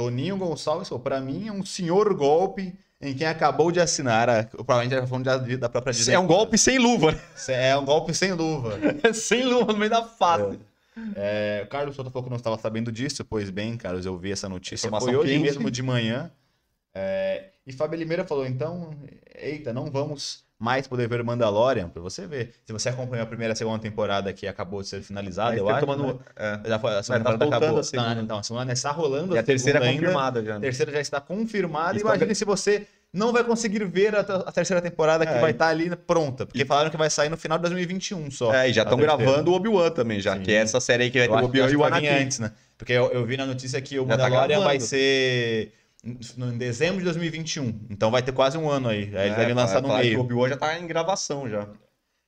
[0.00, 4.44] Toninho Gonçalves, pô, pra mim é um senhor golpe em quem acabou de assinar, a,
[4.44, 6.14] provavelmente era falando da, da própria Disney.
[6.14, 7.20] É um golpe sem luva, né?
[7.48, 8.78] É um golpe sem luva.
[9.12, 10.58] sem luva no meio da face.
[11.14, 14.32] É, o Carlos Souto falou que não estava sabendo disso, pois bem, Carlos, eu vi
[14.32, 14.86] essa notícia.
[14.86, 15.42] Informação Foi hoje quente.
[15.42, 16.30] mesmo de manhã.
[16.94, 18.94] É, e Fábio Limeira falou, então,
[19.34, 22.50] eita, não vamos mais poder ver Mandalorian, pra você ver.
[22.66, 25.64] Se você acompanhou a primeira e a segunda temporada que acabou de ser finalizada, eu
[25.64, 26.18] tá acho, tomando- né?
[26.36, 26.68] é.
[26.68, 27.80] Já foi, a segunda tá temporada acabou.
[27.80, 28.14] a segunda.
[28.14, 29.34] Não, então, a segunda está rolando.
[29.34, 30.00] E a terceira é ainda.
[30.02, 30.50] confirmada já.
[30.52, 30.60] A né?
[30.60, 31.96] terceira já está confirmada.
[31.96, 35.50] Estão Imagine se você não vai conseguir ver a, a terceira temporada que É, vai
[35.50, 36.44] e- estar ali pronta.
[36.44, 38.52] Porque falaram que vai sair no final de 2021 só.
[38.54, 40.42] É, e já A estão gravando o Obi-Wan também, já, Sim.
[40.42, 42.08] que é essa série aí que vai Eu ter o Obi-Wan e o vai Anakin.
[42.24, 42.52] antes, né?
[42.76, 44.84] Porque eu, eu vi na notícia que o Já tá Mandalorian vai gravando.
[44.84, 45.72] ser
[46.04, 47.86] em dezembro de 2021.
[47.90, 49.14] Então vai ter quase um ano aí.
[49.16, 50.18] Aí eles devem lançar no É, que meio.
[50.18, 51.68] O Obi-Wan já tá em gravação já.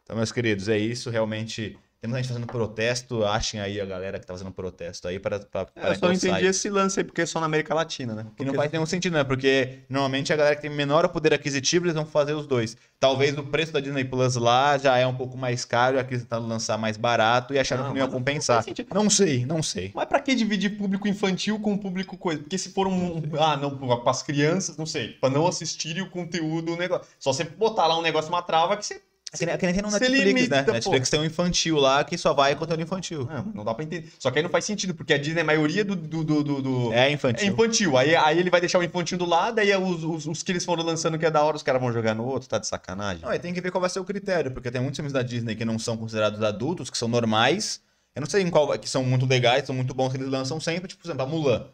[0.03, 1.11] Então, meus queridos, é isso.
[1.11, 3.25] Realmente, temos a gente fazendo protesto.
[3.25, 6.13] Achem aí a galera que tá fazendo protesto aí para para É, eu só não
[6.13, 8.23] entendi esse lance aí, porque é só na América Latina, né?
[8.37, 9.23] Que não Porque- faz nenhum sentido, né?
[9.23, 12.77] Porque normalmente a galera que tem menor poder aquisitivo, eles vão fazer os dois.
[12.99, 16.19] Talvez o preço da Disney Plus lá já é um pouco mais caro e aqui
[16.19, 18.63] tentando lançar mais barato e acharam Não, que não ia não compensar.
[18.65, 18.89] sentido.
[18.93, 19.93] Não sei, não sei.
[19.95, 22.41] Mas pra que dividir público infantil com público coisa?
[22.43, 23.19] Porque se for um.
[23.19, 27.07] um- Ah, não, para as crianças, não sei, pra não assistirem o conteúdo, o negócio.
[27.19, 29.01] Só você botar lá um negócio, uma trava que você.
[29.35, 30.63] É que nem, é que nem tem no Netflix, limita, né?
[30.65, 30.73] pô.
[30.73, 33.27] Netflix tem um infantil lá que só vai conteúdo infantil.
[33.27, 34.11] Não, não dá pra entender.
[34.19, 35.97] Só que aí não faz sentido, porque a Disney, a maioria do.
[35.97, 37.49] do, do, do- É É infantil.
[37.49, 37.97] infantil.
[37.97, 40.65] Aí, aí ele vai deixar o infantil do lado, aí os, os, os que eles
[40.67, 43.23] foram lançando que é da hora, os caras vão jogar no outro, tá de sacanagem.
[43.25, 45.23] Não, e tem que ver qual vai ser o critério, porque tem muitos filmes da
[45.23, 47.81] Disney que não são considerados adultos, que são normais,
[48.15, 50.61] Eu não sei em qual que são muito legais, são muito bons que eles lançam
[50.61, 51.67] sempre, tipo, por exemplo, a Mulan.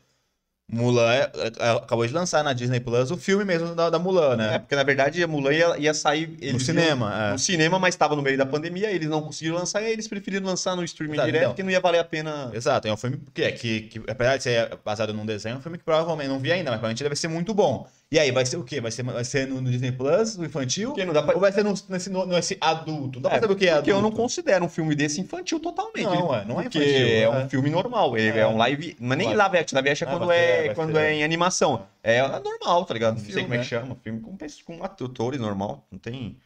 [0.70, 4.34] Mulan é- é- acabou de lançar na Disney Plus o filme mesmo da, da Mulan,
[4.34, 4.58] É, né?
[4.58, 6.36] porque na verdade a Mulan ia, ia sair.
[6.42, 7.32] eles cinema, iam- é.
[7.32, 10.46] No cinema, mas estava no meio da pandemia, eles não conseguiram lançar, e eles preferiram
[10.46, 11.50] lançar no streaming Exato, direto, então.
[11.52, 12.50] porque não ia valer a pena.
[12.52, 15.58] Exato, é um filme que, é, que, que, apesar de ser baseado num desenho, é
[15.58, 17.88] um filme que provavelmente não vi ainda, mas provavelmente deve ser muito bom.
[18.10, 18.80] E aí, vai ser o quê?
[18.80, 20.88] Vai ser, vai ser no, no Disney Plus, no infantil?
[20.90, 23.18] Porque não dá pra- Ou vai ser no, nesse, no- nesse adulto?
[23.18, 24.06] Não dá pra saber o que é porque adulto.
[24.06, 26.04] eu não considero um filme desse infantil totalmente.
[26.04, 27.28] Não, é, não é porque infantil, é é.
[27.28, 28.16] um filme normal.
[28.16, 28.46] Ele é, É.
[28.46, 28.96] um live.
[28.98, 29.38] Não é nem Live.
[29.38, 29.76] live action.
[29.76, 31.86] Live action é É, quando, vai é, vai quando ser- é em animação.
[32.02, 33.16] É normal, tá ligado?
[33.16, 33.80] Não sei Filme, como é que né?
[33.82, 33.96] chama.
[34.02, 35.86] Filme com, com atores normal.
[35.92, 36.38] Não tem,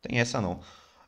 [0.00, 0.60] tem essa não.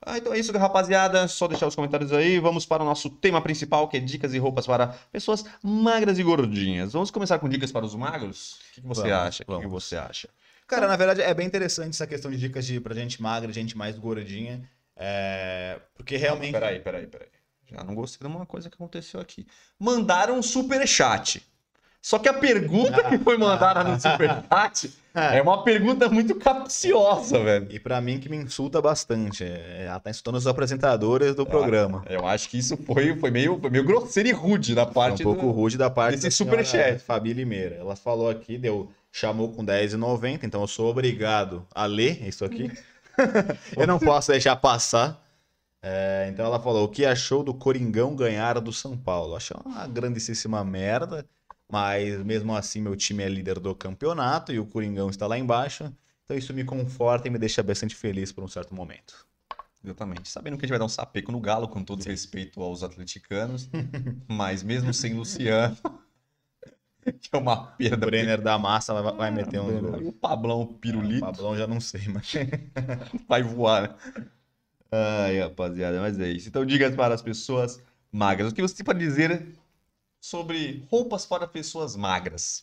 [0.05, 1.29] Ah, então é isso, rapaziada.
[1.29, 2.39] Só deixar os comentários aí.
[2.39, 6.23] Vamos para o nosso tema principal, que é dicas e roupas para pessoas magras e
[6.23, 6.93] gordinhas.
[6.93, 8.53] Vamos começar com dicas para os magros?
[8.53, 9.43] O que, que você Vamos, acha?
[9.43, 9.71] O que, que vamos.
[9.71, 10.29] você acha?
[10.67, 13.77] Cara, na verdade é bem interessante essa questão de dicas de, pra gente magra, gente
[13.77, 14.63] mais gordinha.
[14.97, 16.53] É, porque realmente.
[16.53, 17.29] Peraí, peraí, peraí.
[17.71, 19.47] Já não gostei de uma coisa que aconteceu aqui.
[19.79, 21.43] Mandaram um superchat.
[22.03, 27.67] Só que a pergunta que foi mandada no superchat é uma pergunta muito capciosa, velho.
[27.71, 29.45] E pra mim que me insulta bastante.
[29.45, 32.05] É, Ela tá insultando os apresentadores do programa.
[32.09, 35.23] Eu acho que isso foi, foi, meio, foi meio grosseiro e rude da Foi parte
[35.23, 35.51] um pouco do...
[35.51, 37.01] rude da parte desse superchat.
[37.01, 37.77] Fabi Limeira.
[37.77, 42.71] Ela falou aqui, deu, chamou com 10,90, então eu sou obrigado a ler isso aqui.
[43.77, 45.21] eu não posso deixar passar.
[45.83, 49.35] É, então ela falou: o que achou do Coringão ganhar do São Paulo?
[49.35, 51.25] Achei uma grandíssima merda,
[51.71, 55.93] mas mesmo assim meu time é líder do campeonato e o Coringão está lá embaixo.
[56.25, 59.27] Então isso me conforta e me deixa bastante feliz por um certo momento.
[59.83, 60.29] Exatamente.
[60.29, 63.69] Sabendo que a gente vai dar um sapeco no Galo, com todo respeito aos atleticanos,
[64.29, 65.77] mas mesmo sem Luciano,
[67.21, 67.97] que é uma O perda.
[67.97, 70.09] Brenner da massa vai, vai meter um gol.
[70.09, 72.33] o Pablão O pirulito Pablão já não sei, mas.
[73.27, 73.95] vai voar, né?
[74.93, 76.49] Ai, rapaziada, mas é isso.
[76.49, 78.53] Então, dicas para as pessoas magras.
[78.53, 79.47] O que você tem para dizer
[80.21, 82.63] sobre roupas para pessoas magras?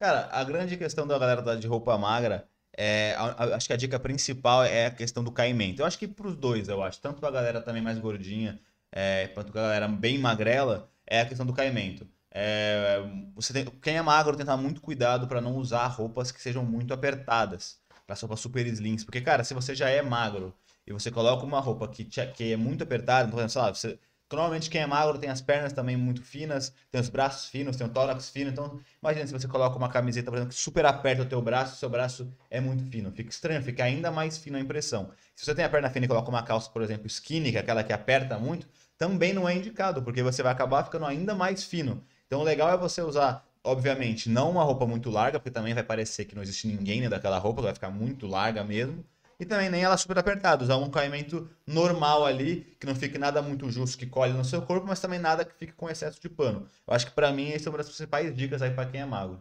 [0.00, 2.46] Cara, a grande questão da galera da- de roupa magra
[2.76, 3.14] é.
[3.16, 5.82] a- a- acho que a dica principal é a questão do caimento.
[5.82, 7.00] Eu acho que pros dois, eu acho.
[7.00, 8.60] Tanto pra galera também mais gordinha,
[8.92, 12.06] é, quanto pra galera bem magrela, é a questão do caimento.
[12.30, 13.00] É,
[13.34, 16.40] você tem- quem é magro tem que tomar muito cuidado pra não usar roupas que
[16.40, 17.78] sejam muito apertadas.
[18.06, 19.02] Pra roupas super slims.
[19.04, 20.54] Porque, cara, se você já é magro
[20.86, 23.98] e você coloca uma roupa que, te- que é muito apertada, então, sei lá, você,
[24.30, 27.86] Normalmente quem é magro tem as pernas também muito finas, tem os braços finos, tem
[27.86, 28.50] o tórax fino.
[28.50, 31.76] Então, imagina se você coloca uma camiseta, por exemplo, que super aperta o teu braço,
[31.76, 33.10] seu braço é muito fino.
[33.10, 35.10] Fica estranho, fica ainda mais fino a impressão.
[35.34, 37.60] Se você tem a perna fina e coloca uma calça, por exemplo, skinny, que é
[37.60, 38.68] aquela que aperta muito,
[38.98, 42.04] também não é indicado, porque você vai acabar ficando ainda mais fino.
[42.26, 45.82] Então, o legal é você usar, obviamente, não uma roupa muito larga, porque também vai
[45.82, 49.02] parecer que não existe ninguém dentro daquela roupa, vai ficar muito larga mesmo.
[49.40, 53.40] E também nem ela super apertada, usar um caimento normal ali, que não fique nada
[53.40, 56.28] muito justo, que colhe no seu corpo, mas também nada que fique com excesso de
[56.28, 56.68] pano.
[56.86, 59.06] Eu acho que pra mim essa é uma das principais dicas aí pra quem é
[59.06, 59.40] magro.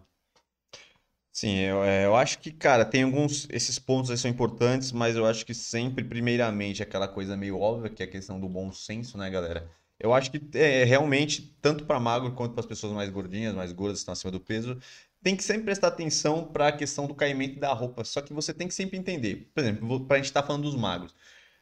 [1.32, 3.48] Sim, eu, é, eu acho que, cara, tem alguns.
[3.52, 7.92] Esses pontos aí são importantes, mas eu acho que sempre, primeiramente, aquela coisa meio óbvia,
[7.92, 9.70] que é a questão do bom senso, né, galera?
[10.00, 13.72] Eu acho que é realmente, tanto para magro quanto para as pessoas mais gordinhas, mais
[13.72, 14.80] gordas, que estão acima do peso,
[15.24, 18.04] tem que sempre prestar atenção para a questão do caimento da roupa.
[18.04, 19.50] Só que você tem que sempre entender.
[19.54, 21.14] Por exemplo, para a gente estar falando dos magros.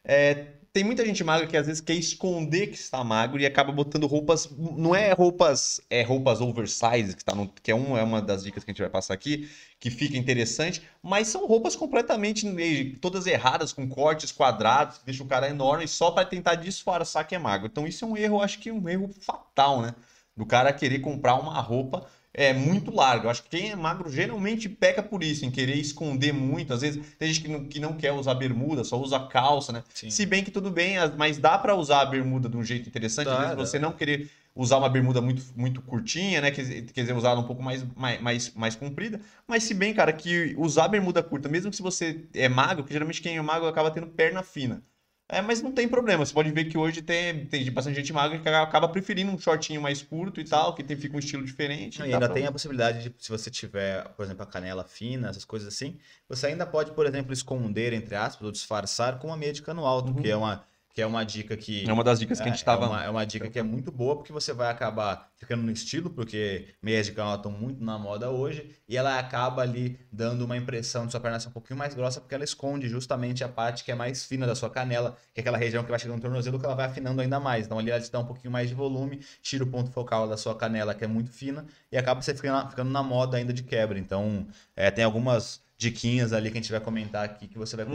[0.08, 3.72] É, tem muita gente magra que às vezes quer esconder que está magro e acaba
[3.72, 4.50] botando roupas.
[4.52, 8.44] Não é roupas, é roupas oversize, que, tá no, que é, um, é uma das
[8.44, 9.50] dicas que a gente vai passar aqui,
[9.80, 15.28] que fica interessante, mas são roupas completamente todas erradas, com cortes quadrados, que deixa o
[15.28, 17.68] cara enorme só para tentar disfarçar que é magro.
[17.68, 19.96] Então isso é um erro, acho que um erro fatal, né?
[20.36, 22.06] Do cara querer comprar uma roupa
[22.38, 23.26] é muito larga.
[23.26, 26.74] Eu acho que quem é magro geralmente peca por isso, em querer esconder muito.
[26.74, 29.84] Às vezes tem gente que não, que não quer usar bermuda, só usa calça, né?
[29.94, 30.10] Sim.
[30.10, 32.88] Se bem que tudo bem, as- mas dá pra usar a bermuda de um jeito
[32.90, 33.28] interessante.
[33.30, 33.66] Às Dá, vezes dá.
[33.66, 36.52] você não querer usar uma bermuda muito, muito curtinha, né?
[36.52, 39.20] Quer, quer dizer, usar ela um pouco mais, mais, mais, mais comprida.
[39.48, 42.94] Mas se bem, cara, que usar bermuda curta, mesmo que se você é magro, que
[42.94, 44.82] geralmente quem é magro acaba tendo perna fina.
[45.28, 46.24] É, mas não tem problema.
[46.26, 49.82] Você pode ver que hoje tem, tem bastante gente magra que acaba preferindo um shortinho
[49.82, 51.98] mais curto e tal, que tem, fica um estilo diferente.
[51.98, 54.84] E dá ainda pra- tem a possibilidade de, se você tiver, por exemplo, a canela
[54.84, 55.98] fina, essas coisas assim,
[56.30, 59.84] você ainda pode, por exemplo, esconder, entre aspas, ou disfarçar com uma meia de cano
[59.86, 60.22] alto, Uhum.
[60.22, 60.64] que é uma,
[60.96, 61.86] que é uma dica que.
[61.88, 62.86] É uma das dicas que a gente É, tava.
[62.86, 65.70] é, uma, é uma dica que é muito boa, porque você vai acabar ficando no
[65.70, 70.46] estilo, porque meias de canela estão muito na moda hoje, e ela acaba ali dando
[70.46, 73.50] uma impressão de sua perna ser um pouquinho mais grossa, porque ela esconde justamente a
[73.50, 76.16] parte que é mais fina da sua canela, que é aquela região que vai chegando
[76.16, 77.66] no tornozelo, que ela vai afinando ainda mais.
[77.66, 80.38] Então ali ela te dá um pouquinho mais de volume, tira o ponto focal da
[80.38, 83.64] sua canela, que é muito fina, e acaba você ficando, ficando na moda ainda de
[83.64, 84.00] quebra.
[84.00, 87.86] Então, é, tem algumas diquinhas ali que a gente vai comentar aqui que você vai
[87.86, 87.92] Uhum.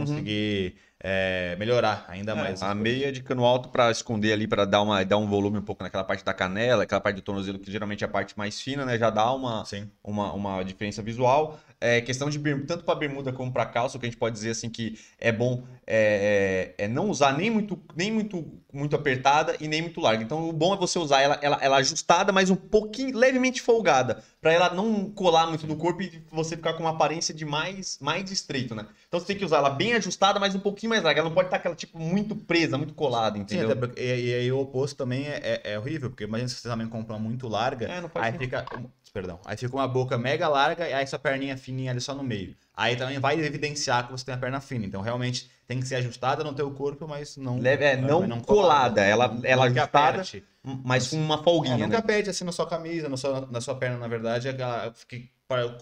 [1.03, 2.61] É, melhorar ainda mais.
[2.61, 5.61] A meia de cano alto para esconder ali, para dar, uma, dar um volume um
[5.61, 8.61] pouco naquela parte da canela, aquela parte do tornozelo que geralmente é a parte mais
[8.61, 8.97] fina, né?
[8.97, 9.89] Já dá uma, Sim.
[10.03, 11.59] uma, uma diferença visual.
[11.83, 12.37] É, questão de
[12.67, 15.31] tanto para bermuda como para calça, o que a gente pode dizer assim que é
[15.31, 19.99] bom é, é, é não usar nem muito, nem muito, muito apertada e nem muito
[19.99, 20.23] larga.
[20.23, 24.23] Então o bom é você usar ela, ela, ela ajustada, mas um pouquinho levemente folgada,
[24.39, 27.97] para ela não colar muito no corpo e você ficar com uma aparência de mais,
[27.99, 28.85] mais estreito, né?
[29.07, 31.19] Então você tem que usar ela bem ajustada, mas um pouquinho mais larga.
[31.21, 33.75] Ela não pode estar aquela tipo muito presa, muito colada, Sim, entendeu?
[33.75, 36.69] porque, e, e aí o oposto também é, é, é horrível, porque imagina se você
[36.69, 38.43] também compra uma muito larga, É, não aí sentido.
[38.43, 38.65] fica.
[39.13, 39.39] Perdão.
[39.43, 42.55] Aí fica uma boca mega larga e aí sua perninha fininha ali só no meio.
[42.73, 44.85] Aí também vai evidenciar que você tem a perna fina.
[44.85, 47.59] Então realmente tem que ser ajustada no teu corpo, mas não.
[47.59, 50.43] Leve- é, não, mas colada, ela, ela Não que ajustada, aperte.
[50.63, 51.97] mas com uma É, folguinha, nunca né?
[51.97, 55.29] aperte assim na sua camisa, na sua, na sua perna, na verdade, é aquela- fique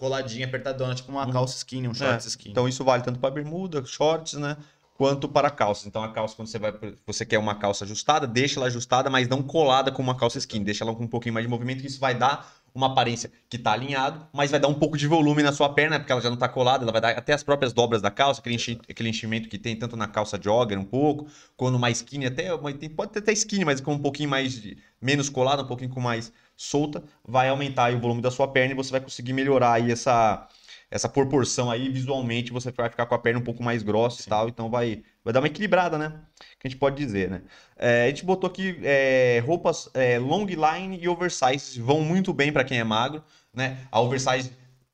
[0.00, 1.32] coladinha, apertadona, tipo uma Uhum.
[1.32, 2.50] calça skinny, um shorts É, skinny.
[2.50, 4.56] Então isso vale tanto para bermuda, shorts, né?
[5.00, 5.86] Quanto para calças.
[5.86, 6.74] Então a calça, quando você vai,
[7.06, 10.62] você quer uma calça ajustada, deixa ela ajustada, mas não colada com uma calça skinny.
[10.62, 13.56] Deixa ela com um pouquinho mais de movimento, que isso vai dar uma aparência que
[13.56, 16.28] tá alinhado, mas vai dar um pouco de volume na sua perna, porque ela já
[16.28, 19.08] não tá colada, ela vai dar até as próprias dobras da calça, aquele, enchi- aquele
[19.08, 21.26] enchimento que tem tanto na calça jogger um pouco,
[21.56, 22.54] quando mais skinny até,
[22.90, 26.00] pode ter até skinny, mas com um pouquinho mais de, menos colada, um pouquinho com
[26.00, 29.90] mais solta, vai aumentar o volume da sua perna e você vai conseguir melhorar aí
[29.90, 30.46] essa
[30.90, 34.24] essa proporção aí, visualmente, você vai ficar com a perna um pouco mais grossa e
[34.24, 34.30] Sim.
[34.30, 36.20] tal, então vai, vai dar uma equilibrada, né?
[36.58, 37.42] Que a gente pode dizer, né?
[37.76, 42.52] É, a gente botou aqui é, roupas é, long line e oversize, vão muito bem
[42.52, 43.22] para quem é magro,
[43.54, 43.78] né?
[43.90, 44.50] A oversize,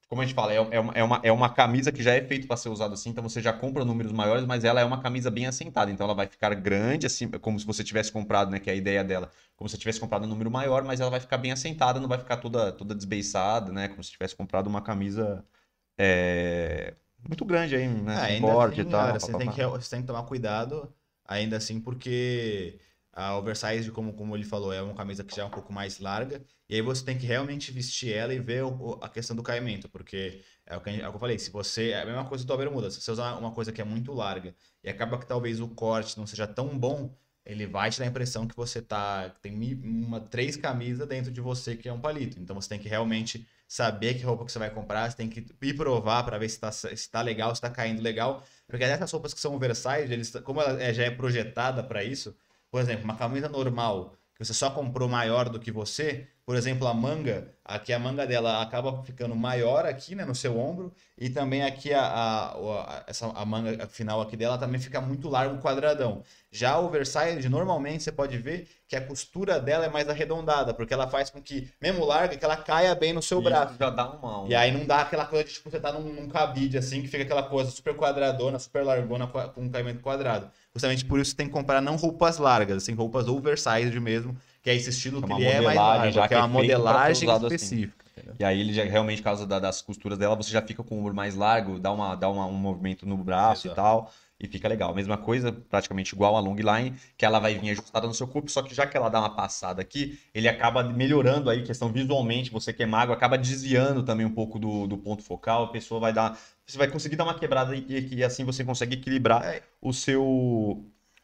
[0.06, 2.20] como a gente fala, é, é uma, é, uma, é uma camisa que já é
[2.20, 5.00] feita para ser usada assim, então você já compra números maiores, mas ela é uma
[5.00, 8.60] camisa bem assentada, então ela vai ficar grande, assim, como se você tivesse comprado, né?
[8.60, 11.10] Que é a ideia dela, como se você tivesse comprado um número maior, mas ela
[11.10, 13.88] vai ficar bem assentada, não vai ficar toda, toda desbeiçada, né?
[13.88, 15.42] Como se tivesse comprado uma camisa
[15.98, 16.94] é,
[17.28, 18.14] muito grande aí, né?
[18.14, 19.12] Ah, ainda corte assim, e tal.
[19.12, 20.92] você, tem que, você tem que tomar cuidado,
[21.24, 22.78] ainda assim, porque
[23.12, 25.98] a oversize, como, como ele falou, é uma camisa que já é um pouco mais
[25.98, 29.42] larga, e aí você tem que realmente vestir ela e ver o- a questão do
[29.42, 31.90] caimento, porque é o, que, é o que eu falei, se você.
[31.90, 34.54] É a mesma coisa do bermuda, se você usar uma coisa que é muito larga
[34.84, 38.08] e acaba que talvez o corte não seja tão bom, ele vai te dar a
[38.08, 39.30] impressão que você tá.
[39.40, 42.38] tem uma, três camisas dentro de você que é um palito.
[42.40, 45.46] Então você tem que realmente saber que roupa que você vai comprar, você tem que
[45.62, 48.42] ir provar para ver se tá, se tá legal, se tá caindo legal.
[48.66, 52.36] Porque essas roupas que são oversize, eles, como ela é- já é projetada para isso,
[52.70, 56.86] por exemplo, uma camisa normal que você só comprou maior do que você, por exemplo,
[56.86, 61.28] a manga, aqui a manga dela acaba ficando maior aqui, né, no seu ombro, e
[61.30, 65.28] também aqui a, a, o- a- essa, a manga final aqui dela também fica muito
[65.28, 66.22] largo, quadradão.
[66.50, 70.94] Já a oversize, normalmente você pode ver que a costura dela é mais arredondada, porque
[70.94, 73.74] ela faz com que, mesmo larga, que ela caia bem no seu Isso braço.
[73.78, 74.42] já dá uma.
[74.42, 77.02] um- E aí não dá aquela coisa de, tipo, você tá num, num cabide, assim,
[77.02, 80.50] que fica aquela coisa super quadradona, super largona, com um caimento quadrado.
[80.76, 84.68] Justamente por isso você tem que comprar não roupas largas, assim, roupas oversized mesmo, que
[84.68, 86.42] é esse estilo É que uma ele é mais modelagem largo, já que é que
[86.42, 87.44] uma é modelagem assim.
[87.46, 88.04] específica.
[88.12, 88.34] entendeu?
[88.38, 90.96] E aí ele já realmente, por causa da- das costuras dela, você já fica com
[90.96, 93.80] o ombro mais largo, dá, uma, dá uma- um movimento no braço Exato.
[93.80, 94.12] e tal.
[94.38, 94.94] E fica legal.
[94.94, 98.50] Mesma coisa, praticamente igual a long line, que ela vai vir ajustada no seu corpo,
[98.50, 102.50] só que já que ela dá uma passada aqui, ele acaba melhorando aí, questão visualmente,
[102.50, 106.00] você que é magro, acaba desviando também um pouco do, do ponto focal, a pessoa
[106.00, 106.38] vai dar.
[106.66, 109.62] Você vai conseguir dar uma quebrada e, e assim você consegue equilibrar É.
[109.80, 110.22] o seu.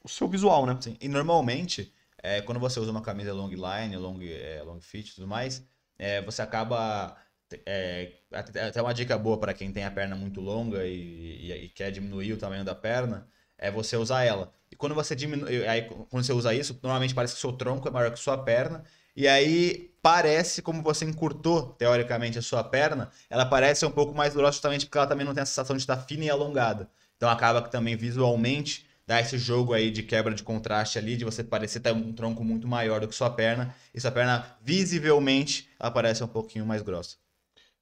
[0.04, 0.76] o seu visual, né?
[0.80, 1.92] Sim, E normalmente,
[2.22, 5.64] é, quando você usa uma camisa long line, long, é, long fit e tudo mais,
[5.98, 7.16] é, você acaba.
[7.66, 10.92] É, até uma dica boa para quem tem a perna muito longa e,
[11.50, 13.26] e- e quer diminuir o tamanho da perna
[13.58, 14.52] é você usar ela.
[14.70, 17.90] E quando você diminui, aí quando você usa isso, normalmente parece que seu tronco é
[17.90, 18.82] maior que sua perna.
[19.14, 24.34] E aí parece como você encurtou, teoricamente, a sua perna, ela parece um pouco mais
[24.34, 26.90] grossa justamente porque ela também não tem a sensação de estar fina e alongada.
[27.16, 31.24] Então acaba que também visualmente dá esse jogo aí de quebra de contraste ali, de
[31.24, 35.68] você parecer ter um tronco muito maior do que sua perna, e sua perna visivelmente
[35.78, 37.21] ela parece um pouquinho mais grossa.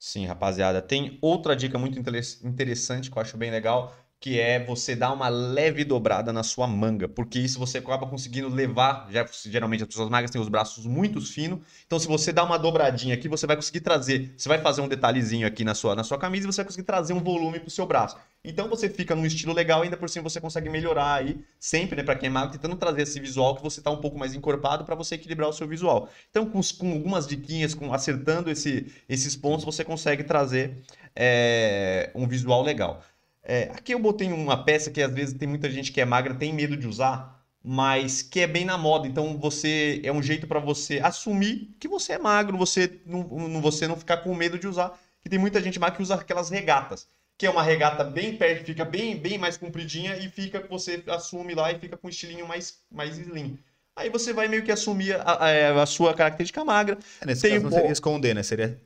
[0.01, 0.81] Sim, rapaziada.
[0.83, 5.13] Tem outra dica muito interes- interessante que eu acho bem legal, que é você dar
[5.13, 9.89] uma leve dobrada na sua manga, porque isso você acaba conseguindo levar, já, geralmente as
[9.89, 13.47] pessoas magras têm os braços muito finos, então se você dá uma dobradinha aqui, você
[13.47, 16.53] vai conseguir trazer, você vai fazer um detalhezinho aqui na sua, na sua camisa e
[16.53, 18.19] você vai conseguir trazer um volume pro seu braço.
[18.45, 22.03] Então você fica num estilo legal, ainda por cima você consegue melhorar aí, sempre, né,
[22.03, 24.85] para quem é magro, tentando trazer esse visual que você tá um pouco mais encorpado
[24.85, 26.11] para você equilibrar o seu visual.
[26.31, 30.77] Então com, com algumas diquinhas, com, acertando esse, esses pontos, você consegue trazer
[31.17, 33.03] é, um visual legal.
[33.43, 36.35] É, aqui eu botei uma peça que às vezes tem muita gente que é magra,
[36.35, 39.07] tem medo de usar, mas que é bem na moda.
[39.07, 43.87] Então você é um jeito para você assumir que você é magro, você não, você
[43.87, 44.99] não ficar com medo de usar.
[45.23, 48.67] Que tem muita gente magra que usa aquelas regatas, que é uma regata bem perto,
[48.67, 52.47] fica bem, bem mais compridinha e fica você assume lá e fica com um estilinho
[52.47, 53.59] mais, mais slim.
[53.95, 56.99] Aí você vai meio que assumir a, a, a sua característica magra.
[57.21, 58.43] É, nesse tem caso não seria esconder, né?
[58.43, 58.81] Seria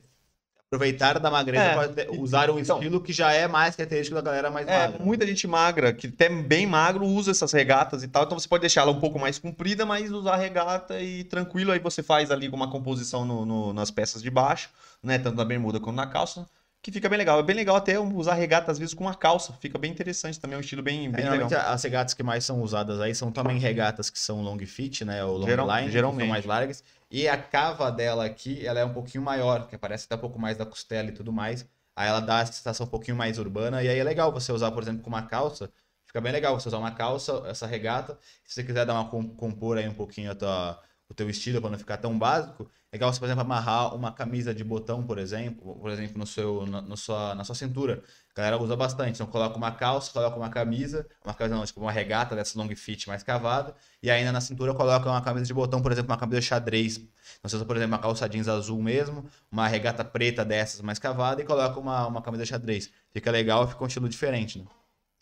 [0.75, 4.21] aproveitar da magreza é, para usar um então, estilo que já é mais característico da
[4.21, 5.03] galera mais é, magra.
[5.03, 8.23] Muita gente magra, que até bem magro, usa essas regatas e tal.
[8.23, 11.71] Então você pode deixar ela um pouco mais comprida, mas usar a regata e tranquilo.
[11.71, 14.69] Aí você faz ali uma composição no, no, nas peças de baixo,
[15.01, 15.17] né?
[15.17, 16.45] Tanto na bermuda quanto na calça
[16.85, 17.39] que fica bem legal.
[17.39, 20.53] É bem legal até usar regata às vezes com uma calça, fica bem interessante também,
[20.53, 21.49] é um estilo bem, bem é, legal.
[21.65, 25.25] As regatas que mais são usadas aí são também regatas que são long fit, né,
[25.25, 26.17] ou long Geral, line, geralmente.
[26.17, 26.83] que são mais largas.
[27.15, 30.37] E a cava dela aqui, ela é um pouquinho maior, que parece até um pouco
[30.37, 31.65] mais da costela e tudo mais.
[31.95, 34.69] Aí ela dá essa sensação um pouquinho mais urbana e aí é legal você usar,
[34.71, 35.71] por exemplo, com uma calça,
[36.05, 38.19] fica bem legal você usar uma calça, essa regata.
[38.43, 41.69] Se você quiser dar uma compor aí um pouquinho a tua, o teu estilo para
[41.69, 45.77] não ficar tão básico, Legal você, por exemplo, amarrar uma camisa de botão, por exemplo,
[45.77, 48.01] por exemplo, no seu, na, no sua, na sua cintura.
[48.35, 49.15] A galera usa bastante.
[49.15, 52.67] Então coloca uma calça, coloca uma camisa, uma camisa não, tipo uma regata dessa long
[52.75, 53.73] fit mais cavada,
[54.03, 56.97] e ainda na cintura coloca uma camisa de botão, por exemplo, uma camisa xadrez.
[56.97, 60.99] Então você usa, por exemplo, uma calça jeans azul mesmo, uma regata preta dessas mais
[60.99, 62.91] cavada e coloca uma, uma camisa xadrez.
[63.13, 64.65] Fica legal, fica um estilo diferente, né?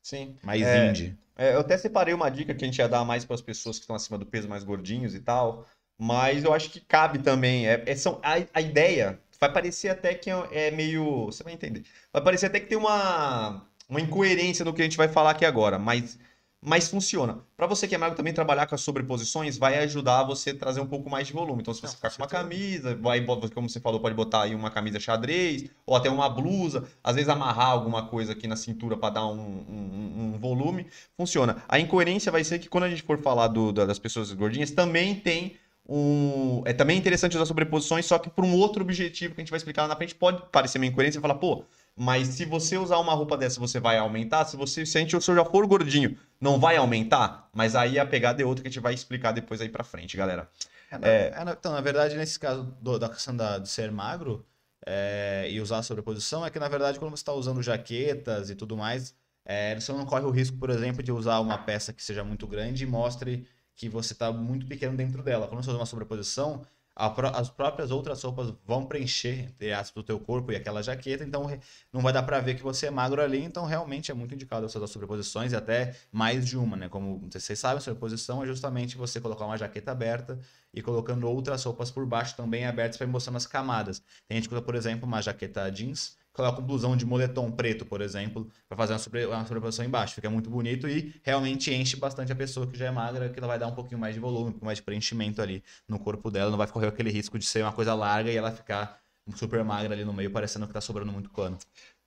[0.02, 0.36] Sim.
[0.42, 1.18] Mais é, indie.
[1.36, 3.78] É, eu até separei uma dica que a gente ia dar mais para as pessoas
[3.78, 5.66] que estão acima do peso, mais gordinhos e tal.
[5.98, 7.68] Mas eu acho que cabe também.
[7.68, 11.26] É, é, são, a, a ideia vai parecer até que é, é meio.
[11.26, 11.84] Você vai entender.
[12.12, 15.46] Vai parecer até que tem uma, uma incoerência no que a gente vai falar aqui
[15.46, 16.18] agora, mas
[16.66, 17.40] mas funciona.
[17.58, 20.80] Para você que é magro também trabalhar com as sobreposições vai ajudar você a trazer
[20.80, 21.62] um pouco mais de volume.
[21.62, 23.22] Então se você Não, ficar com uma camisa, vai
[23.54, 27.28] como você falou, pode botar aí uma camisa xadrez ou até uma blusa, às vezes
[27.28, 30.88] amarrar alguma coisa aqui na cintura para dar um, um, um, volume,
[31.18, 31.62] funciona.
[31.68, 35.16] A incoerência vai ser que quando a gente for falar do, das pessoas gordinhas, também
[35.16, 35.58] tem
[35.88, 36.62] um.
[36.66, 39.58] É também interessante usar sobreposições, só que por um outro objetivo que a gente vai
[39.58, 41.66] explicar lá na frente, pode parecer meio incoerência e falar, pô,
[41.96, 44.46] mas se você usar uma roupa dessa, você vai aumentar?
[44.46, 47.50] Se você se a gente, se eu já for gordinho, não vai aumentar?
[47.54, 50.18] Mas aí a pegada é outra que a gente vai explicar depois aí pra frente,
[50.18, 50.50] galera.
[50.92, 51.34] É, é...
[51.36, 54.46] É, então, na verdade, nesse caso do, da questão da, de ser magro
[54.86, 58.56] é, e usar a sobreposição, é que na verdade, quando você está usando jaquetas e
[58.56, 59.16] tudo mais,
[59.46, 62.48] é, você não corre o risco, por exemplo, de usar uma peça que seja muito
[62.48, 63.46] grande e mostre
[63.76, 65.48] que você está muito pequeno dentro dela.
[65.48, 66.66] Quando você faz uma sobreposição,
[66.96, 71.50] as próprias outras roupas vão preencher, aspas, o teu corpo e aquela jaqueta, então
[71.92, 74.68] não vai dar para ver que você é magro ali, então realmente é muito indicado
[74.68, 76.88] usar sobreposições e até mais de uma, né?
[76.88, 80.40] Como vocês sabem, sobreposição é justamente você colocar uma jaqueta aberta
[80.72, 84.04] e colocando outras roupas por baixo também abertas para mostrar as camadas.
[84.28, 87.86] Tem gente que usa, por exemplo, uma jaqueta jeans coloca um blusão de moletom preto,
[87.86, 90.16] por exemplo, para fazer uma, sobre, uma sobreposição embaixo.
[90.16, 93.48] Fica muito bonito e realmente enche bastante a pessoa que já é magra, que ela
[93.48, 96.32] vai dar um pouquinho mais de volume, um pouco mais de preenchimento ali no corpo
[96.32, 96.50] dela.
[96.50, 99.00] Não vai correr aquele risco de ser uma coisa larga e ela ficar
[99.36, 101.58] super magra ali no meio, parecendo que tá sobrando muito pano.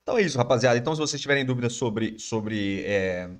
[0.02, 0.76] Então é isso, rapaziada.
[0.76, 3.30] Então, se vocês tiverem dúvidas sobre, sobre, é,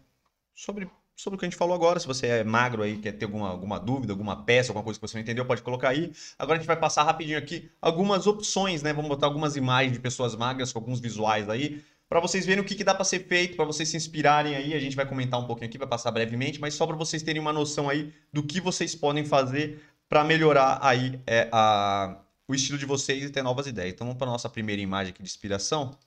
[0.55, 1.99] sobre sobre o que a gente falou agora.
[1.99, 5.09] Se você é magro aí, quer ter alguma, alguma dúvida, alguma peça, alguma coisa que
[5.09, 6.13] você não entendeu, pode colocar aí.
[6.39, 8.93] Agora a gente vai passar rapidinho aqui algumas opções, né?
[8.93, 11.83] Vamos botar algumas imagens de pessoas magras com alguns visuais aí.
[12.09, 14.75] Para vocês verem o que, que dá para ser feito, para vocês se inspirarem aí,
[14.75, 17.43] a gente vai comentar um pouquinho aqui, vai passar brevemente, mas só para vocês terem
[17.43, 22.79] uma noção aí do que vocês podem fazer para melhorar aí é, a, o estilo
[22.79, 23.93] de vocês e ter novas ideias.
[23.93, 25.99] Então vamos para nossa primeira imagem aqui de inspiração.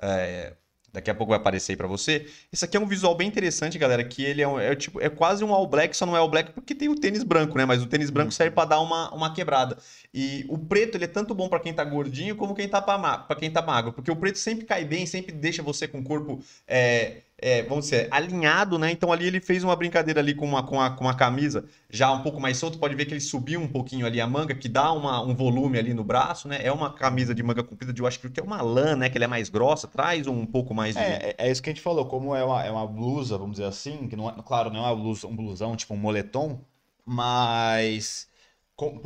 [0.00, 0.54] É,
[0.94, 2.26] Daqui a pouco vai aparecer aí pra você.
[2.52, 5.08] Esse aqui é um visual bem interessante, galera, que ele é, um, é, tipo, é
[5.08, 7.64] quase um all black, só não é all black porque tem o tênis branco, né?
[7.64, 9.76] Mas o tênis branco serve para dar uma, uma quebrada.
[10.14, 13.36] E o preto, ele é tanto bom para quem tá gordinho como quem tá para
[13.36, 16.40] quem tá magro, porque o preto sempre cai bem, sempre deixa você com o corpo
[16.68, 18.90] é, é, vamos dizer, alinhado, né?
[18.90, 22.10] Então ali ele fez uma brincadeira ali com uma, com a, com a camisa já
[22.10, 22.78] um pouco mais solto.
[22.78, 25.78] Pode ver que ele subiu um pouquinho ali a manga, que dá uma, um volume
[25.78, 26.58] ali no braço, né?
[26.62, 29.10] É uma camisa de manga comprida de, eu acho que é uma lã, né?
[29.10, 31.02] Que ela é mais grossa, traz um pouco mais de...
[31.02, 33.56] É, é, é isso que a gente falou, como é uma, é uma blusa, vamos
[33.56, 36.64] dizer assim, que não é, claro, não é uma blusa, um blusão, tipo um moletom,
[37.04, 38.26] mas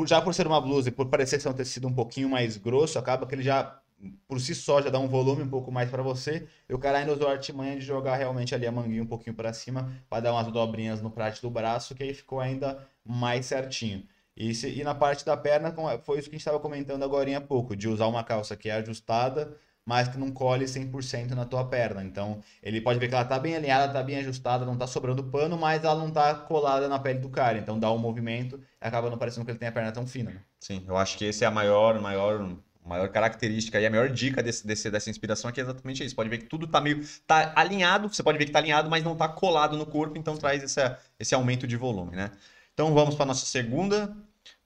[0.07, 3.01] já por ser uma blusa e por parecer ser um tecido um pouquinho mais grosso,
[3.01, 3.81] acaba que ele já
[4.27, 6.47] por si só já dá um volume um pouco mais para você.
[6.69, 9.35] E o cara ainda usou a artimanha de jogar realmente ali a manguinha um pouquinho
[9.35, 13.47] para cima para dar umas dobrinhas no prato do braço, que aí ficou ainda mais
[13.47, 14.05] certinho.
[14.37, 15.75] E, se, e na parte da perna,
[16.05, 18.69] foi isso que a gente estava comentando agora há pouco, de usar uma calça que
[18.69, 22.05] é ajustada, mas que não colhe 100% na tua perna.
[22.05, 25.25] Então, ele pode ver que ela tá bem alinhada, tá bem ajustada, não tá sobrando
[25.25, 27.59] pano, mas ela não tá colada na pele do cara.
[27.59, 30.31] Então, dá um movimento e acaba não parecendo que ele tem a perna tão fina.
[30.31, 30.41] Né?
[30.61, 32.55] Sim, eu acho que esse é a maior, maior
[32.89, 36.17] maior característica e a maior dica desse, desse, dessa inspiração aqui é exatamente isso.
[36.17, 37.07] Pode ver que tudo tá meio.
[37.27, 40.37] tá alinhado, você pode ver que tá alinhado, mas não tá colado no corpo, então
[40.37, 40.81] traz esse,
[41.19, 42.33] esse aumento de volume, né?
[42.75, 44.17] Então vamos para nossa segunda,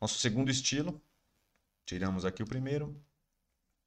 [0.01, 1.01] nosso segundo estilo.
[1.85, 2.97] Tiramos aqui o primeiro,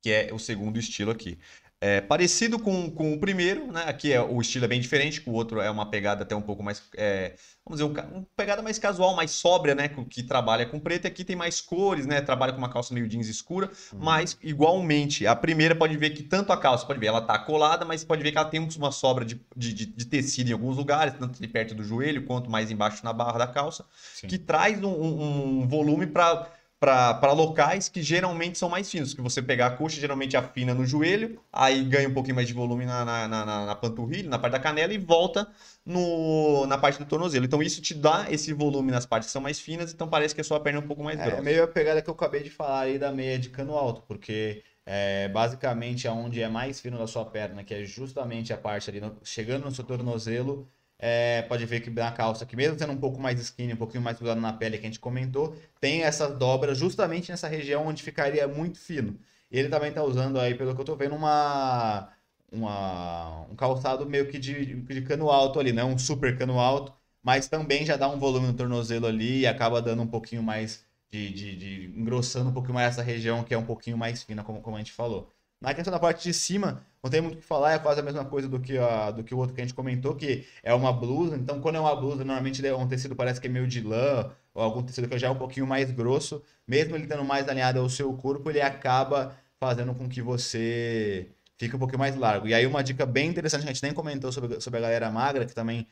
[0.01, 1.39] que é o segundo estilo aqui.
[1.86, 3.83] É, parecido com, com o primeiro, né?
[3.86, 6.63] Aqui é, o estilo é bem diferente, o outro é uma pegada até um pouco
[6.63, 6.81] mais.
[6.97, 9.88] É, vamos dizer, um, uma pegada mais casual, mais sóbria, né?
[10.09, 11.05] Que trabalha com preto.
[11.05, 12.21] Aqui tem mais cores, né?
[12.21, 13.99] Trabalha com uma calça meio jeans escura, uhum.
[13.99, 17.86] mas igualmente, a primeira pode ver que tanto a calça, pode ver, ela tá colada,
[17.86, 20.77] mas pode ver que ela tem uma sobra de, de, de, de tecido em alguns
[20.77, 24.25] lugares, tanto de perto do joelho quanto mais embaixo na barra da calça, Sim.
[24.25, 26.49] que traz um, um, um volume para
[26.86, 29.13] para locais que geralmente são mais finos.
[29.13, 32.53] Que você pegar a coxa, geralmente afina no joelho, aí ganha um pouquinho mais de
[32.53, 35.47] volume na, na, na, na panturrilha, na parte da canela e volta
[35.86, 37.45] no, na parte do tornozelo.
[37.45, 40.41] Então isso te dá esse volume nas partes que são mais finas, então parece que
[40.41, 41.38] a sua perna é um pouco mais grossa.
[41.38, 44.03] É meio a pegada que eu acabei de falar aí da meia de cano alto,
[44.07, 48.89] porque é, basicamente aonde é mais fino da sua perna, que é justamente a parte
[48.89, 52.93] ali no, chegando no seu tornozelo, é, pode ver que na calça, que mesmo sendo
[52.93, 56.03] um pouco mais skinny, um pouquinho mais grudado na pele que a gente comentou, tem
[56.03, 59.19] essa dobra justamente nessa região onde ficaria muito fino.
[59.51, 62.09] Ele também está usando aí, pelo que eu estou vendo, uma,
[62.51, 65.83] uma, um calçado meio que de, de cano alto ali, né?
[65.83, 66.93] Um super cano alto,
[67.23, 70.83] mas também já dá um volume no tornozelo ali e acaba dando um pouquinho mais
[71.11, 74.43] de, de, de engrossando um pouquinho mais essa região que é um pouquinho mais fina,
[74.43, 75.34] como, como a gente falou.
[75.62, 78.03] Na questão da parte de cima, não tem muito o que falar, é quase a
[78.03, 80.74] mesma coisa do que, a, do que o outro que a gente comentou, que é
[80.74, 81.36] uma blusa.
[81.38, 84.32] Então, quando é uma blusa, normalmente é um tecido parece que é meio de lã,
[84.53, 86.43] ou algum tecido que já é um pouquinho mais grosso.
[86.68, 91.76] Mesmo ele estando mais alinhado ao seu corpo, ele acaba fazendo com que você fique
[91.76, 92.47] um pouquinho mais largo.
[92.47, 95.10] E aí, uma dica bem interessante que a gente nem comentou sobre, sobre a galera
[95.10, 95.88] magra, que também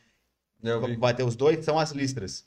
[0.98, 2.46] vai ter os dois, são as listras.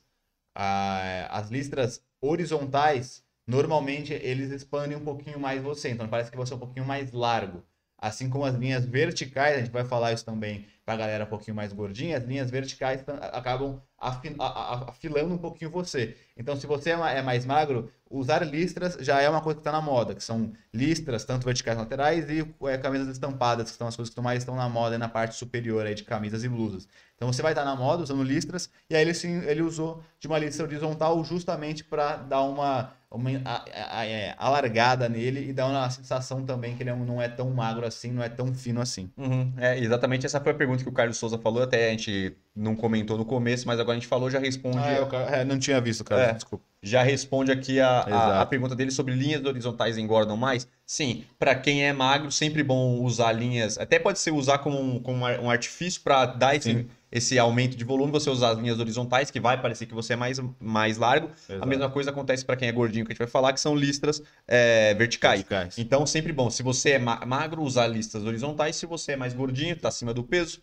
[0.54, 6.56] as listras horizontais normalmente eles expandem um pouquinho mais você, então parece que você é
[6.56, 7.64] um pouquinho mais largo.
[8.00, 11.28] Assim como as linhas verticais, a gente vai falar isso também para a galera um
[11.28, 16.16] pouquinho mais gordinha, as linhas verticais acabam afilando um pouquinho você.
[16.36, 19.72] Então, se você é, é mais magro, usar listras já é uma coisa que está
[19.72, 23.96] na moda, que são listras, tanto verticais laterais e é, camisas estampadas, que são as
[23.96, 26.86] coisas que mais estão na moda na parte superior aí de camisas e blusas.
[27.16, 30.02] Então, você vai estar tá na moda usando listras, e aí ele, sim, ele usou
[30.20, 35.48] de uma listra horizontal justamente para dar uma uma a, a, a, é, alargada nele
[35.48, 38.28] e dá uma sensação também que ele é não é tão magro assim, não é
[38.28, 39.10] tão fino assim.
[39.16, 39.52] Uhum.
[39.56, 42.76] É, exatamente essa foi a pergunta que o Carlos Souza falou, até a gente não
[42.76, 44.78] comentou no começo, mas agora a gente falou, já responde.
[44.78, 46.64] Ah, eu, é, não tinha visto, cara, é, desculpa.
[46.82, 50.68] Já responde aqui a, a, a, pergunta dele sobre linhas horizontais engordam mais.
[50.86, 53.78] Sim, para quem é magro, sempre bom usar linhas.
[53.78, 57.84] Até pode ser usar como um, como um artifício para dar esse, esse aumento de
[57.84, 61.30] volume, você usar as linhas horizontais, que vai parecer que você é mais, mais largo.
[61.48, 61.62] Exato.
[61.62, 63.74] A mesma coisa acontece para quem é gordinho, que a gente vai falar, que são
[63.74, 65.40] listras é, verticais.
[65.40, 65.78] verticais.
[65.78, 66.50] Então, sempre bom.
[66.50, 68.76] Se você é magro, usar listras horizontais.
[68.76, 70.60] Se você é mais gordinho, está acima do peso,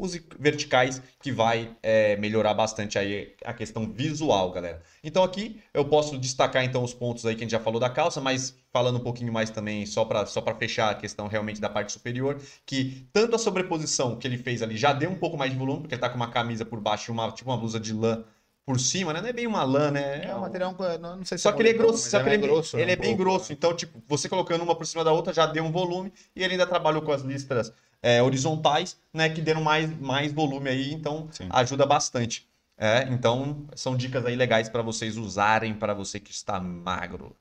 [0.00, 4.82] use verticais, que vai é, melhorar bastante aí a questão visual, galera.
[5.04, 7.90] Então aqui eu posso destacar então os pontos aí que a gente já falou da
[7.90, 11.68] calça, mas falando um pouquinho mais também, só para só fechar a questão realmente da
[11.68, 15.52] parte superior, que tanto a sobreposição que ele fez ali já deu um pouco mais
[15.52, 17.92] de volume, porque ele tá com uma camisa por baixo, uma, tipo uma blusa de
[17.92, 18.24] lã
[18.70, 19.20] por cima, né?
[19.20, 20.24] Não é bem uma lã, né?
[20.24, 22.28] É um material, não sei se Só é que ele é grosso, só é que
[22.28, 22.92] ele, é grosso, ele né?
[22.92, 23.52] é bem grosso.
[23.52, 26.52] Então, tipo, você colocando uma por cima da outra já deu um volume e ele
[26.52, 27.72] ainda trabalhou com as listras
[28.02, 31.48] é, horizontais, né, que deram mais, mais volume aí, então Sim.
[31.50, 32.48] ajuda bastante.
[32.76, 37.36] É, então são dicas aí legais para vocês usarem para você que está magro.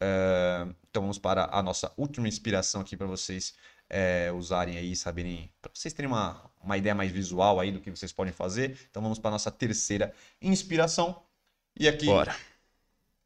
[0.00, 3.54] É, então vamos para a nossa última inspiração aqui para vocês
[3.88, 7.90] é, usarem aí, saberem, para vocês terem uma, uma ideia mais visual aí do que
[7.90, 8.76] vocês podem fazer.
[8.90, 11.22] Então vamos para a nossa terceira inspiração.
[11.78, 12.34] E aqui Bora.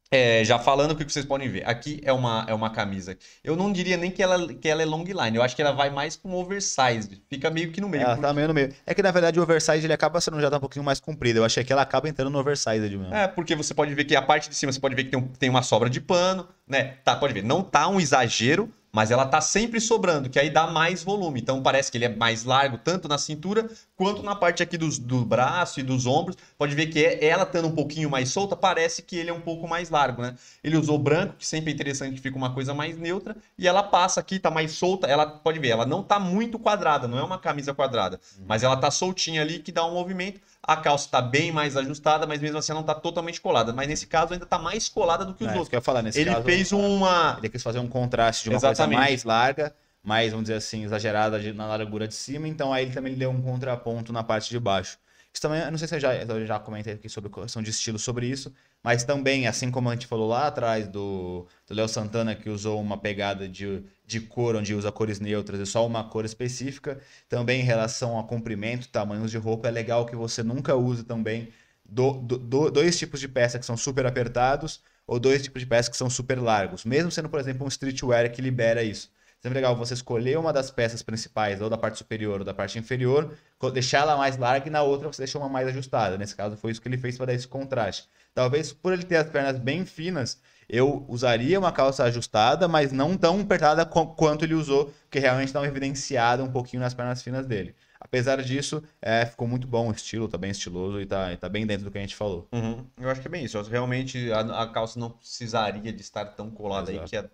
[0.09, 3.17] É, já falando o que vocês podem ver, aqui é uma, é uma camisa.
[3.43, 5.73] Eu não diria nem que ela, que ela é long line, eu acho que ela
[5.73, 7.21] vai mais com oversized.
[7.29, 8.03] Fica meio que no meio.
[8.03, 8.27] Ela porque...
[8.27, 8.73] tá meio no meio.
[8.85, 11.39] É que na verdade o oversized ele acaba sendo já tá um pouquinho mais comprido.
[11.39, 13.13] Eu achei que ela acaba entrando no oversized mesmo.
[13.13, 15.19] É, porque você pode ver que a parte de cima você pode ver que tem,
[15.19, 16.95] um, tem uma sobra de pano, né?
[17.03, 20.67] Tá, pode ver, não tá um exagero, Mas ela tá sempre sobrando, que aí dá
[20.67, 21.39] mais volume.
[21.39, 24.97] Então parece que ele é mais largo, tanto na cintura quanto na parte aqui dos,
[24.97, 26.37] do braço e dos ombros.
[26.57, 29.41] Pode ver que é, ela estando um pouquinho mais solta, parece que ele é um
[29.41, 30.35] pouco mais largo, né?
[30.63, 33.35] Ele usou branco, que sempre é interessante que fica uma coisa mais neutra.
[33.57, 35.07] E ela passa aqui, tá mais solta.
[35.07, 38.19] Ela pode ver, ela não tá muito quadrada, não é uma camisa quadrada.
[38.47, 40.39] Mas ela tá soltinha ali, que dá um movimento.
[40.67, 43.71] A calça está bem mais ajustada, mas mesmo assim ela não está totalmente colada.
[43.73, 45.69] Mas nesse caso ainda está mais colada do que os É, outros.
[45.69, 47.35] que eu ia falar, nesse Ele caso, fez uma.
[47.39, 48.95] Ele quis fazer um contraste de uma Exatamente.
[48.97, 52.93] coisa mais larga, mais, vamos dizer assim, exagerada na largura de cima, então aí ele
[52.93, 54.97] também deu um contraponto na parte de baixo.
[55.33, 57.69] Isso também, eu não sei se eu já, eu já comentei aqui sobre questão de
[57.69, 58.53] estilo sobre isso,
[58.83, 62.97] mas também, assim como a gente falou lá atrás do Léo Santana, que usou uma
[62.97, 67.63] pegada de, de cor, onde usa cores neutras e só uma cor específica, também em
[67.63, 71.49] relação a comprimento, tamanhos de roupa, é legal que você nunca use também
[71.85, 75.65] do- do- do- dois tipos de peça que são super apertados ou dois tipos de
[75.67, 79.09] peças que são super largos, mesmo sendo, por exemplo, um streetwear que libera isso.
[79.41, 82.79] Sempre legal você escolher uma das peças principais, ou da parte superior ou da parte
[82.79, 83.33] inferior,
[83.73, 86.17] deixar ela mais larga e na outra você deixa uma mais ajustada.
[86.17, 88.09] Nesse caso foi isso que ele fez para dar esse contraste.
[88.37, 93.17] Talvez por ele ter as pernas bem finas, eu usaria uma calça ajustada, mas não
[93.17, 97.23] tão apertada qu- quanto ele usou, porque realmente dá uma evidenciada um pouquinho nas pernas
[97.23, 97.73] finas dele.
[97.99, 101.65] Apesar disso, é, ficou muito bom o estilo, tá bem estiloso e tá, tá bem
[101.65, 102.47] dentro do que a gente falou.
[102.51, 103.59] Uhum, Eu acho que é bem isso.
[103.63, 107.09] Realmente a, a calça não precisaria de estar tão colada aí, Exato.
[107.09, 107.31] que ia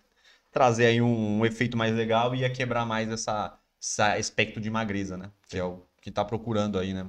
[0.54, 4.70] trazer aí um, um efeito mais legal e ia quebrar mais essa, essa aspecto de
[4.70, 5.30] magreza, né?
[5.49, 7.08] Que é o que tá procurando aí, né?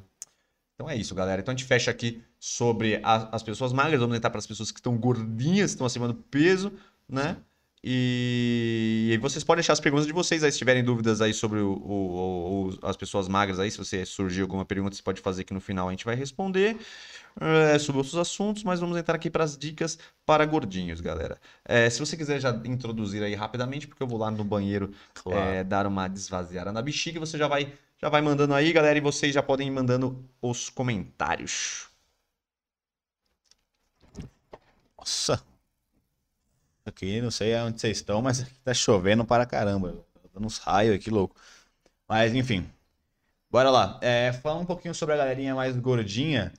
[0.74, 1.40] Então é isso, galera.
[1.40, 4.00] Então a gente fecha aqui sobre a- as pessoas magras.
[4.00, 6.72] Vamos entrar para as pessoas que estão gordinhas, que estão acima do peso,
[7.08, 7.36] né?
[7.86, 11.60] E, e vocês podem deixar as perguntas de vocês aí, se tiverem dúvidas aí sobre
[11.60, 15.44] o, o- o- as pessoas magras aí, se você surgir alguma pergunta, você pode fazer
[15.44, 16.78] que no final a gente vai responder
[17.40, 21.38] é, sobre outros assuntos, mas vamos entrar aqui para as dicas para gordinhos, galera.
[21.64, 24.90] É, se você quiser já introduzir aí rapidamente, porque eu vou lá no banheiro
[25.28, 27.72] é, dar uma desvaziada na bexiga, você já vai,
[28.04, 31.88] já vai mandando aí, galera, e vocês já podem ir mandando os comentários.
[34.98, 35.42] Nossa!
[36.84, 40.04] Aqui, não sei onde vocês estão, mas aqui tá chovendo para caramba.
[40.12, 41.34] Tá dando uns raios aqui, louco.
[42.06, 42.70] Mas, enfim.
[43.50, 43.98] Bora lá.
[44.02, 46.52] É, falar um pouquinho sobre a galerinha mais gordinha.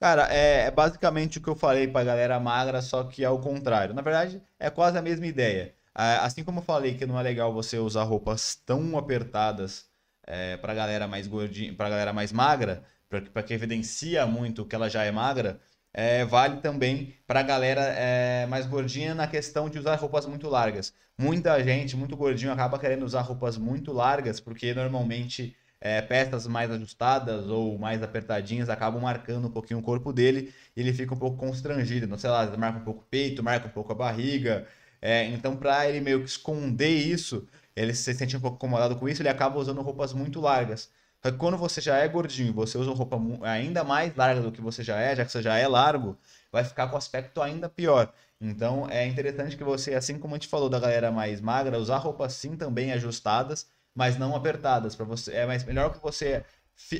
[0.00, 3.94] Cara, é, é basicamente o que eu falei pra galera magra, só que ao contrário.
[3.94, 5.74] Na verdade, é quase a mesma ideia.
[5.94, 9.94] Assim como eu falei que não é legal você usar roupas tão apertadas
[10.26, 12.84] é, pra galera mais gordinha, pra galera mais magra,
[13.32, 15.60] pra que evidencia muito que ela já é magra,
[15.94, 20.92] é, vale também pra galera é, mais gordinha na questão de usar roupas muito largas.
[21.18, 26.70] Muita gente, muito gordinho, acaba querendo usar roupas muito largas, porque normalmente é, peças mais
[26.70, 31.18] ajustadas ou mais apertadinhas acabam marcando um pouquinho o corpo dele e ele fica um
[31.18, 32.04] pouco constrangido.
[32.06, 34.66] Então, sei lá, marca um pouco o peito, marca um pouco a barriga.
[35.00, 37.46] É, então, para ele meio que esconder isso,
[37.76, 40.90] ele se sente um pouco incomodado com isso, ele acaba usando roupas muito largas.
[41.22, 44.60] Só que quando você já é gordinho, você usa roupa ainda mais larga do que
[44.60, 46.16] você já é, já que você já é largo,
[46.52, 48.12] vai ficar com aspecto ainda pior.
[48.40, 51.98] Então é interessante que você, assim como a gente falou da galera mais magra, usar
[51.98, 54.94] roupas sim também ajustadas, mas não apertadas.
[54.94, 56.44] Para você é mais melhor que você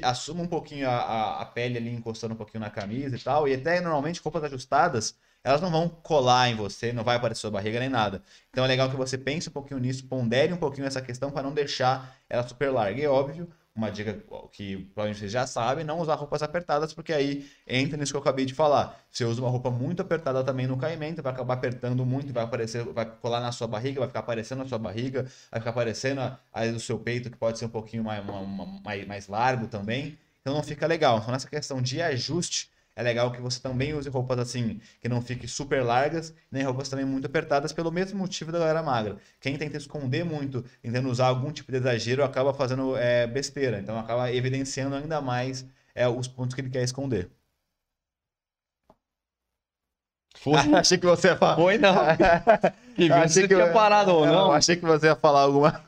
[0.03, 3.47] assuma um pouquinho a, a, a pele ali encostando um pouquinho na camisa e tal.
[3.47, 5.16] E até normalmente roupas ajustadas,
[5.47, 8.20] elas não vão colar em você, não vai aparecer sua barriga nem nada.
[8.51, 11.40] Então é legal que você pense um pouquinho nisso, pondere um pouquinho essa questão para
[11.40, 13.01] não deixar ela super larga.
[13.01, 14.20] E é óbvio, uma dica
[14.51, 18.20] que provavelmente vocês já sabem, não usar roupas apertadas, porque aí entra nisso que eu
[18.20, 19.01] acabei de falar.
[19.09, 22.82] Você usa uma roupa muito apertada também no caimento, vai acabar apertando muito, vai aparecer,
[22.82, 26.72] vai colar na sua barriga, vai ficar aparecendo na sua barriga, vai ficar aparecendo aí
[26.72, 28.20] o seu peito, que pode ser um pouquinho mais,
[28.82, 30.18] mais, mais largo também.
[30.42, 31.18] Então não fica legal.
[31.18, 35.20] Então nessa questão de ajuste, é legal que você também use roupas assim, que não
[35.20, 39.18] fiquem super largas, nem roupas também muito apertadas, pelo mesmo motivo da galera magra.
[39.38, 43.78] Quem tenta esconder muito, tentando usar algum tipo de exagero, acaba fazendo é, besteira.
[43.78, 47.30] Então acaba evidenciando ainda mais é, os pontos que ele quer esconder.
[50.41, 51.57] Foi, achei que você ia falar.
[51.57, 51.95] foi não.
[52.97, 54.53] Que você que tinha eu- parado ou Eu não.
[54.53, 55.82] achei que você ia falar alguma.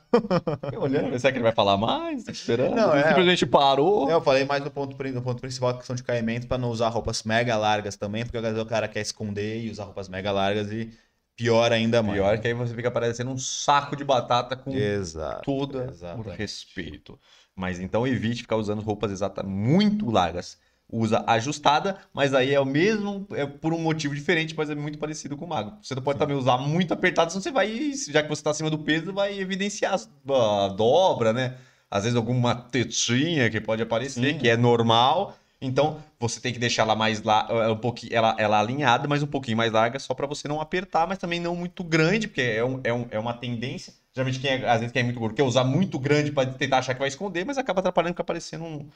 [0.65, 2.29] Fiquei olhando, será que ele vai falar mais?
[2.29, 2.75] Esperando.
[2.75, 3.09] Não, é.
[3.09, 4.11] Simplesmente parou.
[4.11, 7.23] Eu falei mais no ponto, no ponto principal, questão de caimento, para não usar roupas
[7.23, 10.71] mega largas também, porque às vezes o cara quer esconder e usar roupas mega largas
[10.71, 10.91] e
[11.35, 12.19] pior ainda mais.
[12.19, 15.41] Pior que aí você fica parecendo um saco de batata com Exato.
[15.45, 17.19] toda o respeito.
[17.57, 20.59] Mas então evite ficar usando roupas exatas muito largas.
[20.91, 24.99] Usa ajustada, mas aí é o mesmo, é por um motivo diferente, mas é muito
[24.99, 25.77] parecido com o mago.
[25.83, 28.71] Você não pode também usar muito apertado, senão você vai, já que você está acima
[28.71, 31.57] do peso, vai evidenciar a dobra, né?
[31.91, 34.39] Às vezes alguma tetinha que pode aparecer, Sim.
[34.39, 35.37] que é normal.
[35.61, 39.27] Então você tem que deixar ela mais lá, um pouquinho, ela, ela alinhada, mas um
[39.27, 42.65] pouquinho mais larga, só para você não apertar, mas também não muito grande, porque é,
[42.65, 43.93] um, é, um, é uma tendência.
[44.15, 46.79] Geralmente, quem é, às vezes, quem é muito gordo quer usar muito grande pra tentar
[46.79, 48.89] achar que vai esconder, mas acaba atrapalhando, fica parecendo um.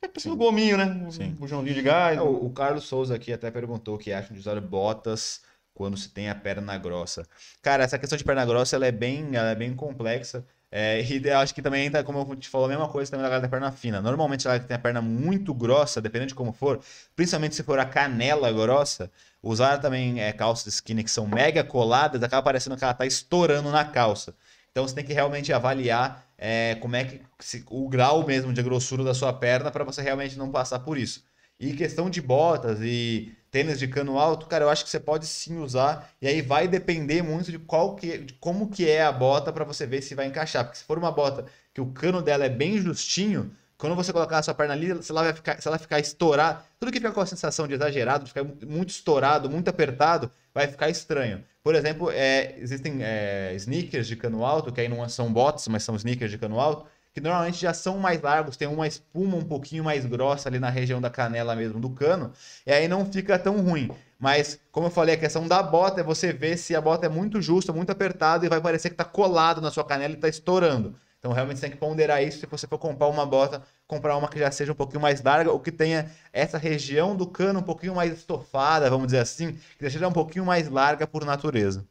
[0.00, 0.84] Parecendo um gominho, né?
[0.84, 1.30] Um Sim.
[1.32, 2.18] bujãozinho de gás.
[2.18, 5.42] É, o, o Carlos Souza aqui até perguntou o que acham de usar botas
[5.74, 7.26] quando se tem a perna grossa.
[7.60, 10.44] Cara, essa questão de perna grossa ela é bem, ela é bem complexa.
[10.70, 13.22] É, e eu acho que também entra, como eu te falou, a mesma coisa também
[13.22, 14.00] da galera da perna fina.
[14.00, 16.80] Normalmente, a galera que tem a perna muito grossa, dependendo de como for,
[17.14, 19.10] principalmente se for a canela grossa,
[19.42, 23.70] usar também é, calças skinny que são mega coladas, acaba parecendo que ela tá estourando
[23.70, 24.34] na calça.
[24.76, 28.62] Então você tem que realmente avaliar é, como é que se- o grau mesmo de
[28.62, 31.24] grossura da sua perna para você realmente não passar por isso.
[31.58, 35.24] E questão de botas e tênis de cano alto, cara, eu acho que você pode
[35.26, 39.10] sim usar e aí vai depender muito de qual que, de como que é a
[39.10, 42.20] bota para você ver se vai encaixar, porque se for uma bota que o cano
[42.20, 45.60] dela é bem justinho, quando você colocar a sua perna ali, se ela vai ficar,
[45.60, 48.90] se ela ficar estourada, tudo que fica com a sensação de exagerado, de ficar muito
[48.90, 51.44] estourado, muito apertado, vai ficar estranho.
[51.62, 55.82] Por exemplo, é, existem é, sneakers de cano alto, que aí não são botas, mas
[55.82, 59.44] são sneakers de cano alto, que normalmente já são mais largos, tem uma espuma um
[59.44, 62.32] pouquinho mais grossa ali na região da canela mesmo do cano,
[62.66, 63.90] e aí não fica tão ruim.
[64.18, 67.08] Mas, como eu falei, a questão da bota é você ver se a bota é
[67.08, 70.28] muito justa, muito apertada e vai parecer que está colado na sua canela e está
[70.28, 70.94] estourando.
[71.18, 72.38] Então, realmente, você tem que ponderar isso.
[72.40, 75.50] Se você for comprar uma bota, comprar uma que já seja um pouquinho mais larga
[75.50, 79.84] ou que tenha essa região do cano um pouquinho mais estofada, vamos dizer assim, que
[79.84, 81.86] já seja um pouquinho mais larga por natureza.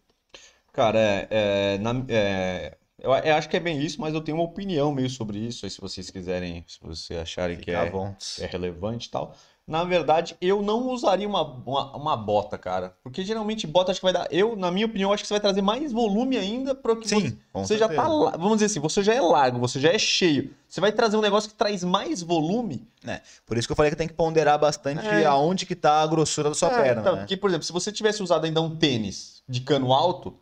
[0.74, 4.38] Cara, é, é, na- é, eu, eu acho que é bem isso, mas eu tenho
[4.38, 7.86] uma opinião meio sobre isso, aí se vocês quiserem, se vocês acharem que Fica à
[7.86, 9.36] é, é relevante e tal.
[9.68, 12.96] Na verdade, eu não usaria uma, uma, uma bota, cara.
[13.04, 14.28] Porque geralmente bota acho que vai dar.
[14.32, 17.16] Eu, na minha opinião, acho que você vai trazer mais volume ainda para que você,
[17.20, 18.04] Sim, com você já tá.
[18.04, 20.54] Vamos dizer assim, você já é largo, você já é cheio.
[20.68, 22.88] Você vai trazer um negócio que traz mais volume.
[23.04, 23.22] né?
[23.44, 25.26] Por isso que eu falei que tem que ponderar bastante É.
[25.26, 27.20] aonde que tá a grossura da sua É, perna, então, né?
[27.22, 30.38] Porque, por exemplo, se você tivesse usado ainda um tênis de cano alto,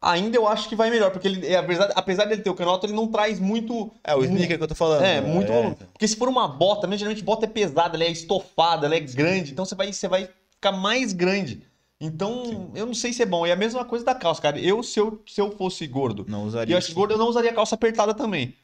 [0.00, 1.10] ainda eu acho que vai melhor.
[1.10, 3.90] Porque ele, apesar, apesar dele ter o cano alto, ele não traz muito.
[4.02, 5.02] É, o sneaker que eu tô falando.
[5.02, 5.32] É, né?
[5.32, 5.76] muito volume.
[5.92, 9.00] Porque se for uma bota, mesmo, geralmente bota é pesada, ela é estofada, ela é
[9.00, 11.62] grande, então você vai, você vai ficar mais grande.
[12.00, 13.46] Então, eu não sei se é bom.
[13.46, 14.58] E a mesma coisa da calça, cara.
[14.58, 16.74] Eu, se eu, se eu fosse gordo, Não e usaria.
[16.74, 18.54] eu acho que gordo, eu não usaria calça apertada também.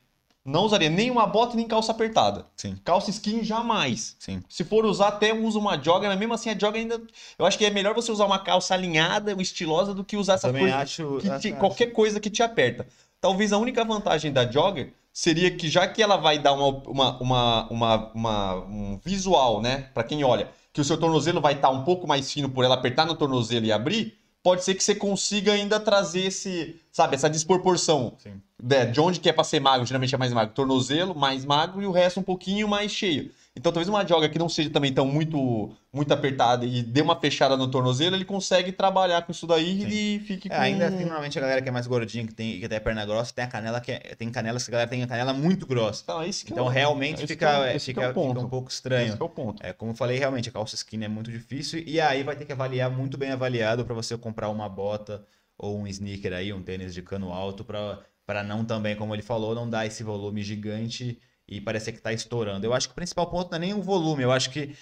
[0.45, 2.45] Não usaria nem uma bota nem calça apertada.
[2.55, 4.15] Sim, Calça skin, jamais.
[4.19, 4.43] sim.
[4.47, 7.01] Se for usar, até usa uma jogger, mas mesmo assim a jogger ainda.
[7.39, 10.49] Eu acho que é melhor você usar uma calça alinhada, estilosa, do que usar essa
[10.49, 10.77] Também coisa.
[10.77, 11.19] acho.
[11.21, 11.59] que acho- te- acho.
[11.59, 12.87] qualquer coisa que te aperta.
[13.23, 17.19] Talvez a única vantagem da jogger seria que, já que ela vai dar uma, uma,
[17.19, 21.71] uma, uma- uma- um visual, né, Pra quem olha, que o seu tornozelo vai estar
[21.71, 24.95] um pouco mais fino por ela apertar no tornozelo e abrir, pode ser que você
[24.95, 28.35] consiga ainda trazer esse, sabe, essa desproporção Sim.
[28.63, 31.83] né, de onde que é pra ser magro, geralmente é mais magro, tornozelo mais magro
[31.83, 33.31] e o resto um pouquinho mais cheio.
[33.57, 37.15] Então talvez uma jogger que não seja também tão muito muito apertada e dê uma
[37.21, 39.89] fechada no tornozelo, ele consegue trabalhar com isso daí Sim.
[39.89, 40.55] e fique com...
[40.57, 42.81] É, ainda assim, normalmente a galera que é mais gordinha, que tem, que tem a
[42.81, 45.33] perna grossa, tem a canela que é, tem canelas que a galera tem a canela
[45.33, 46.03] muito grossa.
[46.03, 48.29] Então, é é Então o- realmente esse fica, é é, fica, é ponto.
[48.35, 49.17] fica um pouco estranho.
[49.21, 49.65] é o ponto.
[49.65, 52.45] É, como eu falei, realmente, a calça skinny é muito difícil e aí vai ter
[52.45, 55.25] que avaliar muito bem avaliado para você comprar uma bota
[55.57, 59.21] ou um sneaker aí, um tênis de cano alto para para não também, como ele
[59.21, 62.67] falou, não dar esse volume gigante e parecer que tá estourando.
[62.67, 64.77] Eu acho que o principal ponto não é nem o volume, eu acho que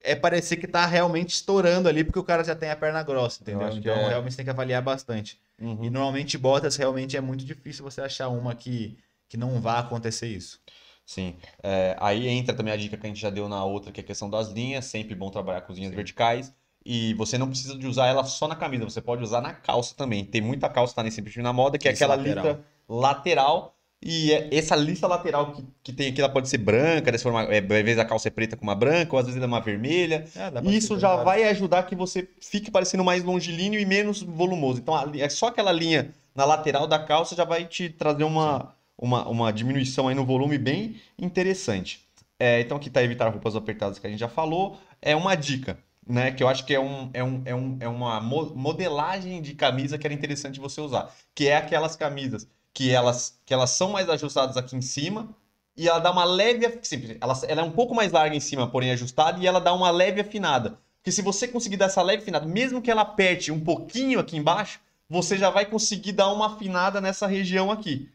[0.00, 3.42] é parecer que tá realmente estourando ali porque o cara já tem a perna grossa,
[3.42, 3.68] entendeu?
[3.70, 4.08] Então é.
[4.08, 5.40] realmente tem que avaliar bastante.
[5.60, 5.84] Uhum.
[5.84, 8.96] E normalmente botas realmente é muito difícil você achar uma que,
[9.28, 10.60] que não vá acontecer isso.
[11.04, 11.36] Sim.
[11.62, 14.04] É, aí entra também a dica que a gente já deu na outra, que é
[14.04, 14.84] a questão das linhas.
[14.84, 16.54] Sempre bom trabalhar com as linhas verticais.
[16.84, 19.94] E você não precisa de usar ela só na camisa, você pode usar na calça
[19.96, 20.24] também.
[20.24, 22.44] Tem muita calça que tá nesse perfil na moda, que é aquela lateral.
[22.44, 23.77] lista lateral.
[24.00, 27.30] E é- essa lista lateral que, que tem aqui, ela pode ser branca, se for
[27.32, 29.46] uma, é, às vezes a calça é preta com uma branca, ou às vezes ela
[29.46, 30.24] é uma vermelha.
[30.36, 34.80] É, Isso já vai ajudar que você fique parecendo mais longilíneo e menos volumoso.
[34.80, 39.28] Então, é só aquela linha na lateral da calça já vai te trazer uma, uma,
[39.28, 42.06] uma diminuição aí no volume bem interessante.
[42.38, 44.78] É, então, aqui tá evitar roupas apertadas que a gente já falou.
[45.02, 45.76] É uma dica,
[46.06, 46.30] né?
[46.30, 49.54] Que eu acho que é, um, é, um, é, um, é uma mo- modelagem de
[49.54, 51.12] camisa que era interessante você usar.
[51.34, 55.28] Que é aquelas camisas que elas, que elas são mais ajustadas aqui em cima
[55.76, 56.78] e ela dá uma leve.
[56.82, 59.72] Simples, ela, ela é um pouco mais larga em cima, porém ajustada, e ela dá
[59.72, 60.78] uma leve afinada.
[60.96, 64.36] Porque se você conseguir dar essa leve afinada, mesmo que ela aperte um pouquinho aqui
[64.36, 68.10] embaixo, você já vai conseguir dar uma afinada nessa região aqui.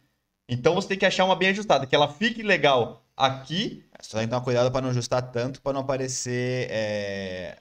[0.48, 3.84] Então você tem que achar uma bem ajustada, que ela fique legal aqui.
[4.02, 7.58] Só tem que tomar cuidado para não ajustar tanto, para não aparecer é,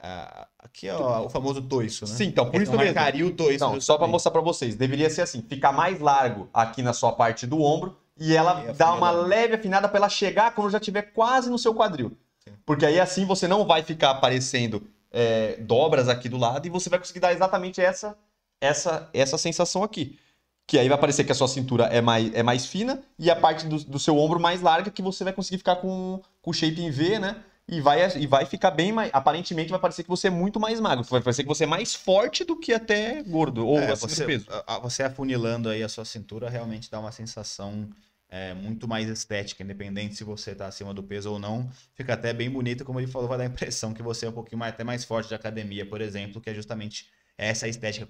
[0.73, 2.11] aqui ó, o famoso toiço, né?
[2.13, 2.95] Sim, então, por isso não mesmo.
[2.95, 3.65] marcaria o toiço.
[3.65, 7.13] Não, só para mostrar para vocês, deveria ser assim, ficar mais largo aqui na sua
[7.13, 10.79] parte do ombro e ela E dá uma leve afinada para ela chegar quando já
[10.79, 12.17] estiver quase no seu quadril.
[12.65, 16.89] Porque aí assim você não vai ficar aparecendo é, dobras aqui do lado e você
[16.89, 18.17] vai conseguir dar exatamente essa
[18.61, 20.19] essa essa sensação aqui.
[20.67, 23.37] Que aí vai parecer que a sua cintura é mais, é mais fina e a
[23.37, 26.81] parte do, do seu ombro mais larga, que você vai conseguir ficar com o shape
[26.81, 27.37] em V, né?
[27.73, 29.11] E vai, e vai ficar bem mais.
[29.15, 31.03] Aparentemente vai parecer que você é muito mais magro.
[31.05, 33.67] Vai parecer que você é mais forte do que até gordo.
[33.67, 34.47] Ou É, acima do você, peso.
[34.83, 37.89] você afunilando aí a sua cintura realmente dá uma sensação
[38.29, 41.71] é, muito mais estética, independente se você tá acima do peso ou não.
[41.95, 44.33] Fica até bem bonito, como ele falou, vai dar a impressão que você é um
[44.33, 47.07] pouquinho mais, até mais forte de academia, por exemplo, que é justamente
[47.37, 48.07] essa estética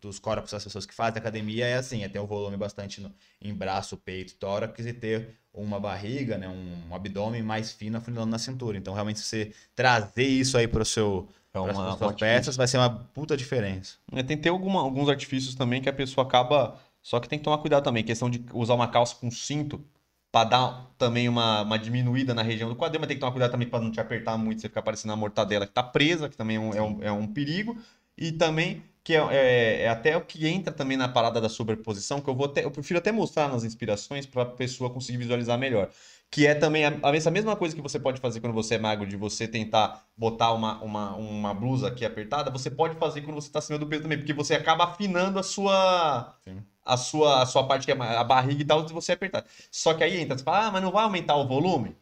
[0.00, 3.12] dos corpos das pessoas que fazem academia é assim, é ter um volume bastante no-
[3.40, 8.38] em braço, peito, tórax e ter uma barriga, né, um, abdômen mais fino afunilando na
[8.38, 8.76] cintura.
[8.76, 12.16] Então, realmente, se você trazer isso aí para o seu É uma- as suas um
[12.16, 13.96] peças, vai ser uma puta diferença.
[14.12, 16.78] É, tem que ter alguma- alguns artifícios também que a pessoa acaba.
[17.00, 18.04] Só que tem que tomar cuidado também.
[18.04, 19.82] Questão de usar uma calça com cinto
[20.30, 23.52] para dar também uma, uma diminuída na região do quadril, mas tem que tomar cuidado
[23.52, 26.36] também para não te apertar muito, você ficar parecendo a mortadela que tá presa, que
[26.36, 27.78] também é um, é um, é um perigo.
[28.16, 32.20] E também, que é, é- é até o que entra também na parada da sobreposição,
[32.20, 35.58] que eu vou até, eu prefiro até mostrar nas inspirações para a pessoa conseguir visualizar
[35.58, 35.90] melhor.
[36.30, 39.06] Que é também a, a mesma coisa que você pode fazer quando você é magro,
[39.06, 43.46] de você tentar botar uma, uma, uma blusa aqui apertada, você pode fazer quando você
[43.48, 46.62] está acima do peso também, porque você acaba afinando a sua Sim.
[46.84, 49.44] a sua, a sua parte que é a barriga e tal, se você apertar.
[49.70, 51.96] Só que aí entra, você fala, ah, mas não vai aumentar o volume?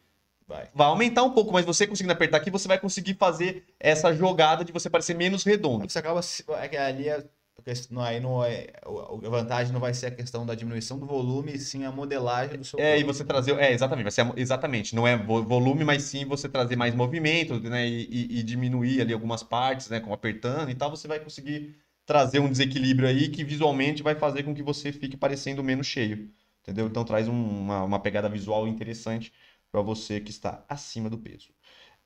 [0.47, 0.69] Vai.
[0.75, 4.63] Vai aumentar um pouco, mas você conseguindo apertar aqui, você vai conseguir fazer essa jogada
[4.63, 5.89] de você parecer menos redondo.
[5.89, 6.21] Você acaba.
[6.61, 7.25] É que ali é.
[7.57, 11.05] a questão- Aí não é, a vantagem não vai ser a questão da diminuição do
[11.05, 13.13] volume, e sim a modelagem do seu É, e corpo.
[13.13, 13.57] você trazer.
[13.57, 14.93] É, exatamente, vai ser exatamente.
[14.93, 17.87] Não é vo- volume, mas sim você trazer mais movimento, né?
[17.87, 19.99] E, e- e diminuir ali algumas partes, né?
[19.99, 24.43] Como apertando e tal, você vai conseguir trazer um desequilíbrio aí que visualmente vai fazer
[24.43, 26.29] com que você fique parecendo menos cheio.
[26.61, 26.87] Entendeu?
[26.87, 29.31] Então traz um- uma, uma pegada visual interessante
[29.75, 31.49] para você que está acima do peso.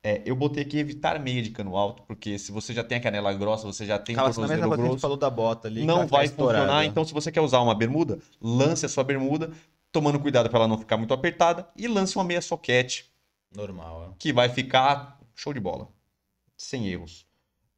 [0.02, 3.00] É, eu botei aqui evitar meia de cano alto, porque se você já tem a
[3.00, 4.90] canela grossa, você já tem o Acaba sendo a mesma tornozelo coisa que a gente
[4.92, 5.84] grosso falou da bota ali.
[5.84, 6.64] não ela vai estourada.
[6.64, 6.84] funcionar.
[6.84, 9.52] Então, se você quer usar uma bermuda, lance a sua bermuda,
[9.92, 13.08] tomando cuidado para ela não ficar muito apertada, e lance uma meia soquete,
[13.54, 15.88] Normal, que vai ficar show de bola.
[16.56, 17.24] Sem erros.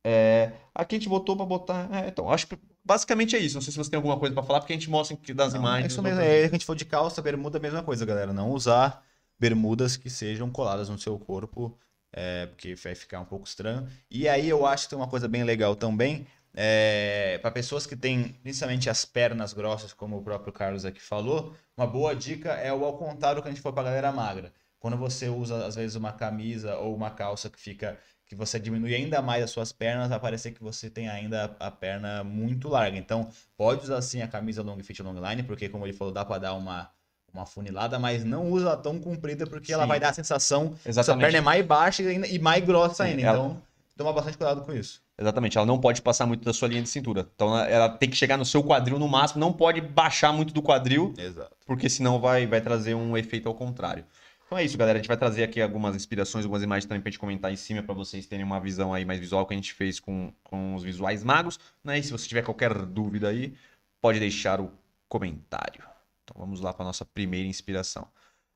[0.05, 1.89] É, aqui a gente botou para botar.
[1.93, 3.56] é, então, acho que basicamente é isso.
[3.56, 5.60] Não sei se você tem alguma coisa para falar, porque a gente mostra das Não,
[5.60, 5.85] imagens.
[5.85, 8.32] é isso mesmo, é, a gente falou de calça, bermuda, a mesma coisa, galera.
[8.32, 9.05] Não usar
[9.43, 11.77] bermudas que sejam coladas no seu corpo,
[12.12, 13.89] é, porque vai ficar um pouco estranho.
[14.09, 17.97] E aí eu acho que tem uma coisa bem legal também, é, para pessoas que
[17.97, 22.73] têm principalmente as pernas grossas, como o próprio Carlos aqui falou, uma boa dica é
[22.73, 24.52] o ao contrário que a gente for para galera magra.
[24.78, 27.98] Quando você usa, às vezes, uma camisa ou uma calça que fica.
[28.27, 31.70] que você diminui ainda mais as suas pernas, vai parecer que você tem ainda a
[31.70, 32.97] perna muito larga.
[32.98, 36.24] Então, pode usar sim a camisa long fit long line, porque, como ele falou, dá
[36.24, 36.90] para dar uma,
[37.33, 39.89] uma funilada, mas não usa ela tão comprida, porque ela Sim.
[39.89, 41.23] vai dar a sensação que sua Exatamente.
[41.25, 43.23] perna é mais baixa e, mais grossa ainda.
[43.23, 43.63] ela- Então,
[43.97, 45.01] toma bastante cuidado com isso.
[45.19, 47.29] Exatamente, ela não pode passar muito da sua linha de cintura.
[47.35, 50.53] Então, ela- ela tem que chegar no seu quadril no máximo, não pode baixar muito
[50.53, 51.55] do quadril, Exato.
[51.67, 54.05] porque senão vai, vai trazer um efeito ao contrário.
[54.47, 54.99] Então é isso, galera.
[54.99, 57.83] A gente vai trazer aqui algumas inspirações, algumas imagens também pra gente comentar em cima,
[57.83, 60.83] para vocês terem uma visão aí mais visual que a gente fez com, com os
[60.83, 61.59] visuais magos.
[61.83, 61.99] Né?
[61.99, 63.55] E se você tiver qualquer dúvida aí,
[63.99, 64.71] pode deixar o
[65.09, 65.83] comentário.
[66.24, 68.07] Então vamos lá para nossa primeira inspiração.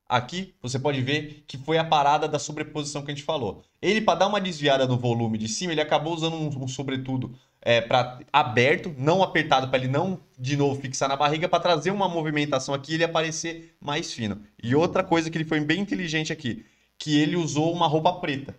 [0.09, 3.64] Aqui você pode ver que foi a parada da sobreposição que a gente falou.
[3.82, 7.36] Ele, para dar uma desviada no volume de cima, ele acabou usando um, um sobretudo
[7.60, 11.90] é, pra, aberto, não apertado, para ele não de novo fixar na barriga, para trazer
[11.90, 14.40] uma movimentação aqui e ele aparecer mais fino.
[14.62, 16.64] E outra coisa que ele foi bem inteligente aqui,
[16.97, 18.56] que ele usou uma roupa preta.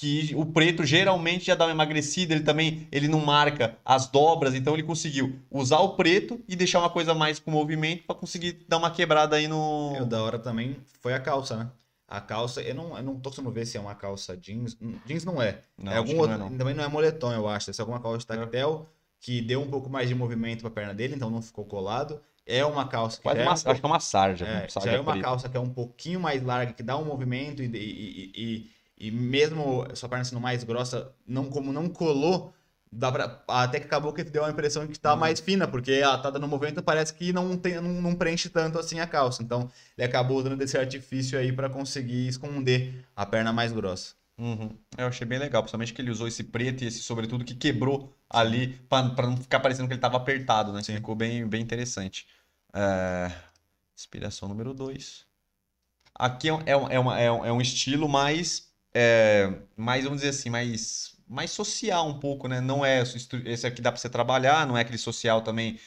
[0.00, 4.54] Que o preto geralmente já dá uma emagrecida, ele também ele não marca as dobras,
[4.54, 8.64] então ele conseguiu usar o preto e deixar uma coisa mais com movimento para conseguir
[8.68, 9.94] dar uma quebrada aí no.
[9.96, 11.68] E o da hora também foi a calça, né?
[12.06, 14.76] A calça, eu não, eu não tô conseguindo ver se é uma calça jeans.
[14.80, 15.62] Hum, Jeans não é.
[15.76, 16.56] Não, é algum que não outro, é, não.
[16.56, 17.68] Também não é moletom, eu acho.
[17.68, 18.88] Essa é alguma calça tactel
[19.20, 22.20] que deu um pouco mais de movimento pra perna dele, então não ficou colado.
[22.46, 24.46] É uma calça que uma, é um acho que é uma sarja.
[24.46, 25.28] É, sarja já é uma preta.
[25.28, 28.70] calça que é um pouquinho mais larga, que dá um movimento e, e, e, e-
[28.98, 32.52] e mesmo sua perna sendo mais grossa, não, como não colou,
[32.90, 35.20] dá pra, até que acabou que deu a impressão de que tá Uhum.
[35.20, 38.78] mais fina, porque ela tá dando movimento parece que não, tem, não, não preenche tanto
[38.78, 39.42] assim a calça.
[39.42, 44.14] Então ele acabou usando desse artifício aí para conseguir esconder a perna mais grossa.
[44.38, 44.70] Uhum.
[44.96, 48.14] Eu achei bem legal, principalmente que ele usou esse preto e esse sobretudo que quebrou
[48.30, 50.82] ali, pra não ficar parecendo que ele tava apertado, né?
[50.82, 50.94] Sim.
[50.94, 52.26] Ficou bem, bem interessante.
[52.72, 53.32] É,
[53.96, 55.26] Inspiração número 2.
[56.14, 60.50] Aqui é, é, é, uma- é é um estilo mais, é, mais, vamos dizer assim,
[60.50, 62.60] mais, mais social um pouco, né?
[62.60, 63.02] Não é
[63.44, 65.78] esse aqui dá pra você trabalhar, não é aquele social também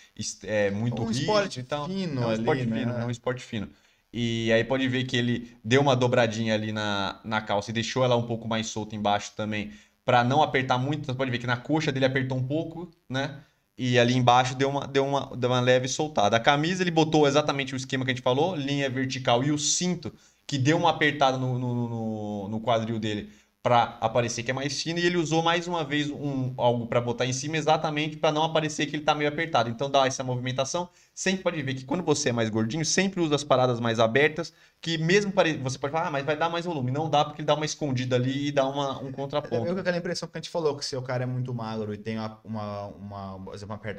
[0.44, 1.88] é, muito Um rígido esporte e tal.
[1.88, 2.80] fino É um ali, esporte né?
[2.80, 3.70] fino, é um esporte fino.
[4.14, 8.04] E aí pode ver que ele deu uma dobradinha ali na, na calça e deixou
[8.04, 9.72] ela um pouco mais solta embaixo também,
[10.04, 11.06] para não apertar muito.
[11.06, 13.42] Você pode ver que na coxa dele apertou um pouco, né?
[13.78, 16.38] e ali embaixo deu uma, deu, uma, deu uma leve soltada.
[16.38, 19.58] A camisa ele botou exatamente o esquema que a gente falou, linha vertical e o
[19.58, 20.14] cinto,
[20.52, 23.30] que deu uma apertada no, no, no, no quadril dele
[23.64, 27.00] para aparecer que é mais fino e ele usou mais uma vez um, algo para
[27.00, 29.70] botar em cima exatamente para não aparecer que ele está meio apertado.
[29.70, 30.90] Então dá essa movimentação.
[31.14, 34.54] Sempre pode ver que quando você é mais gordinho, sempre usa as paradas mais abertas,
[34.80, 36.90] que mesmo você pode falar, ah, mas vai dar mais volume.
[36.90, 39.68] Não dá porque ele dá uma escondida ali e dá uma, um contraponto.
[39.68, 41.94] É, é aquela impressão que a gente falou, que se o cara é muito magro
[41.94, 43.36] e tem uma, uma, uma,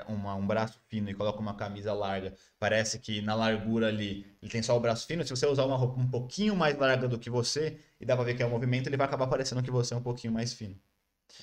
[0.09, 4.51] uma, um braço fino e coloca uma camisa larga, parece que na largura ali ele
[4.51, 5.23] tem só o braço fino.
[5.23, 8.25] Se você usar uma roupa um pouquinho mais larga do que você, e dá pra
[8.25, 10.53] ver que é um movimento, ele vai acabar parecendo que você é um pouquinho mais
[10.55, 10.77] fino.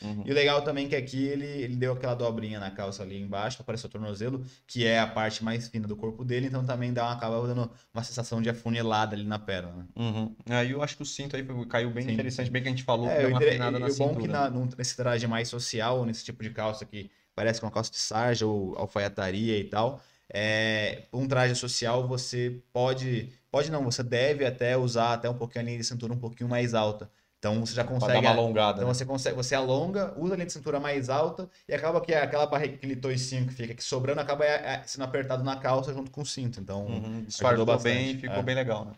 [0.01, 0.23] Uhum.
[0.25, 3.21] E o legal também é que aqui ele, ele deu aquela dobrinha na calça ali
[3.21, 6.65] embaixo para aparecer o tornozelo, que é a parte mais fina do corpo dele, então
[6.65, 9.71] também dá uma, acaba dando uma sensação de afunilada ali na perna.
[9.71, 9.85] Né?
[9.95, 10.35] Uhum.
[10.49, 12.13] Aí eu acho que o cinto aí caiu bem Sim.
[12.13, 14.13] interessante, bem que a gente falou, é, que deu uma afinada na o cintura.
[14.13, 17.91] bom que na, nesse traje mais social, nesse tipo de calça que parece uma calça
[17.91, 20.01] de sarja ou alfaiataria e tal,
[20.31, 25.63] é, um traje social você pode, pode não, você deve até usar até um pouquinho
[25.63, 27.09] a linha de cintura um pouquinho mais alta.
[27.39, 28.11] Então você já consegue.
[28.11, 28.77] Pra dar uma alongada.
[28.79, 28.93] Então né?
[28.93, 32.45] você consegue, você alonga, usa a linha de cintura mais alta e acaba que aquela
[32.45, 36.11] barriga, aquele toicinho que fica aqui sobrando acaba é, é, sendo apertado na calça junto
[36.11, 36.59] com o cinto.
[36.59, 38.43] Então uhum, disfarçou bem, ficou é.
[38.43, 38.93] bem legal, né?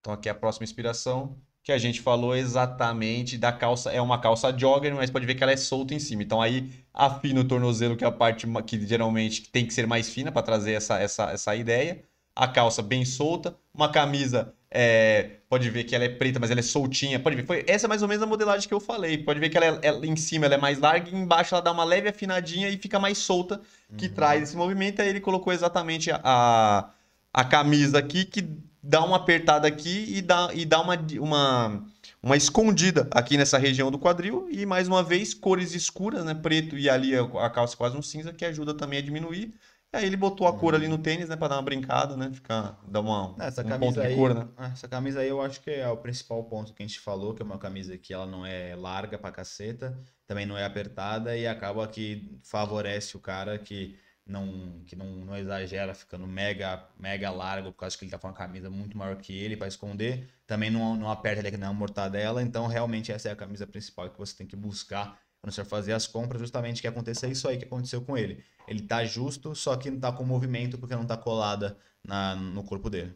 [0.00, 3.90] Então aqui é a próxima inspiração que a gente falou exatamente da calça.
[3.90, 6.22] É uma calça jogger, mas pode ver que ela é solta em cima.
[6.22, 10.10] Então aí afina o tornozelo, que é a parte que geralmente tem que ser mais
[10.10, 12.04] fina para trazer essa, essa, essa ideia.
[12.34, 16.58] A calça bem solta, uma camisa é, pode ver que ela é preta, mas ela
[16.58, 17.20] é soltinha.
[17.20, 19.16] Pode ver, foi essa é mais ou menos a modelagem que eu falei.
[19.18, 21.62] Pode ver que ela, é, ela em cima ela é mais larga e embaixo ela
[21.62, 23.60] dá uma leve afinadinha e fica mais solta,
[23.96, 24.14] que uhum.
[24.14, 25.00] traz esse movimento.
[25.00, 26.90] Aí ele colocou exatamente a,
[27.32, 28.48] a camisa aqui que
[28.82, 31.84] dá uma apertada aqui e dá, e dá uma, uma,
[32.20, 34.48] uma escondida aqui nessa região do quadril.
[34.50, 36.34] E mais uma vez, cores escuras, né?
[36.34, 39.54] Preto e ali a calça quase um cinza, que ajuda também a diminuir.
[39.94, 41.36] Aí ele botou a cor ali no tênis, né?
[41.36, 42.30] Pra dar uma brincada, né?
[42.32, 44.48] Ficar, dar uma, essa um camisa aí, cor, né?
[44.72, 47.42] Essa camisa aí eu acho que é o principal ponto que a gente falou, que
[47.42, 49.96] é uma camisa que ela não é larga pra caceta,
[50.26, 53.96] também não é apertada e acaba que favorece o cara que
[54.26, 58.26] não, que não, não exagera, ficando mega, mega largo, por causa que ele tá com
[58.26, 60.28] uma camisa muito maior que ele para esconder.
[60.46, 62.42] Também não, não aperta ele aqui na mortadela.
[62.42, 65.70] Então, realmente, essa é a camisa principal que você tem que buscar quando você for
[65.70, 68.42] fazer as compras, justamente que aconteça isso aí que aconteceu com ele.
[68.66, 72.64] Ele tá justo, só que não tá com movimento porque não tá colada na, no
[72.64, 73.14] corpo dele.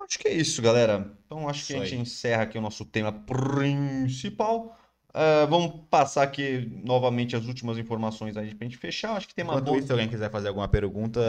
[0.00, 1.12] Acho que é isso, galera.
[1.26, 4.78] Então, acho que a gente encerra aqui o nosso tema principal.
[5.08, 9.16] Uh, vamos passar aqui novamente as últimas informações aí pra gente fechar.
[9.16, 9.78] Acho que tem uma Enquanto boa...
[9.78, 11.20] isso, se alguém quiser fazer alguma pergunta,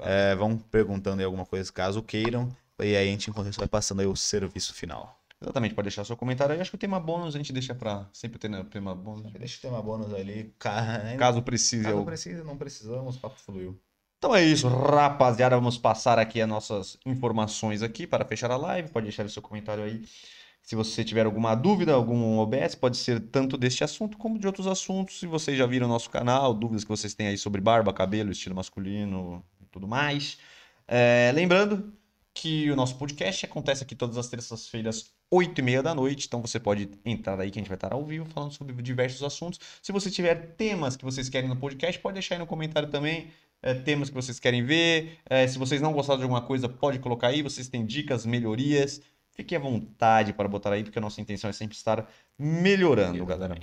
[0.00, 2.48] é, é, vão perguntando aí alguma coisa caso queiram.
[2.78, 5.17] E aí a gente, enquanto isso, vai passando aí o serviço final.
[5.40, 6.60] Exatamente, pode deixar seu comentário aí.
[6.60, 9.32] Acho que o tema bônus a gente deixa pra sempre ter né, tema bônus.
[9.32, 10.52] Deixa o tema bônus ali.
[11.18, 11.84] Caso precise.
[11.84, 12.04] Caso eu...
[12.04, 13.80] precise, não precisamos, o papo fluiu.
[14.18, 15.54] Então é isso, rapaziada.
[15.54, 18.90] Vamos passar aqui as nossas informações aqui para fechar a live.
[18.90, 20.02] Pode deixar o seu comentário aí
[20.68, 24.66] se você tiver alguma dúvida, algum OBS, pode ser tanto deste assunto como de outros
[24.66, 25.18] assuntos.
[25.18, 28.30] Se vocês já viram o nosso canal, dúvidas que vocês têm aí sobre barba, cabelo,
[28.30, 30.36] estilo masculino e tudo mais.
[30.86, 31.90] É, lembrando
[32.40, 36.26] que o nosso podcast acontece aqui todas as terças-feiras, 8 e meia da noite.
[36.28, 39.24] Então você pode entrar aí que a gente vai estar ao vivo falando sobre diversos
[39.24, 39.58] assuntos.
[39.82, 43.26] Se você tiver temas que vocês querem no podcast, pode deixar aí no comentário também.
[43.60, 45.18] É, temas que vocês querem ver.
[45.28, 47.42] É, se vocês não gostaram de alguma coisa, pode colocar aí.
[47.42, 49.02] Vocês têm dicas, melhorias.
[49.32, 52.08] Fique à vontade para botar aí, porque a nossa intenção é sempre estar
[52.38, 53.58] melhorando, galera.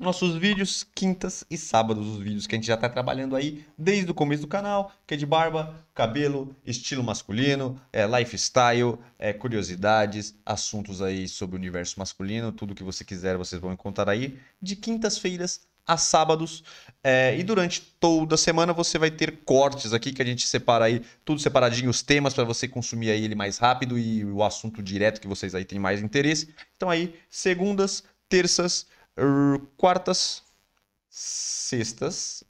[0.00, 4.10] Nossos vídeos, quintas e sábados, os vídeos que a gente já está trabalhando aí desde
[4.10, 10.34] o começo do canal, que é de barba, cabelo, estilo masculino, é, lifestyle, é, curiosidades,
[10.46, 14.76] assuntos aí sobre o universo masculino, tudo que você quiser vocês vão encontrar aí de
[14.76, 16.64] quintas-feiras a sábados.
[17.04, 20.86] É, e durante toda a semana você vai ter cortes aqui que a gente separa
[20.86, 24.82] aí, tudo separadinho, os temas para você consumir aí ele mais rápido e o assunto
[24.82, 26.54] direto que vocês aí têm mais interesse.
[26.76, 28.86] Então aí, segundas, terças,
[29.76, 30.42] quartas,
[31.08, 32.44] sextas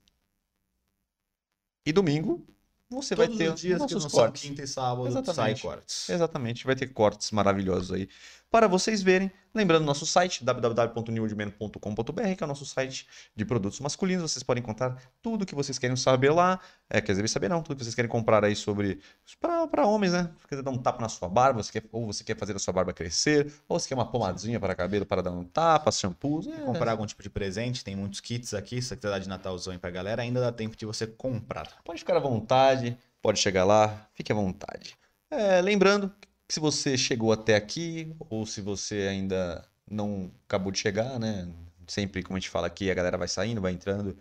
[1.85, 2.47] e domingo
[2.89, 4.43] você Todos vai ter os dias nossos que cortes.
[4.43, 5.35] quinta e sábado Exatamente.
[5.35, 6.09] sai cortes.
[6.11, 8.09] Exatamente, vai ter cortes maravilhosos aí
[8.53, 9.33] para vocês verem.
[9.55, 14.31] Lembrando nosso site www.newordman.com.br, que é o nosso site de produtos masculinos.
[14.31, 16.61] Vocês podem encontrar tudo que vocês querem saber lá.
[16.89, 19.01] É, quer dizer, saber não, tudo que vocês querem comprar aí sobre
[19.41, 20.31] para homens, né?
[20.39, 22.59] Você quer dar um tapa na sua barba, você quer, ou você quer fazer a
[22.59, 26.47] sua barba crescer, ou você quer uma pomadinha para cabelo para dar um tapa, shampoos.
[26.47, 26.51] É.
[26.61, 29.79] Comprar algum tipo de presente, tem muitos kits aqui, se você quiser dar de Natalzão
[29.79, 31.69] para galera, ainda dá tempo de você comprar.
[31.83, 34.95] Pode ficar à vontade, pode chegar lá, fique à vontade.
[35.31, 36.13] É, lembrando
[36.53, 41.49] se você chegou até aqui ou se você ainda não acabou de chegar, né?
[41.87, 44.15] sempre, como a gente fala aqui, a galera vai saindo, vai entrando.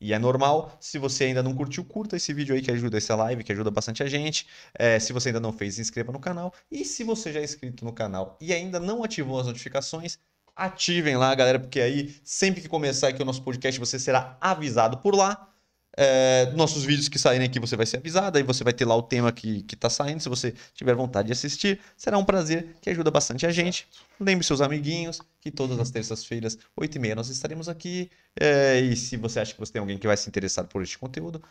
[0.00, 0.76] E é normal.
[0.80, 3.70] Se você ainda não curtiu, curta esse vídeo aí que ajuda essa live, que ajuda
[3.70, 4.48] bastante a gente.
[4.74, 6.52] É, se você ainda não fez, se inscreva no canal.
[6.72, 10.18] E se você já é inscrito no canal e ainda não ativou as notificações,
[10.56, 14.98] ativem lá, galera, porque aí sempre que começar aqui o nosso podcast, você será avisado
[14.98, 15.55] por lá.
[15.96, 18.94] É, nossos vídeos que saírem aqui, você vai ser avisado, aí você vai ter lá
[18.94, 20.20] o tema que, que tá saindo.
[20.20, 23.88] Se você tiver vontade de assistir, será um prazer que ajuda bastante a gente.
[24.20, 28.10] Lembre seus amiguinhos que todas as terças-feiras, 8h30, nós estaremos aqui.
[28.38, 30.98] É, e se você acha que você tem alguém que vai se interessar por este
[30.98, 31.42] conteúdo,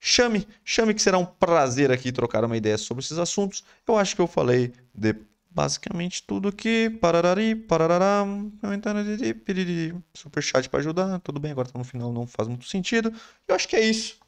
[0.00, 3.62] chame, chame que será um prazer aqui trocar uma ideia sobre esses assuntos.
[3.86, 5.14] Eu acho que eu falei de
[5.54, 6.90] basicamente tudo aqui.
[6.90, 8.26] Pararari, pararará,
[10.12, 11.20] superchat para ajudar.
[11.20, 13.12] Tudo bem, agora tá no final, não faz muito sentido.
[13.46, 14.18] Eu acho que é isso.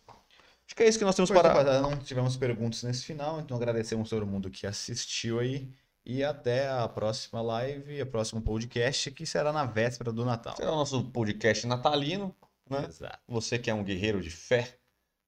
[0.66, 1.52] Acho que é isso que nós temos Pois é, para.
[1.52, 5.68] rapaziada, Não tivemos perguntas nesse final, então agradecemos todo mundo que assistiu aí.
[6.04, 10.56] E até a próxima live, a próximo podcast, que será na véspera do Natal.
[10.56, 12.34] Será o nosso podcast natalino,
[12.70, 12.84] né?
[12.88, 13.18] Exato.
[13.26, 14.78] Você que é um guerreiro de fé,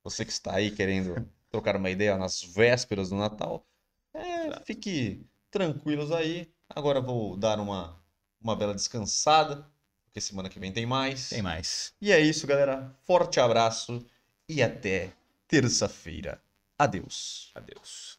[0.04, 3.66] você que está aí querendo trocar uma ideia nas vésperas do Natal,
[4.14, 6.50] é, fique tranquilos aí.
[6.68, 8.00] Agora vou dar uma,
[8.40, 9.66] uma bela descansada,
[10.04, 11.30] porque semana que vem tem mais.
[11.30, 11.92] Tem mais.
[12.00, 12.94] E é isso, galera.
[13.04, 14.04] Forte abraço
[14.48, 15.12] e até
[15.46, 16.40] terça-feira.
[16.78, 17.50] Adeus.
[17.54, 18.18] Adeus.